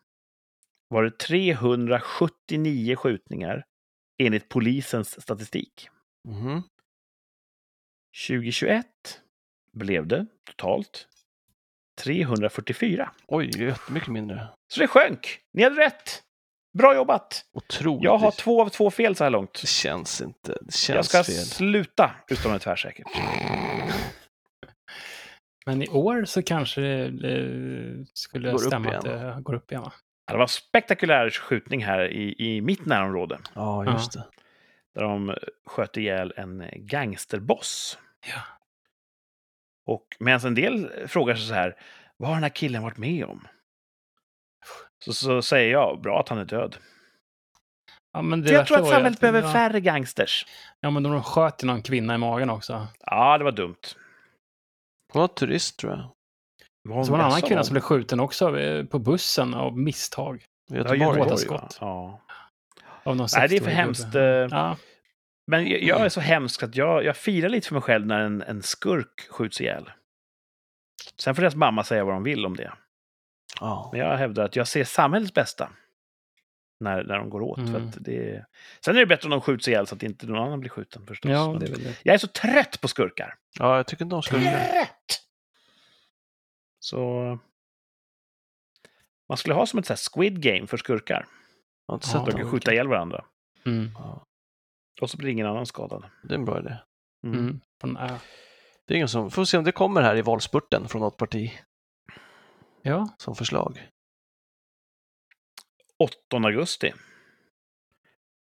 [0.88, 3.64] var det 379 skjutningar
[4.18, 5.88] enligt polisens statistik.
[6.28, 6.62] Mhm.
[8.28, 8.86] 2021
[9.72, 11.08] blev det totalt
[11.98, 13.10] 344.
[13.26, 14.48] Oj, det är jättemycket mindre.
[14.68, 15.40] Så det sjönk.
[15.52, 16.22] Ni hade rätt.
[16.76, 17.44] Bra jobbat.
[17.52, 18.04] Otroligt.
[18.04, 19.58] Jag har två av två fel så här långt.
[19.60, 20.52] Det känns inte.
[20.52, 21.34] Det Jag känns ska fel.
[21.34, 23.06] sluta utan det tvärsäkert.
[25.66, 29.82] Men i år så kanske det skulle Går stämma att det går upp igen.
[29.82, 29.92] va?
[30.26, 33.38] Det var en spektakulär skjutning här i, i mitt närområde.
[33.54, 34.24] Ja, just det.
[34.94, 35.34] Där de
[35.66, 37.98] sköt ihjäl en gangsterboss.
[38.34, 38.40] Ja.
[39.86, 41.76] Och medan en del frågar sig så här,
[42.16, 43.46] vad har den här killen varit med om?
[45.04, 46.76] Så, så säger jag, bra att han är död.
[48.12, 50.46] Ja, men det För jag tror att var samhället behöver ja, färre gangsters.
[50.80, 52.86] Ja, men de sköt ju någon kvinna i magen också.
[53.00, 53.76] Ja, det var dumt.
[55.12, 56.10] Hon var turist tror jag.
[56.94, 60.44] Var det en annan kvinna som blev skjuten också eh, på bussen av misstag.
[60.70, 61.00] Göteborg.
[61.00, 61.18] Göteborg.
[61.18, 61.78] Göteborg, skott.
[61.80, 62.20] ja.
[63.02, 64.14] Av någon Nej, det är för 60-årig hemskt.
[64.14, 64.76] eh, Ja,
[65.46, 68.20] Men jag, jag är så hemsk att jag, jag firar lite för mig själv när
[68.20, 69.90] en, en skurk skjuts ihjäl.
[71.20, 72.72] Sen får deras mamma säga vad de vill om det.
[73.60, 73.88] Ja.
[73.92, 75.70] Men jag hävdar att jag ser samhällets bästa
[76.80, 77.56] när, när de går åt.
[77.58, 77.88] För Mm.
[77.88, 78.46] att det...
[78.84, 81.06] Sen är det bättre om de skjuts ihjäl så att inte någon annan blir skjuten
[81.06, 81.30] förstås.
[81.30, 81.96] ja det är väl det.
[82.02, 83.34] Jag är så trött på skurkar.
[83.58, 84.50] ja, jag tycker inte de skulle...
[84.50, 85.22] Trött!
[86.78, 87.38] Så...
[89.28, 91.26] Man skulle ha som ett så här squid game för skurkar.
[91.86, 92.40] Jag har inte Ja, sett De dem.
[92.40, 93.24] kan skjuta ihjäl varandra.
[93.66, 93.90] Mm.
[93.94, 94.26] Ja,
[95.00, 96.04] Och så blir ingen annan skadad.
[96.22, 96.76] det är en bra idé.
[97.24, 97.60] Mm.
[97.84, 97.96] Mm.
[98.86, 99.30] Det är ingen som...
[99.30, 101.52] Får se om det kommer här i valspurten från något parti
[102.86, 103.88] Ja, som förslag.
[105.98, 106.92] 8 augusti.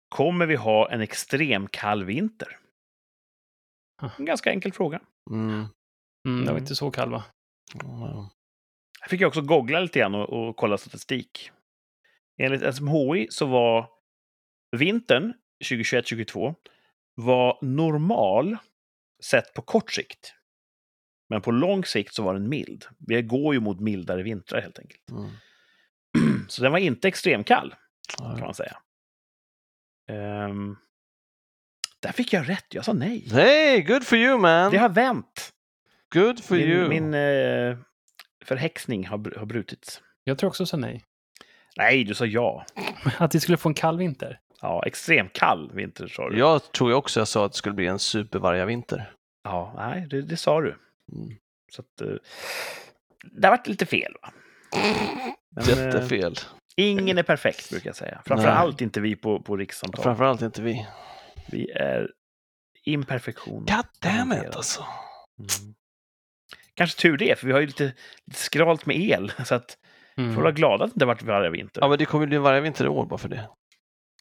[0.09, 2.59] Kommer vi ha en extrem kall vinter?
[4.19, 5.01] En ganska enkel fråga.
[5.31, 5.51] Mm.
[5.53, 5.69] mm,
[6.25, 6.57] det var Mm.
[6.59, 7.25] inte så kall va?
[7.75, 8.31] Ja.
[9.01, 11.51] Jag fick jag också googla lite grann och, och kolla statistik.
[12.43, 13.91] Enligt SMHI så var
[14.77, 15.35] vintern
[15.65, 16.55] 2021-2022
[17.15, 18.57] var normal
[19.25, 20.35] sett på kort sikt.
[21.31, 22.85] Men på lång sikt så var den mild.
[23.07, 25.11] Vi går ju mot mildare vintrar helt enkelt.
[25.11, 25.31] Mm.
[26.49, 27.75] Så den var inte extremkall,
[28.19, 28.77] kan man säga.
[30.11, 30.77] Ehm,
[32.01, 32.67] där fick jag rätt.
[32.75, 33.29] Jag sa nej.
[33.33, 34.71] Hey, good for you man!
[34.71, 35.53] Det har vänt.
[36.15, 36.89] Good for you!
[36.89, 37.77] Min, min eh,
[38.45, 40.03] förhäxning har, br- har brutits.
[40.25, 41.05] Jag tror också så nej.
[41.77, 42.65] Nej, du sa ja.
[43.19, 44.41] Att vi skulle få en kall vinter.
[44.61, 46.39] Ja, extremt kall vinter sa du.
[46.39, 49.13] Jag tror ju också jag sa att det skulle bli en supervargavinter.
[49.45, 50.77] Ja, nej, det, det sa du.
[51.13, 51.37] Mm.
[51.73, 52.15] Så att, eh,
[53.33, 54.13] det har varit lite fel.
[54.23, 54.33] Va?
[55.57, 56.35] Men, eh, Jättefel.
[56.77, 58.23] ingen är perfekt, brukar jag säga.
[58.27, 58.57] Framför Nej.
[58.57, 60.03] allt inte vi på, på rikssamtal.
[60.03, 60.87] Framförallt inte vi.
[61.51, 62.11] Vi är
[62.85, 63.65] imperfektion.
[63.65, 64.85] God damn it alltså.
[65.39, 65.75] Mm.
[66.75, 67.93] Kanske tur det, för vi har ju lite,
[68.27, 69.33] lite skralt med el.
[69.45, 69.77] Så att
[70.17, 70.35] Mm.
[70.35, 71.81] får vara glada att det inte har varit varje vinter.
[71.81, 73.49] Ja, men det kommer bli en vargavinter i år bara för det.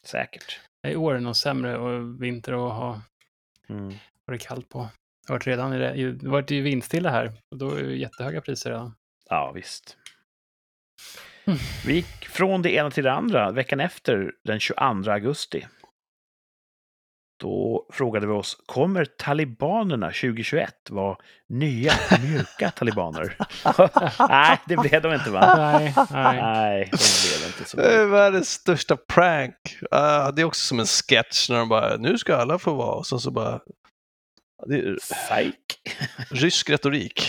[0.04, 0.60] Säkert.
[0.88, 3.00] I år är det nog sämre och vinter att ha
[3.68, 3.94] Mm.
[4.26, 4.88] varit kallt på.
[5.26, 8.94] Det har varit redan det, ju- vindstilla här och då är det jättehöga priser redan.
[9.28, 9.96] Ja, visst.
[11.44, 11.58] Mm.
[11.86, 15.66] Vi gick från det ena till det andra veckan efter, den 22 augusti.
[17.40, 21.16] Då frågade vi oss, kommer talibanerna 2021 vara
[21.48, 21.92] nya
[22.22, 23.36] mjuka talibaner?
[24.28, 25.54] nej, det blev de inte va?
[25.56, 26.40] Nej, nej.
[26.42, 29.54] Nej, de blev inte så Det är världens största prank.
[29.90, 32.94] Ah, det är också som en sketch när de bara, nu ska alla få vara,
[32.94, 33.60] och sen så bara...
[34.66, 35.80] Det är Psyk.
[36.30, 37.22] rysk retorik.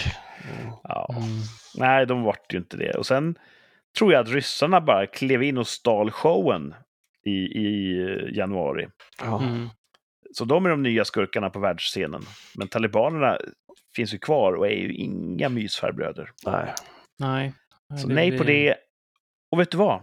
[0.83, 1.15] Ja.
[1.17, 1.29] Mm.
[1.75, 2.97] Nej, de vart ju inte det.
[2.97, 3.35] Och sen
[3.97, 6.73] tror jag att ryssarna bara klev in och stal showen
[7.25, 8.87] i, i eh, januari.
[9.21, 9.41] Ja.
[9.41, 9.69] Mm.
[10.33, 12.21] Så de är de nya skurkarna på världsscenen.
[12.55, 13.37] Men talibanerna
[13.95, 16.29] finns ju kvar och är ju inga mysfarbröder.
[16.45, 16.73] Nej.
[17.19, 17.53] Nej.
[18.01, 18.75] Så det nej på det.
[19.51, 20.01] Och vet du vad?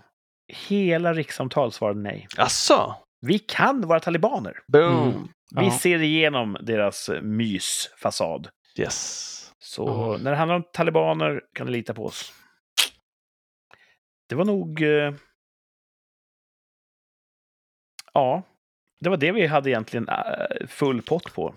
[0.69, 2.27] Hela rikssamtal svarade nej.
[2.37, 2.95] Asså?
[3.21, 4.55] Vi kan vara talibaner.
[4.69, 5.09] Boom!
[5.09, 5.29] Mm.
[5.57, 5.79] Vi Ja.
[5.79, 8.49] ser igenom deras eh, mysfasad.
[8.79, 9.35] Yes.
[9.59, 10.19] Så Ja.
[10.23, 12.33] när det handlar om talibaner kan du lita på oss.
[14.29, 14.83] Det var nog...
[14.83, 15.15] Eh...
[18.13, 18.43] Ja,
[19.01, 21.55] det var det vi hade egentligen eh, full pott på.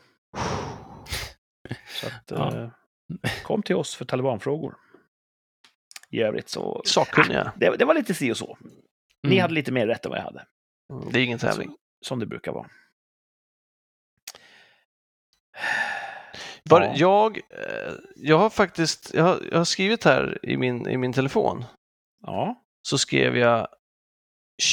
[2.01, 2.57] Så att, Ja.
[2.57, 2.69] eh,
[3.43, 4.75] kom till oss för talibanfrågor.
[6.09, 6.81] I övrigt så...
[6.85, 7.53] Sakkunniga.
[7.57, 8.57] Det, det var lite si och så.
[9.23, 9.41] Ni Mm.
[9.41, 10.45] hade lite mer rätt än vad jag hade.
[11.11, 11.75] Det är ingen tävling.
[12.05, 12.67] Som det brukar vara.
[16.69, 16.93] Ja.
[16.95, 21.13] jag, eh, jag har faktiskt, jag har, jag har skrivit här i min, i min
[21.13, 21.63] telefon,
[22.21, 23.67] Ja, så skrev jag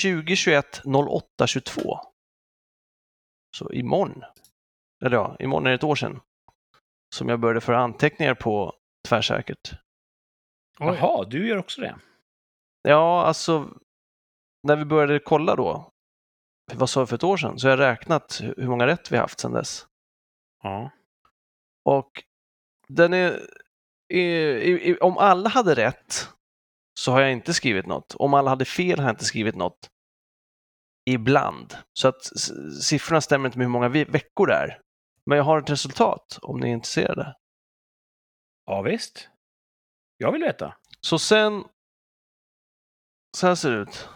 [0.02, 2.00] 2021 08 22.
[3.56, 4.22] Så imorgon,
[5.04, 6.20] eller ja, imorgon är det ett år sedan,
[7.14, 8.74] som jag började föra anteckningar på
[9.08, 9.72] tvärsäkert.
[10.80, 10.96] Oj.
[11.00, 11.96] Jaha, du gör också det.
[12.82, 13.68] Ja, alltså,
[14.62, 15.90] när vi började kolla då,
[16.74, 19.16] vad sa vi för ett år sedan, så har jag räknat hur många rätt vi
[19.16, 19.86] haft sedan dess.
[20.62, 20.90] Ja.
[21.88, 22.24] Och
[22.88, 23.46] den är,
[24.08, 24.20] i,
[24.90, 26.28] i, om alla hade rätt
[27.00, 28.14] så har jag inte skrivit något.
[28.14, 29.90] Om alla hade fel har jag inte skrivit något.
[31.10, 31.74] Ibland.
[31.92, 32.22] Så att
[32.82, 34.80] siffrorna stämmer inte med hur många veckor det är.
[35.26, 37.36] Men jag har ett resultat om ni är intresserade.
[38.66, 39.28] ja, visst.
[40.16, 40.76] Jag vill veta.
[41.00, 41.64] Så sen,
[43.36, 44.08] så här ser det ut.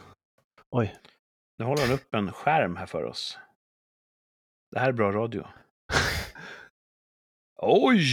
[0.70, 1.00] Oj.
[1.58, 3.38] Nu håller han upp en skärm här för oss.
[4.70, 5.46] Det här är bra radio.
[7.64, 8.05] Oj!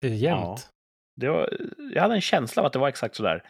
[0.00, 0.68] Det är jämnt.
[1.16, 1.48] Det var,
[1.94, 3.42] jag hade en känsla av att det var exakt så där.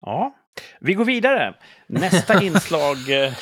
[0.00, 0.36] Ja,
[0.80, 1.54] vi går vidare.
[1.86, 3.10] Nästa inslag...
[3.10, 3.32] eh,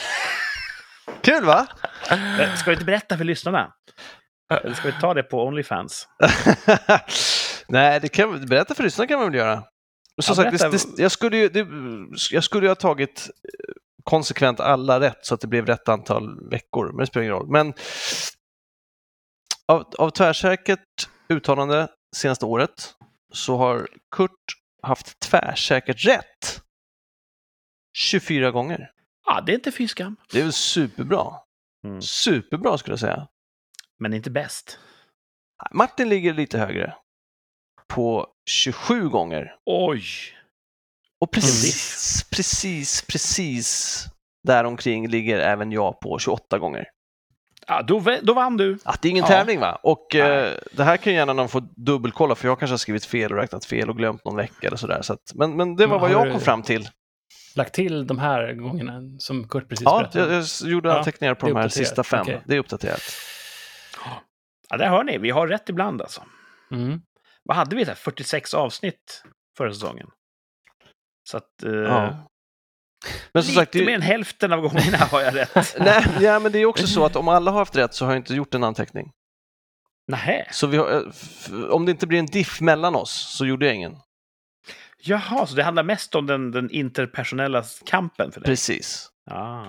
[1.23, 1.67] Kul va?
[2.11, 3.73] eh, Ska vi inte berätta för lyssnarna?
[4.51, 6.09] Eller ska vi ta det på Onlyfans?
[7.69, 9.55] Nej, det kan, berätta för lyssnarna kan man väl göra.
[10.23, 11.67] Som Ja, sagt, det, det, jag, skulle ju, det,
[12.31, 13.75] jag skulle ju ha tagit eh,
[14.05, 17.51] konsekvent alla rätt så att det blev rätt antal veckor, men det spelar ingen roll.
[17.51, 17.75] Men
[19.69, 22.95] av, av tvärsäkert uttalande senaste året
[23.33, 24.31] så har Kurt
[24.83, 26.63] haft tvärsäkert rätt
[27.97, 28.91] 24 gånger.
[29.27, 30.17] Ja, det är inte fy skam.
[30.31, 31.33] Det är väl superbra.
[31.85, 32.03] Mm.
[32.03, 33.29] Superbra skulle jag säga.
[33.99, 34.79] Men inte bäst.
[35.71, 36.95] Martin ligger lite högre
[37.89, 39.57] på 27 gånger.
[39.65, 40.05] Oj!
[41.21, 44.05] Och precis, precis, precis
[44.43, 46.87] däromkring ligger även jag på 28 gånger.
[47.67, 48.79] Ja, då, då vann du.
[48.85, 49.29] Att det är ingen Ja.
[49.29, 49.79] tävling va?
[49.83, 50.21] Och Nej.
[50.23, 53.39] eh, det här kan gärna någon få dubbelkolla för jag kanske har skrivit fel och
[53.39, 55.03] räknat fel och glömt någon vecka eller sådär.
[55.03, 56.89] Så att, men, men det var Men vad jag kom fram till.
[57.57, 60.35] Lagt till de här gångerna som Kurt precis Ja, berättade.
[60.35, 62.21] jag, jag gjorde Ja, anteckningar på de här sista fem.
[62.23, 62.43] Okej.
[62.47, 63.01] Det är uppdaterat.
[64.69, 65.19] Ja, där hör ni.
[65.19, 66.23] Vi har rätt ibland alltså.
[66.71, 67.01] Mm.
[67.45, 67.85] Vad hade vi?
[67.85, 67.95] Där?
[67.95, 69.23] 46 avsnitt
[69.57, 70.07] förra säsongen.
[71.31, 71.63] Så att...
[71.63, 72.27] Eh, Ja.
[73.33, 75.77] Men som lite sagt, det, är mer än hälften av gångerna har jag rätt.
[75.79, 78.13] nej, ja, men det är också så att om alla har haft rätt så har
[78.13, 79.11] jag inte gjort en anteckning.
[80.09, 80.47] Nähä.
[80.51, 83.75] Så vi har, eh, om det inte blir en diff mellan oss så gjorde jag
[83.75, 83.97] ingen.
[84.99, 88.47] Jaha, så det handlar mest om den, den interpersonella kampen för dig?
[88.47, 89.09] Precis.
[89.31, 89.65] Ah.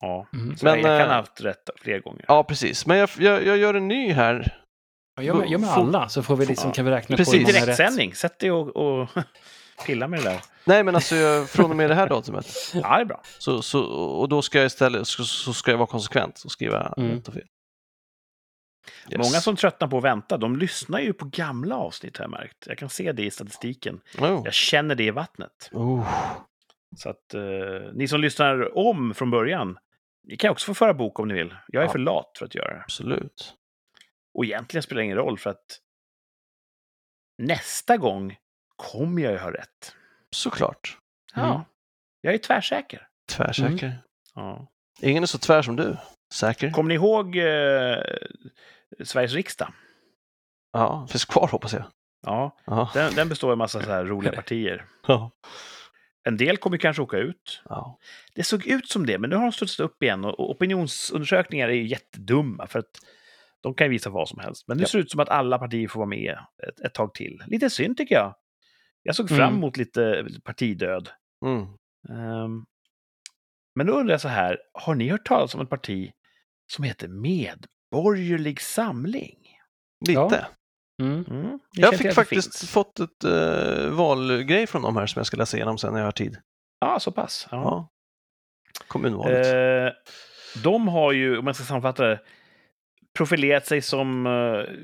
[0.00, 0.56] Ja, Mm.
[0.56, 2.24] så Men, jag, kan eh, ha haft rätt fler gånger.
[2.28, 2.86] Ja, precis.
[2.86, 4.60] Men jag, jag, jag gör en ny här.
[5.20, 7.32] Jag med, jag med alla, så får vi liksom, kan vi räkna Precis.
[7.32, 7.64] på hur många rätt.
[7.64, 9.08] Direktsändning, sätt dig och, och
[9.86, 10.40] pilla med det där.
[10.64, 12.46] Nej, men alltså från och med det här datumet.
[12.74, 13.22] Ja, det är bra.
[13.38, 16.94] Så, så, och då ska jag istället så, så ska jag vara konsekvent och skriva
[16.96, 17.10] Mm.
[17.10, 17.46] rätt och fel.
[19.10, 19.18] Yes.
[19.18, 22.66] Många som tröttnar på att vänta, de lyssnar ju på gamla avsnitt har jag märkt.
[22.66, 24.00] Jag kan se det i statistiken.
[24.18, 24.40] Oh.
[24.44, 25.70] Jag känner det i vattnet.
[25.72, 26.08] Oh.
[26.96, 27.40] Så att eh,
[27.92, 29.78] ni som lyssnar om från början,
[30.28, 31.54] ni kan också få föra bok om ni vill.
[31.68, 31.92] Jag är Ja.
[31.92, 32.80] för lat för att göra det.
[32.82, 33.54] Absolut.
[34.34, 35.80] Och egentligen spelar det ingen roll för att
[37.38, 38.36] nästa gång
[38.76, 39.94] kommer jag ju ha rätt.
[40.30, 40.98] Såklart.
[41.34, 41.60] Ja, Mm.
[42.20, 43.08] jag är tvärsäker.
[43.30, 43.98] Tvärsäker.
[44.34, 44.66] Ja.
[45.00, 45.96] Ingen är så tvär som du.
[46.32, 46.70] Säker?
[46.70, 48.02] Kommer ni ihåg eh,
[49.04, 49.72] Sveriges riksdag?
[50.72, 51.84] Ja, finns kvar hoppas jag.
[52.26, 52.90] Ja, Ja.
[52.94, 54.84] den, den består av en massa så här roliga partier.
[55.06, 55.30] Ja.
[56.28, 57.62] En del kommer kanske åka ut.
[57.68, 57.98] Ja.
[58.34, 60.24] Det såg ut som det, men nu har de studsat upp igen.
[60.24, 62.90] Och och opinionsundersökningar är ju jättedumma, för att
[63.62, 64.68] de kan ju visa vad som helst.
[64.68, 64.86] Men nu Ja.
[64.86, 66.38] ser det ut som att alla partier får vara med
[66.68, 67.42] ett, ett tag till.
[67.46, 68.34] Lite synd tycker jag.
[69.06, 69.54] Jag såg fram Mm.
[69.54, 71.08] emot lite partidöd.
[71.46, 71.60] Mm.
[72.08, 72.64] Ehm,
[73.74, 76.12] men då undrar jag så här, har ni hört talas om ett parti
[76.72, 79.38] som heter Medborgerlig Samling?
[80.08, 80.46] Lite.
[81.02, 81.24] Mm.
[81.30, 82.70] Mm, ni Jag fick faktiskt finns?
[82.70, 86.06] fått ett uh, valgrej från dem här som jag ska läsa igenom sen när jag
[86.06, 86.38] har tid.
[86.80, 87.48] Ja, så pass.
[87.50, 87.56] Ja.
[87.62, 87.88] Ja.
[88.88, 89.46] Kommunvalet.
[89.46, 89.92] Eh,
[90.62, 92.20] de har ju, om man ska sammanfatta det,
[93.16, 94.26] profilerat sig som...
[94.26, 94.74] eh,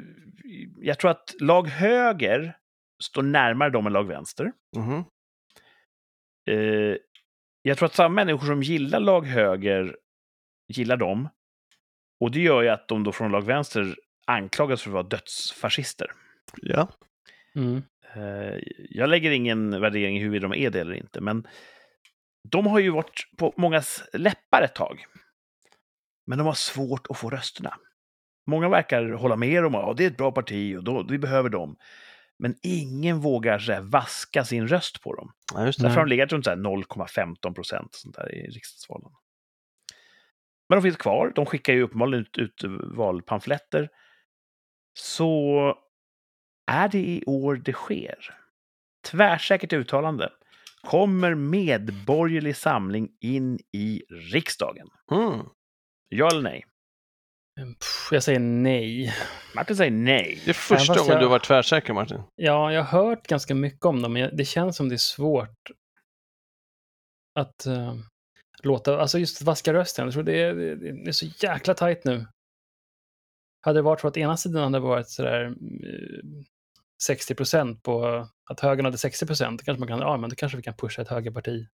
[0.83, 2.57] jag tror att lag höger
[3.03, 4.53] står närmare dem än lag vänster.
[4.77, 5.05] Mhm.
[6.51, 6.97] Eh,
[7.63, 9.97] jag tror att samma människor som gillar lag höger
[10.69, 11.29] gillar dem.
[12.21, 13.97] Och det gör ju att de då från lag vänster
[14.27, 16.13] anklagas för att vara dödsfascister.
[16.63, 16.89] Ja.
[17.55, 17.83] Mm.
[18.15, 18.59] Eh,
[18.91, 21.47] Jag lägger ingen värdering i huruvida de är det eller inte, men
[22.49, 25.05] de har ju varit på mångas läppar ett tag.
[26.27, 27.77] Men de har svårt att få rösterna.
[28.47, 31.49] Många verkar hålla med om att det är ett bra parti och då, vi behöver
[31.49, 31.77] dem.
[32.41, 35.33] Men ingen vågar så vaska sin röst på dem.
[35.55, 35.85] ja, just det.
[35.85, 39.11] Därför har de legat runt så här 0,15 procent sånt där i riksdagsvalen.
[40.69, 41.33] Men de finns kvar.
[41.35, 42.65] De skickar ju uppenbarligen ut, ut
[42.97, 43.89] valpamfletter.
[44.99, 45.75] Så
[46.67, 48.35] är det i år det sker?
[49.11, 50.33] Tvärsäkert uttalande.
[50.83, 54.03] Kommer Medborgerlig Samling in i
[54.33, 54.89] riksdagen?
[55.13, 55.47] Mm.
[56.09, 56.65] Ja eller nej?
[57.67, 59.15] Pff, Jag säger nej.
[59.55, 60.43] Martin säger nej.
[60.45, 62.23] Det är första gången jag- du har varit tvärsäker, Martin.
[62.37, 65.71] Ja, jag har hört ganska mycket om dem, men det känns som det är svårt
[67.41, 67.95] att eh,
[68.63, 70.05] låta, alltså just vaska rösten.
[70.05, 70.55] Jag tror det är,
[71.05, 72.27] det är så jäkla tajt nu.
[73.67, 76.45] Hade det varit för att ena sidan hade varit sådär eh,
[77.03, 78.05] 60 procent på
[78.51, 81.03] att högern hade 60 procent, kanske man kan, ja men då kanske vi kan pusha
[81.03, 81.67] ett högerparti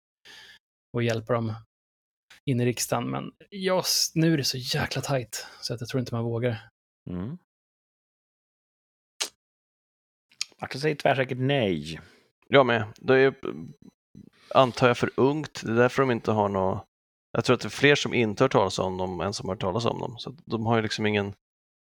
[0.92, 1.54] och hjälpa dem
[2.46, 3.10] in i riksdagen.
[3.10, 6.68] Men just nu är det så jäkla tajt så att jag tror inte man vågar.
[7.10, 7.38] Mm.
[10.60, 12.00] Martin säger tvärsäkert nej.
[12.48, 12.84] Jag med.
[12.96, 13.34] Det är,
[14.54, 15.62] antar jag, för ungt.
[15.64, 16.84] Det är därför de inte har något...
[17.32, 19.56] Jag tror att det är fler som inte har talas om dem än som har
[19.56, 20.18] talas om dem.
[20.18, 21.34] Så de har ju liksom ingen...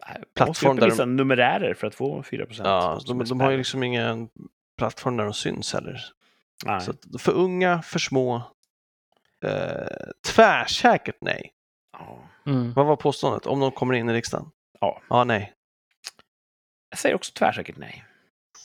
[0.08, 2.66] Nej, Plattform där där de- vissa numerärer för att få 4 procent.
[2.66, 4.28] Ja, de, de har ju liksom ingen
[4.78, 6.00] plattform där de syns heller.
[6.64, 6.80] Nej.
[6.80, 8.42] Så att för unga, för små.
[9.46, 11.52] Eh, tvärsäkert nej.
[12.46, 12.72] Mm.
[12.72, 13.46] Vad var påståendet?
[13.46, 14.50] Om de kommer in i riksdagen?
[14.80, 15.02] Ja.
[15.08, 15.52] Ja, nej.
[16.90, 18.04] Jag säger också tvärsäkert nej.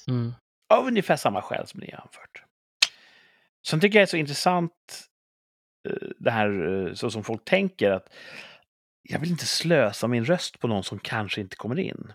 [0.08, 0.34] Mm.
[0.74, 2.44] Av ungefär samma skäl som ni har anfört.
[3.68, 5.08] Sen tycker jag det är så intressant
[5.90, 8.14] eh, det här eh, så som folk tänker att
[9.04, 12.14] jag vill inte slösa min röst på någon som kanske inte kommer in.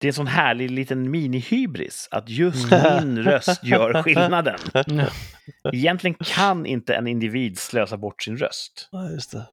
[0.00, 3.04] Det är en sån härlig liten mini-hybris att just Mm.
[3.14, 4.58] min röst gör skillnaden.
[5.72, 8.88] Egentligen kan inte en individ slösa bort sin röst.
[8.92, 9.46] Ja, just det.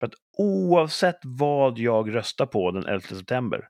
[0.00, 3.68] För att oavsett vad jag röstar på den 11 september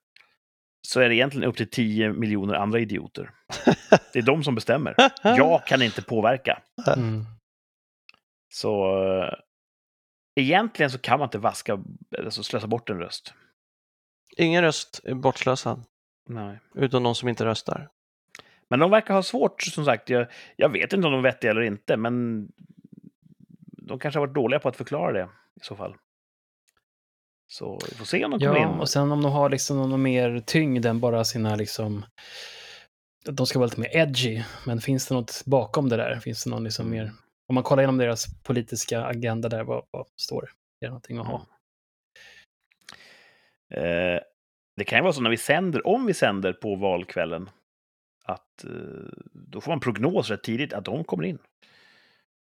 [0.89, 3.31] så är det egentligen upp till 10 miljoner andra idioter.
[4.13, 4.95] Det är de som bestämmer.
[5.23, 6.63] Jag kan inte påverka.
[6.97, 7.25] Mm.
[8.55, 9.35] Så eh,
[10.41, 11.79] egentligen så kan man inte vaska,
[12.19, 13.35] alltså slösa bort en röst.
[14.37, 15.85] Ingen röst är bortslösad,
[16.29, 16.59] Nej.
[16.75, 17.89] utom någon som inte röstar.
[18.71, 20.11] Men de verkar ha svårt, som sagt.
[20.11, 20.27] Jag,
[20.57, 22.47] jag vet inte om de är vettiga eller inte, men
[23.67, 25.29] de kanske har varit dåliga på att förklara det
[25.61, 25.97] i så fall.
[27.47, 28.81] Så vi får se om de kommer Ja, in.
[28.81, 32.05] och sen om de har liksom någon mer tyngd än bara sina liksom...
[33.25, 36.21] De ska vara lite mer edgy, men finns det något bakom det där?
[36.21, 36.99] Finns det någon liksom Mm.
[37.05, 37.13] mer...
[37.49, 40.49] Om man kollar igenom deras politiska agenda där, vad, vad står det?
[40.49, 41.47] Är det någonting att ha?
[43.75, 44.21] Eh,
[44.83, 47.51] det kan ju vara så när vi sänder, om vi sänder på valkvällen,
[48.25, 48.71] att eh,
[49.33, 51.39] då får man prognos rätt tidigt att de kommer in.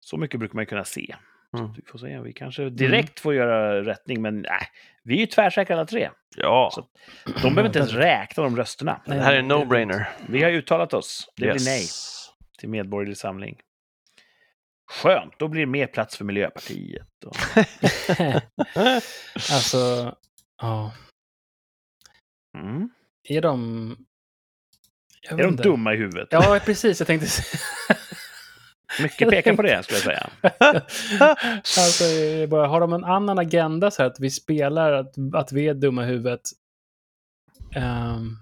[0.01, 1.15] Så mycket brukar man kunna se.
[1.59, 1.73] Mm.
[1.77, 2.19] vi får se.
[2.21, 4.69] Vi kanske direkt får göra rättning, men nej,
[5.03, 6.11] vi är ju tvärsäkra alla tre.
[6.37, 6.87] Ja, Så-
[7.25, 9.01] De behöver inte ens räkna de rösterna.
[9.07, 10.05] Det här är en no-brainer.
[10.29, 11.29] Vi har uttalat oss.
[11.37, 11.55] Det Yes.
[11.57, 11.87] blir nej
[12.59, 13.61] till Medborgerlig Samling.
[14.91, 17.25] Skönt, då blir det mer plats för Miljöpartiet.
[17.27, 17.37] Och...
[19.35, 20.15] alltså,
[20.63, 20.93] ja.
[22.55, 22.91] Mm.
[23.23, 23.97] Är de...
[25.31, 26.29] Är de dumma i huvudet?
[26.31, 27.01] Ja, precis.
[27.01, 27.27] Jag tänkte...
[29.03, 30.31] Mycket pekar på det, skulle jag säga.
[31.79, 32.05] alltså,
[32.49, 35.75] bara, har de en annan agenda så här att vi spelar att, att vi är
[35.75, 36.41] dumma i huvudet?
[37.77, 38.37] Ehm,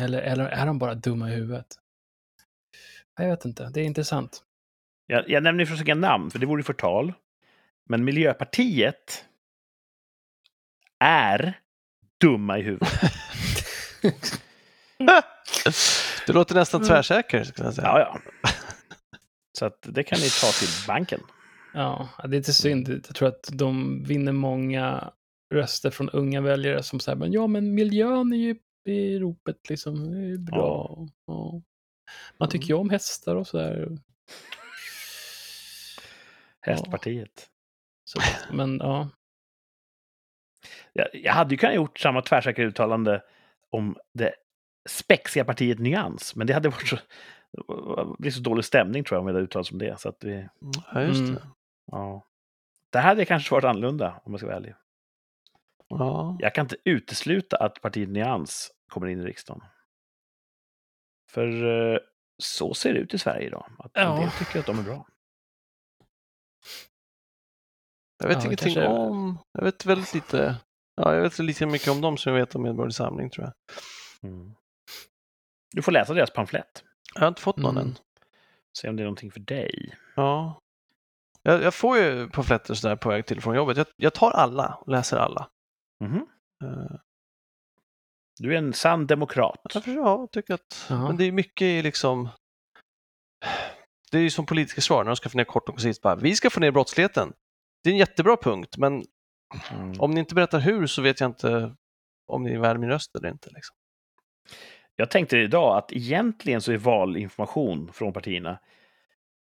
[0.00, 1.66] eller, eller är de bara dumma i huvudet?
[3.16, 3.70] Jag vet inte.
[3.74, 4.42] Det är intressant.
[5.06, 7.12] Jag, jag nämner inga namn, för det vore förtal.
[7.88, 9.24] Men Miljöpartiet
[10.98, 11.60] är
[12.20, 12.88] dumma i huvudet.
[16.26, 17.86] Du låter nästan tvärsäker, skulle jag säga.
[17.86, 18.20] Ja, ja.
[19.58, 21.20] Så att det kan ni ta till banken.
[21.74, 22.88] Ja, det är lite synd.
[22.88, 25.12] Jag tror att de vinner många
[25.54, 30.10] röster från unga väljare som säger men ja, men miljön är ju i ropet liksom.
[30.10, 31.06] Det är bra.
[31.26, 31.62] Ja.
[32.38, 33.98] Man tycker ju om hästar och sådär.
[36.60, 37.48] Hästpartiet.
[38.04, 38.20] Så,
[38.52, 39.08] men ja.
[40.92, 43.22] Jag, jag hade ju kunnat gjort samma tvärsäkra uttalande
[43.70, 44.34] om det
[44.88, 46.96] spexiga partiet Nyans, men det hade varit så,
[47.52, 50.00] det blir så dålig stämning tror jag om jag hade uttalat som det.
[50.00, 50.48] Så att vi,
[50.94, 51.34] Ja, just Mm.
[51.34, 51.42] det.
[51.92, 52.24] ja.
[52.92, 54.74] Det här hade kanske varit annorlunda om jag ska vara ärlig.
[55.88, 56.36] Ja.
[56.40, 59.62] Jag kan inte utesluta att partiet Nyans kommer in i riksdagen.
[61.30, 61.46] För
[61.94, 61.98] eh,
[62.38, 63.66] så ser det ut i Sverige idag.
[63.78, 64.20] Att en Ja.
[64.20, 65.06] del tycker att de är bra.
[68.18, 69.38] Jag vet Ja, ingenting kanske- om...
[69.52, 70.56] Jag vet väldigt lite...
[70.96, 73.54] Ja, jag vet lika mycket om dem som jag vet om Medborgerlig Samling, tror jag.
[74.30, 74.54] Mm.
[75.74, 76.84] Du får läsa deras pamflett.
[77.14, 77.88] Jag har inte fått någon Mm.
[77.88, 77.98] än.
[78.78, 79.94] Se om det är någonting för dig.
[80.16, 80.60] Ja.
[81.42, 83.76] Jag, jag får ju pamfletter sådär på väg till från jobbet.
[83.76, 85.48] Jag, jag tar alla och läser alla.
[86.04, 86.26] Mhm.
[86.64, 86.96] Eh,
[88.40, 89.60] Du är en sann demokrat.
[89.74, 90.86] Ja, jag tycker att...
[90.88, 91.06] Ja.
[91.06, 92.28] Men det är mycket i liksom...
[94.10, 96.14] Det är ju som politiska svar när de ska få ner kort och koncist bara,
[96.16, 97.32] vi ska få ner brottsligheten.
[97.82, 99.04] Det är en jättebra punkt, men
[99.72, 100.00] Mm.
[100.00, 101.74] om ni inte berättar hur så vet jag inte
[102.26, 103.50] om ni är värd min röst eller inte.
[103.50, 103.76] Liksom.
[104.96, 108.58] Jag tänkte idag att egentligen så är valinformation från partierna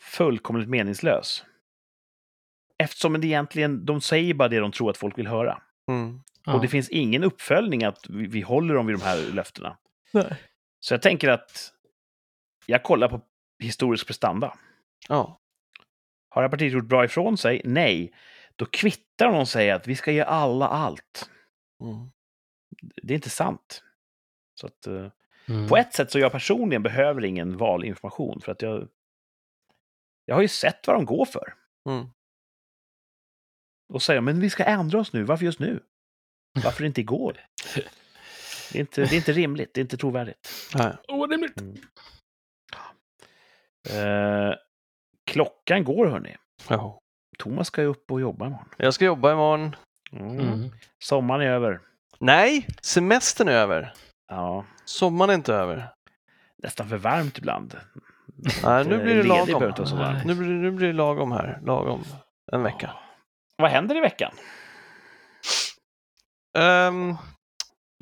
[0.03, 1.45] fullkomligt meningslös.
[2.79, 5.63] Eftersom det egentligen, de säger bara det de tror att folk vill höra.
[5.89, 6.21] Mm.
[6.45, 6.55] ja.
[6.55, 9.79] Och det finns ingen uppföljning att vi, vi håller dem vid de här löftena.
[10.13, 10.37] Nej.
[10.81, 11.73] Så jag tänker att
[12.67, 13.21] jag kollar på
[13.59, 14.59] historisk prestanda.
[15.09, 15.41] Ja.
[16.35, 17.61] Har det här partiet gjort bra ifrån sig?
[17.65, 18.13] Nej.
[18.57, 21.31] Då kvittar de och säger att vi ska ge alla allt.
[21.83, 22.11] Mm.
[23.03, 23.83] Det är inte sant.
[24.61, 25.09] Så att, eh,
[25.49, 25.69] Mm.
[25.69, 28.89] På ett sätt så jag personligen behöver ingen valinformation för att jag,
[30.25, 31.55] jag har ju sett vad de går för.
[31.89, 32.07] Mm.
[33.93, 35.83] Och säger men vi ska ändra oss nu, varför just nu?
[36.65, 37.41] Varför inte igår?
[38.73, 40.49] Det är inte, det är inte rimligt, det är inte trovärdigt.
[41.09, 41.61] Orimligt.
[43.91, 44.55] Eh,
[45.35, 46.37] klockan går hörni.
[46.69, 46.99] Ja.
[47.39, 48.69] Thomas ska ju upp och jobba imorgon.
[48.77, 49.77] Jag ska jobba imorgon.
[50.13, 50.39] Mm.
[50.41, 50.71] Mm.
[51.05, 51.81] Sommaren är över.
[52.19, 53.93] Nej, semestern är över.
[54.29, 55.93] Ja, Sommaren är inte över.
[56.63, 57.77] nästan för varmt ibland.
[58.65, 59.73] Nej, nu blir det lagom.
[60.25, 61.61] Nu blir, nu blir det lagom här.
[61.65, 62.05] Lagom.
[62.53, 62.91] En vecka.
[63.57, 64.33] Vad händer i veckan?
[66.59, 67.17] Um,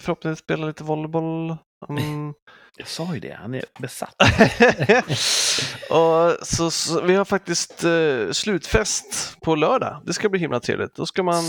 [0.02, 1.56] förhoppningsvis spela lite volleyboll.
[1.88, 2.34] Mm.
[2.76, 4.14] Jag sa ju det, han är besatt.
[5.90, 10.02] och så, så, vi har faktiskt eh, slutfest på lördag.
[10.06, 10.94] Det ska bli himla trevligt.
[10.94, 11.44] Då ska man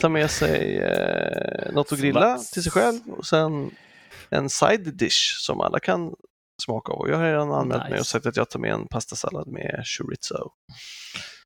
[0.00, 2.50] ta med sig eh, något att grilla Sluts.
[2.50, 3.70] till sig själv och sen
[4.30, 6.14] en side dish som alla kan
[6.62, 7.08] smaka av.
[7.08, 8.00] Jag har redan anmält mig Nice.
[8.00, 10.50] och sagt att jag tar med en pastasallad med chorizo.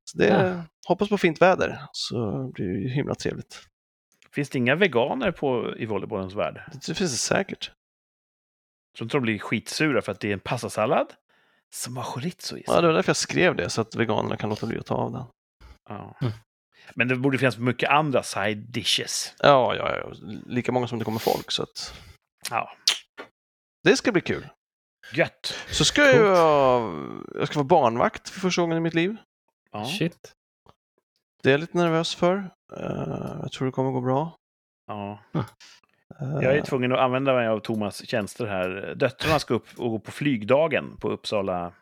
[0.04, 0.62] Så det Ja.
[0.86, 3.60] hoppas på fint väder så blir det himla trevligt.
[4.34, 6.62] Finns det inga veganer på, i volleybollens värld?
[6.86, 7.70] Det finns det säkert.
[8.96, 11.14] Tror inte de blir skitsura för att det är en pastasallad
[11.74, 12.74] som har chorizo i sig?
[12.74, 14.94] Ja, det var därför jag skrev det så att veganerna kan låta bli att ta
[14.94, 15.24] av den.
[15.88, 16.16] Ja.
[16.20, 16.32] Mm.
[16.94, 19.34] Men det borde finnas mycket andra side dishes.
[19.38, 20.12] Ja, ja, ja.
[20.46, 21.94] lika många som det kommer folk så att
[22.50, 22.72] Ja,
[23.84, 24.48] det ska bli kul.
[25.14, 25.54] gött.
[25.70, 26.36] Så ska jag,
[27.34, 29.16] jag ska vara barnvakt för första gången i mitt liv.
[29.72, 29.84] Ja.
[29.84, 30.32] Shit.
[31.42, 32.36] Det är jag lite nervös för.
[32.76, 34.36] Eh, jag tror det kommer gå bra.
[34.86, 35.18] Ja.
[36.20, 38.94] Eh, Jag är tvungen att använda mig av Thomas tjänster här.
[38.96, 41.72] Döttrarna ska upp och gå på flygdagen på Uppsala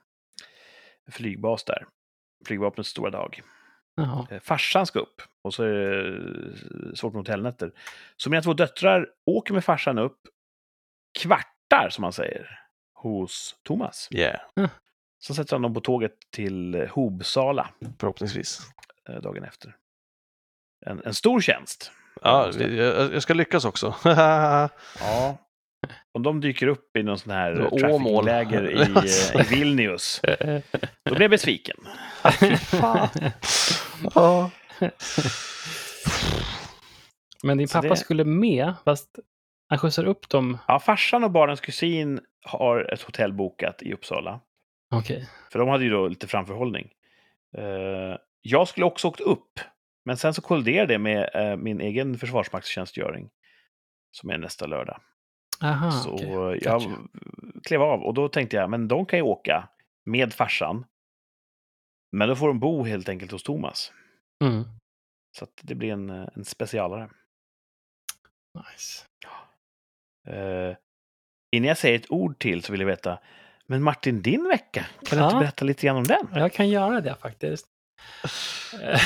[1.10, 1.86] flygbas där.
[2.46, 3.42] Flygvapnets stora dag.
[3.96, 4.26] Jaha.
[4.30, 5.70] Eh, Farsan ska upp och så är
[6.90, 7.72] det svårt med hotellnätter.
[8.16, 10.18] Så mina två döttrar åker med farsan upp,
[11.18, 12.60] kvartar som man säger,
[12.94, 14.08] hos Thomas.
[14.12, 14.40] Yeah,
[15.18, 17.68] Så sätter han dem på tåget till eh, Hobsala
[17.98, 18.60] förhoppningsvis.
[19.08, 19.76] eh, dagen efter.
[20.86, 21.92] En, en stor tjänst.
[22.22, 23.94] Ja, jag, ska lyckas också.
[24.04, 24.68] Ja.
[26.12, 28.80] Om de dyker upp i någon sån här trafficking-läger i,
[29.34, 30.20] eh, i Vilnius,
[31.04, 31.76] då blir jag besviken.
[34.14, 34.50] ja.
[37.42, 39.18] Men din pappa det- skulle med, fast
[39.68, 40.58] han skjutsar upp dem.
[40.68, 44.40] Ja, farsan och barnens kusin har ett hotell bokat i Uppsala.
[44.94, 45.28] Okej.
[45.52, 46.88] För de hade ju då lite framförhållning.
[47.56, 49.60] Eh, jag skulle också åkt upp,
[50.08, 53.30] men sen så kolliderade det med eh, min egen försvarsmaktstjänstgöring.
[54.10, 55.00] Som är nästa lördag.
[55.62, 56.18] Aha, så
[56.52, 56.96] eh, jag Gotcha.
[57.64, 59.68] klev av och då tänkte jag, men de kan ju åka
[60.04, 60.84] med farsan.
[62.12, 63.92] Men då får de bo helt enkelt hos Thomas.
[64.44, 64.64] Mm.
[65.38, 67.10] Så det blir en, eh, en specialare.
[68.58, 69.04] Nice.
[70.28, 70.76] Eh,
[71.52, 73.18] innan jag säger ett ord till så vill jag veta,
[73.66, 75.28] Men Martin, din vecka, kan du Ja.
[75.30, 76.28] inte berätta lite grann om den?
[76.34, 77.66] Jag kan göra det faktiskt.
[78.82, 79.00] Eh,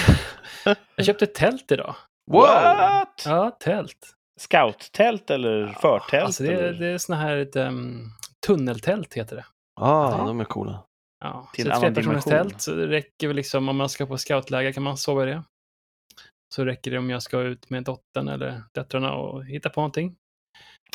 [0.96, 1.94] jag köpte tält idag.
[2.30, 3.22] What?
[3.26, 4.14] Ja, tält.
[4.40, 6.24] Scout-tält eller förtält?
[6.24, 6.72] Alltså det, eller?
[6.72, 8.10] det är såna här ett, um,
[8.46, 9.44] tunneltält heter det.
[9.80, 10.24] Ah, Ja.
[10.26, 10.84] de är coola.
[11.24, 12.30] Ja, Till så ett dimension.
[12.30, 15.26] tält, så det räcker väl liksom om man ska på scoutläger kan man sova i
[15.26, 15.42] det.
[16.54, 20.16] Så räcker det om jag ska ut med dottern eller döttrarna och hitta på någonting.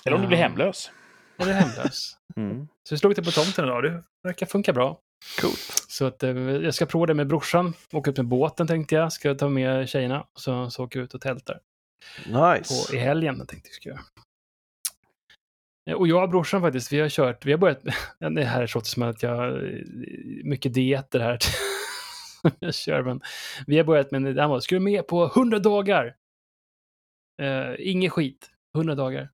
[0.06, 0.44] Eller om du blir Ja.
[0.44, 0.92] hemlös.
[1.40, 2.18] Eller hemlös.
[2.38, 2.68] Mm.
[2.90, 3.84] Så vi slog det på tomten idag.
[3.84, 5.00] Det verkar funka bra.
[5.42, 5.86] Coolt.
[5.88, 7.74] Så att, eh, jag ska prova det med brorsan.
[7.92, 9.14] Åka ut med båten tänkte jag.
[9.14, 10.28] Ska ta med tjejerna.
[10.36, 11.60] Så, så åker vi ut och tältar.
[12.26, 12.88] Nice.
[12.90, 14.02] På, I helgen tänkte jag ska göra.
[15.90, 17.82] Eh, Och jag och brorsan faktiskt, vi har kört, vi har börjat,
[18.20, 19.82] det här låter som att jag, eh,
[20.44, 21.40] mycket dieter här.
[22.60, 23.22] jag kör, men
[23.68, 26.16] vi har börjat med, här var, ska du med på 100 dagar?
[27.42, 29.30] Uh, inget skit, 100 dagar.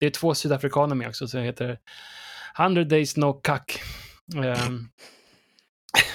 [0.00, 1.78] Det är två sydafrikaner med också, så det heter
[2.58, 3.80] 100 days no cuck.
[4.36, 4.88] Um,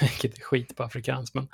[0.00, 1.48] vilket är skit på afrikanskt, men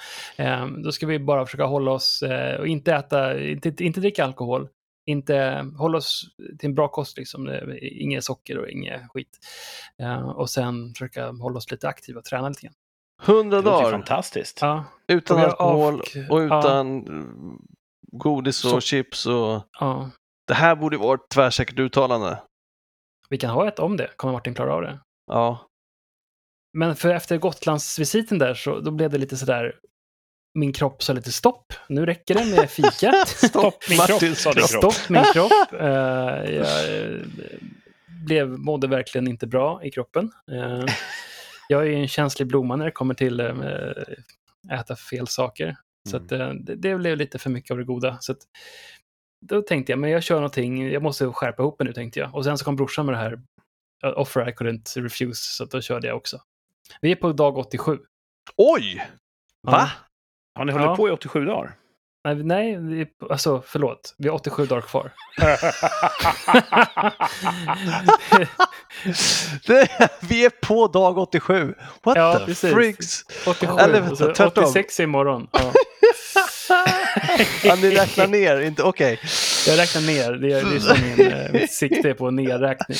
[0.62, 4.24] um, då ska vi bara försöka hålla oss eh, och inte äta, inte, inte dricka
[4.24, 4.68] alkohol,
[5.06, 6.24] inte hålla oss
[6.58, 7.48] till en bra kost, liksom.
[7.48, 9.38] Eh, inget socker och inget skit.
[10.02, 12.74] Eh, och sen försöka hålla oss lite aktiva och träna lite grann.
[13.22, 14.58] 100 Det låter ju dagar fantastiskt.
[14.60, 16.44] Ja, utan alkohol avk- och ja.
[16.60, 17.58] utan mm,
[18.12, 19.62] godis och Så- chips och...
[19.80, 20.10] ja.
[20.46, 22.42] Det här borde vara ett tvärsäkert uttalande.
[23.28, 25.00] Vi kan ha ett om det, kommer Martin klara av det?
[25.26, 25.66] Ja.
[26.74, 29.74] Men för efter Gotlandsvisiten där så då blev det lite sådär,
[30.54, 33.12] min kropp sa lite stopp, nu räcker det med fika.
[33.26, 34.92] Stopp min kropp, Martins sa din kropp.
[34.92, 35.52] Stopp min kropp.
[35.80, 36.66] Eh, jag
[38.24, 40.30] blev, mådde verkligen inte bra i kroppen.
[40.52, 40.84] Eh,
[41.68, 45.76] jag är en känslig blomma när det kommer till eh, äta fel saker.
[46.10, 48.18] Så att, eh, det, det blev lite för mycket av det goda.
[48.20, 48.38] Så att,
[49.46, 52.34] då tänkte jag, men jag kör någonting, jag måste skärpa ihop mig nu tänkte jag.
[52.34, 53.40] Och sen så kom brorsan med det här
[54.16, 56.40] offer I couldn't refuse, så då körde jag också.
[57.00, 57.98] Vi är på dag 87.
[58.56, 59.06] Oj!
[59.66, 59.90] Va?
[60.58, 60.96] Har ni hållit Ja.
[60.96, 61.72] på i 87 dagar?
[62.24, 65.10] Nej, nej vi alltså förlåt, vi har 87 dagar kvar.
[69.66, 69.88] Det,
[70.20, 71.74] vi är på dag 87.
[72.02, 72.72] What Ja, the precis.
[72.74, 73.22] freaks?
[73.46, 74.64] 87, Eller och vänta, så tvärtom.
[74.64, 75.48] 86 imorgon.
[75.52, 75.72] Ja.
[77.64, 79.20] Ja, ni räknar ner, inte okej.
[79.66, 82.98] Jag räknar ner, det är, det är som min, eh, mitt sikte är på nedräkning.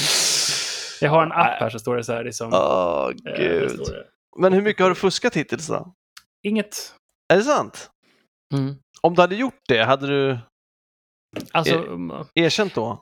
[1.01, 2.25] Jag har en app här så står det så här.
[2.25, 3.81] Liksom, Åh, det gud.
[4.39, 5.95] Men hur mycket har du fuskat hittills då?
[6.43, 6.95] Inget.
[7.33, 7.91] Är det sant?
[8.55, 8.75] Mm.
[9.01, 10.39] Om du hade gjort det, hade du
[11.53, 13.01] Alltså, Eh, um, erkänt då?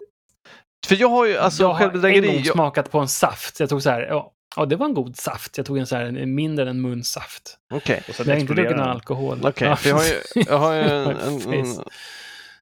[0.86, 3.60] För jag har ju, alltså jag har en gång jag- smakat på en saft.
[3.60, 5.56] Jag tog så här, ja, ja det var en god saft.
[5.56, 7.58] Jag tog en så här, en mindre än en munsaft.
[7.74, 9.38] Okej, Men jag har inte druckit någon alkohol.
[9.42, 9.68] okej.
[9.68, 11.84] Ja, För jag har ju, jag har ju en, en, en.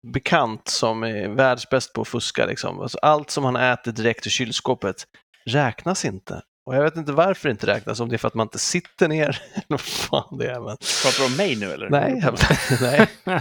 [0.07, 2.47] Bekant som är världsbäst på att fuska.
[2.47, 2.81] Liksom.
[2.81, 5.05] Alltså, allt som han äter direkt i kylskåpet
[5.47, 6.43] räknas inte.
[6.67, 8.59] Och jag vet inte varför det inte räknas, om det är för att man inte
[8.59, 10.61] sitter ner vad fan det är.
[10.61, 10.77] Men...
[11.03, 11.91] Pratar du om mig nu eller?
[11.91, 12.39] Nej, jag...
[13.25, 13.41] nej.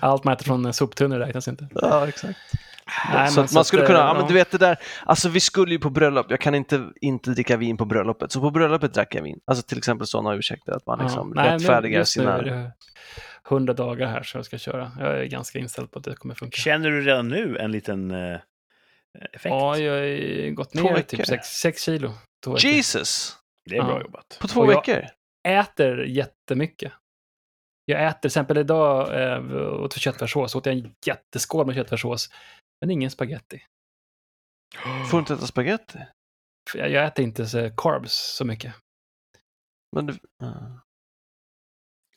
[0.00, 1.68] Allt man äter från en soptunna räknas inte.
[1.74, 2.38] Ja, exakt.
[3.12, 5.72] Nej, så att man skulle kunna, ja men du vet det där, alltså vi skulle
[5.72, 9.14] ju på bröllop, jag kan inte inte dricka vin på bröllopet, så på bröllopet drack
[9.14, 9.40] jag vin.
[9.46, 12.38] Alltså till exempel sådana ursäkter, att man liksom nej, rättfärdigar just nu sina...
[12.38, 12.72] är det
[13.50, 14.92] 100 dagar här så jag ska köra.
[14.98, 16.56] Jag är ganska inställd på att det kommer funka.
[16.56, 18.38] Känner du redan nu en liten eh,
[19.32, 19.44] effekt?
[19.52, 22.12] Ja, jag har gått ner typ 6 kilo.
[22.44, 22.70] Två veckor.
[22.70, 23.36] Jesus!
[23.70, 24.00] Det är bra Ja.
[24.02, 24.38] jobbat.
[24.40, 25.04] På två Och jag- veckor?
[25.48, 26.92] äter jättemycket.
[27.84, 32.28] Jag äter, till exempel idag eh, åt köttfärssås, åt jag en jätteskål med köttfärssås,
[32.80, 33.62] men ingen spaghetti.
[35.10, 35.98] Får du inte äta spaghetti?
[36.70, 38.74] För Jag, jag äter inte så carbs så mycket.
[39.96, 40.18] Men du...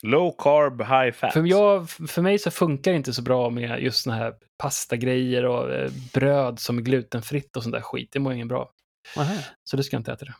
[0.02, 1.32] Low carb, high fat.
[1.32, 5.44] För, jag, för mig så funkar det inte så bra med just såna här pastagrejer
[5.44, 8.08] och eh, bröd som är glutenfritt och sånt där skit.
[8.12, 8.70] Det mår ingen bra.
[9.16, 10.34] Nähä, Så det ska jag inte äta det.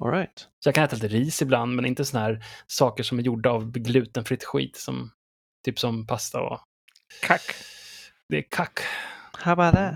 [0.00, 0.38] all right.
[0.38, 3.50] Så jag kan äta lite ris ibland, men inte såna här saker som är gjorda
[3.50, 5.10] av glutenfritt skit, som,
[5.64, 6.60] typ som pasta och...
[7.22, 7.42] Kack.
[8.28, 8.80] Det är kack.
[9.32, 9.94] How about that?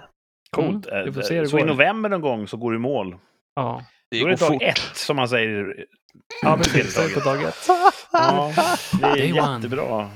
[0.50, 0.86] Coolt.
[0.86, 1.66] Mm, vi Eh, får se hur det så i går.
[1.68, 3.16] november någon gång så går du i mål.
[3.54, 4.62] Ja, Det Då är går det dag fort.
[4.62, 5.86] ett, som man säger.
[6.42, 6.94] ja precis.
[6.94, 7.68] Det är på dag ett.
[8.12, 8.52] Ja,
[9.00, 9.54] det är Day one.
[9.56, 10.10] jättebra.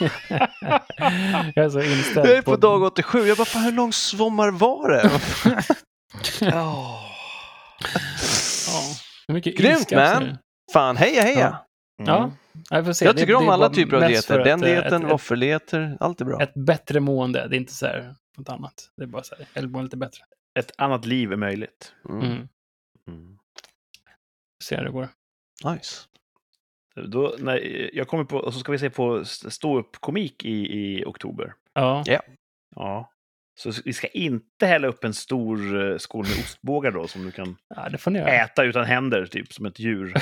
[1.54, 4.50] jag är så inställd Jag är på dag 87, jag bara fan hur lång sommar
[4.50, 5.10] var det?
[6.50, 7.00] Ja.
[9.28, 10.22] Hur mycket Grymt, man.
[10.22, 10.36] nu.
[10.72, 11.40] fan, heja heja!
[11.40, 11.64] Ja.
[11.98, 12.30] Mm.
[12.70, 13.04] Jag, får se.
[13.04, 14.44] Jag Det- tycker det om är alla typer av dieter.
[14.44, 16.42] Den eh, dieten, ett, våffeldieter, allt är bra.
[16.42, 17.48] ett, bättre mående.
[17.48, 18.90] Det är inte så här något annat.
[18.96, 20.20] Det är bara så här, lite bättre.
[20.58, 21.92] Ett annat liv är möjligt.
[22.08, 22.20] Mm.
[22.22, 22.48] Mm.
[23.08, 23.38] Mm.
[24.64, 25.08] Se hur det går.
[25.64, 25.96] Nice.
[27.06, 27.56] Då, när,
[27.96, 31.54] jag kommer på, och så ska vi se på stå upp komik i, i oktober.
[31.74, 32.02] Ja.
[32.06, 32.20] Ja.
[32.76, 33.10] Ja.
[33.58, 37.30] Så vi ska inte hälla upp en stor eh, skål med ostbågar då, som du
[37.30, 38.28] kan Ja, det får ni göra.
[38.30, 40.14] äta utan händer, typ som ett djur.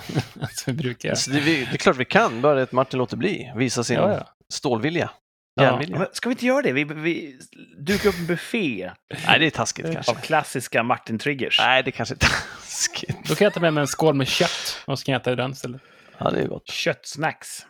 [0.66, 1.10] Vi brukar.
[1.10, 3.52] Alltså, det, vi- det är klart vi kan, bara att Martin låter bli.
[3.56, 4.28] Visa sin Ja, ja.
[4.52, 5.10] stålvilja.
[5.54, 5.82] Ja.
[5.88, 6.72] Men ska vi inte göra det?
[6.72, 7.38] Vi, vi
[7.78, 8.90] dukar upp en buffé
[9.26, 10.14] Nej, det är taskigt av kanske.
[10.14, 11.56] klassiska Martin-triggers.
[11.60, 13.16] Nej, det kanske är taskigt.
[13.28, 15.30] Då kan jag ta med mig en skål med kött och så kan jag äta
[15.30, 15.80] ur den istället.
[16.18, 16.68] Ja, det är gott.
[16.70, 17.66] Köttsnacks.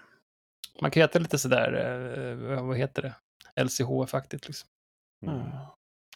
[0.82, 1.72] Man kan äta lite sådär,
[2.54, 3.14] eh, vad heter det?
[3.62, 4.68] LCHF-aktigt liksom.
[5.26, 5.40] Mm.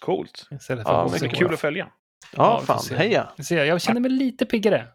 [0.01, 0.49] Coolt.
[0.51, 1.09] Istället för Ja.
[1.13, 1.89] Mycket kul att följa.
[2.33, 2.97] Ja, får fan.
[2.99, 3.33] Heja.
[3.49, 4.87] Ser, jag känner mig lite piggare.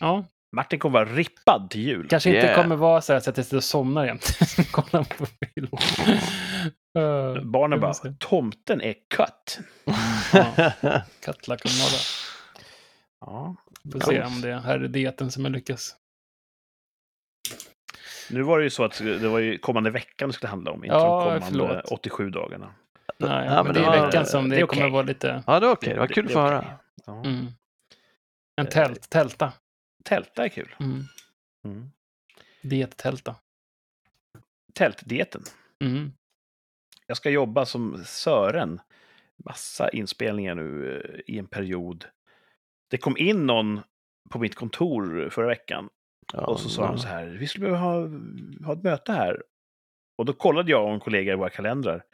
[0.00, 0.24] Ja,
[0.56, 2.08] Martin kommer vara rippad till jul.
[2.08, 2.62] kanske inte Yeah.
[2.62, 4.38] kommer vara så här så att jag sitter och somnar jämt.
[4.70, 5.68] Kolla på film.
[6.98, 9.58] Uh, Barnen bara, tomten är cut.
[11.46, 12.00] Kommer vara.
[13.20, 13.56] Ja.
[13.92, 15.96] Får se om det här är dieten som jag lyckas.
[18.30, 20.84] Nu var det ju så att det var ju kommande veckan det skulle handla om,
[20.84, 21.84] inte Ja, de kommande förlåt.
[21.92, 22.74] 87 dagarna.
[23.20, 24.92] Nej, Ja, men, men det det är veckan som det, det kommer okej.
[24.92, 25.42] vara lite...
[25.46, 25.92] Ja, det är okej.
[25.94, 26.78] Det var kul att få höra.
[27.06, 27.24] Ja.
[27.24, 27.46] Mm.
[28.56, 29.52] En tält, tälta.
[30.04, 30.74] Tälta är kul.
[30.80, 31.04] Mm.
[31.64, 31.90] Mm.
[32.62, 33.36] Diettälta.
[34.74, 35.42] Tältdieten.
[35.84, 36.12] Mm.
[37.06, 38.80] Jag ska jobba som Sören.
[39.44, 42.04] Massa inspelningar nu eh, i en period.
[42.90, 43.80] Det kom in någon
[44.30, 45.88] på mitt kontor förra veckan
[46.32, 46.88] Ja, och så sa ja.
[46.88, 48.08] de så här, vi skulle behöva ha,
[48.66, 49.42] ha ett möte här.
[50.18, 52.04] Och då kollade jag och en kollega i våra kalendrar.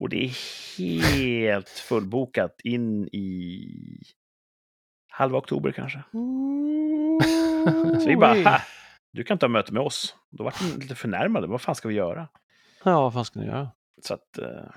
[0.00, 0.28] Och det är
[1.12, 3.68] helt fullbokat in i
[5.10, 5.98] halva oktober kanske.
[8.02, 8.60] Så vi bara, ha,
[9.12, 10.16] du kan inte ha möte med oss.
[10.30, 12.28] Då var de lite förnärmade, vad fan ska vi göra?
[12.84, 13.70] Ja, vad fan ska ni göra?
[14.02, 14.70] Så att, eh,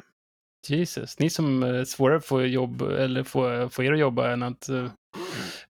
[0.67, 4.43] Jesus, ni som är svårare att få jobb eller få, få er att jobba än
[4.43, 4.91] att eh,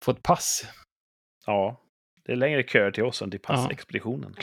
[0.04, 0.64] få ett pass.
[1.46, 1.82] ja,
[2.26, 3.48] det är längre köer till oss än till Ja.
[3.56, 4.36] passexpeditionen.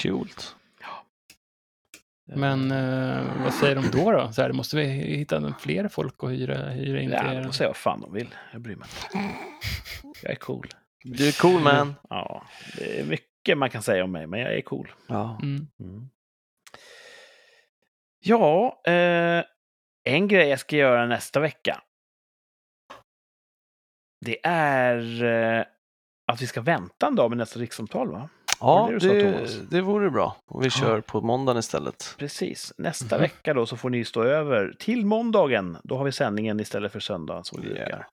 [2.26, 2.36] Kul.
[2.38, 4.10] Men eh, vad säger de då?
[4.10, 4.32] då?
[4.32, 7.52] Så här, måste vi hitta fler folk att hyra, hyra in till Ja, de får
[7.52, 8.34] säga vad fan de vill.
[8.52, 9.34] Jag bryr mig inte.
[10.22, 10.68] Jag är cool.
[11.04, 11.94] Du är cool man.
[12.10, 12.46] Ja,
[12.78, 14.92] det är mycket man kan säga om mig, men jag är cool.
[15.06, 15.38] Ja.
[15.42, 15.66] Mm.
[15.80, 16.08] Mm.
[18.24, 19.44] Ja, eh,
[20.04, 21.82] en grej jag ska göra nästa vecka.
[24.24, 25.64] Det är eh,
[26.32, 28.28] att vi ska vänta en dag med nästa rikssamtal, va?
[28.60, 30.36] Ja, det du sa, det, det vore bra.
[30.46, 32.14] Och vi kör på måndagen istället.
[32.18, 32.72] Precis.
[32.78, 33.22] Nästa Mhm.
[33.22, 35.76] vecka då så får ni stå över till måndagen.
[35.84, 37.78] Då har vi sändningen istället för söndagen som vi Yeah.
[37.78, 38.06] brukar.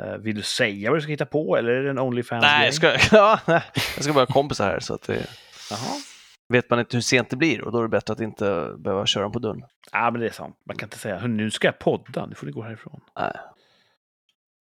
[0.00, 2.64] Eh, vill du säga vad du ska hitta på eller är det en Onlyfans Nej,
[2.64, 3.62] jag ska, ja, nej,
[3.96, 5.26] jag ska bara ha kompisar här så att det
[5.70, 5.78] Jaha.
[6.48, 9.06] vet man inte hur sent det blir och då är det bättre att inte behöva
[9.06, 9.62] köra dem på dörren.
[9.92, 10.56] Ja, men det är sant.
[10.66, 13.00] Man kan inte säga "Hörru, nu ska jag podda, nu får ni gå härifrån.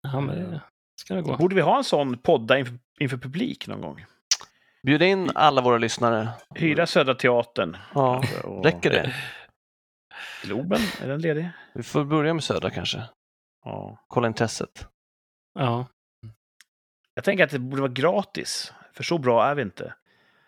[0.03, 0.61] Ja, men det
[0.95, 1.37] ska det gå.
[1.37, 4.05] Borde vi ha en sån podda inför, inför publik någon gång?
[4.83, 6.29] Bjud in alla våra lyssnare.
[6.55, 7.77] Hyra Södra Teatern.
[7.93, 9.13] Ja, och räcker det?
[10.43, 11.49] Globen, är den ledig?
[11.73, 13.03] Vi får börja med Södra kanske.
[13.65, 14.03] Ja.
[14.07, 14.87] Kolla intresset.
[15.59, 15.87] Ja.
[17.13, 19.93] Jag tänker att det borde vara gratis, för så bra är vi inte.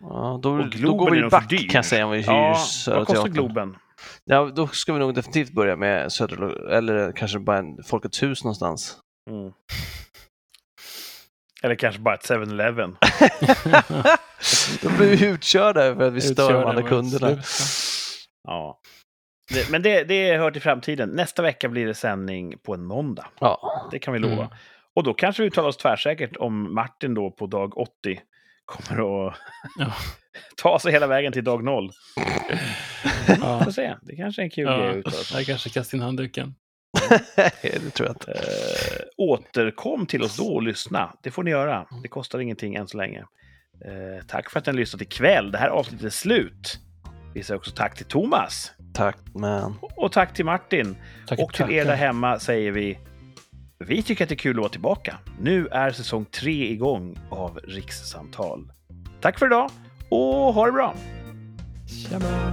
[0.00, 1.58] Ja, då, Och då går vi back dyr.
[1.58, 3.34] kan jag säga om vi hyr Ja, Södra vad kostar Teatern.
[3.34, 3.76] Globen?
[4.24, 8.44] Ja, då ska vi nog definitivt börja med Södra, eller kanske bara en Folkets hus
[8.44, 8.98] någonstans.
[9.30, 9.52] Mm.
[11.62, 12.96] Eller kanske bara ett 7-Eleven.
[14.82, 17.42] Då blir vi utkörda för att vi stör de Utkörda andra var kunderna.
[18.48, 18.80] Ja.
[19.52, 21.08] Det, men det, det hör till framtiden.
[21.08, 23.26] Nästa vecka blir det sändning på en måndag.
[23.40, 24.34] Ja, Det kan vi lova.
[24.34, 24.48] Mm.
[24.94, 28.20] Och då kanske vi uttalar oss tvärsäkert om Martin då på dag 80
[28.64, 29.36] kommer att
[29.78, 29.94] Ja.
[30.56, 31.90] ta sig hela vägen till dag 0.
[33.40, 33.64] Ja.
[33.64, 33.94] Får se.
[34.02, 36.54] Det kanske är en kul grej att Ja, uttala sig jag kanske kastar in handduken.
[37.62, 38.32] det tror jag inte.
[38.32, 41.14] Eh, återkom till oss då och lyssna.
[41.22, 41.86] Det får ni göra.
[42.02, 43.20] Det kostar ingenting än så länge.
[43.84, 45.50] Eh, tack för att ni har lyssnat ikväll.
[45.52, 46.78] Det här avsnittet är slut.
[47.34, 48.72] Vi säger också tack till Thomas.
[48.94, 50.96] Tack, men Och tack till Martin.
[51.26, 51.84] Tackar, Och till er tackar.
[51.84, 52.98] där hemma säger vi
[53.84, 55.18] vi tycker att det är kul att vara tillbaka.
[55.40, 58.72] Nu är säsong tre igång av Rikssamtal.
[59.20, 59.70] Tack för idag
[60.08, 60.94] och ha det bra!
[62.10, 62.50] Tjaba.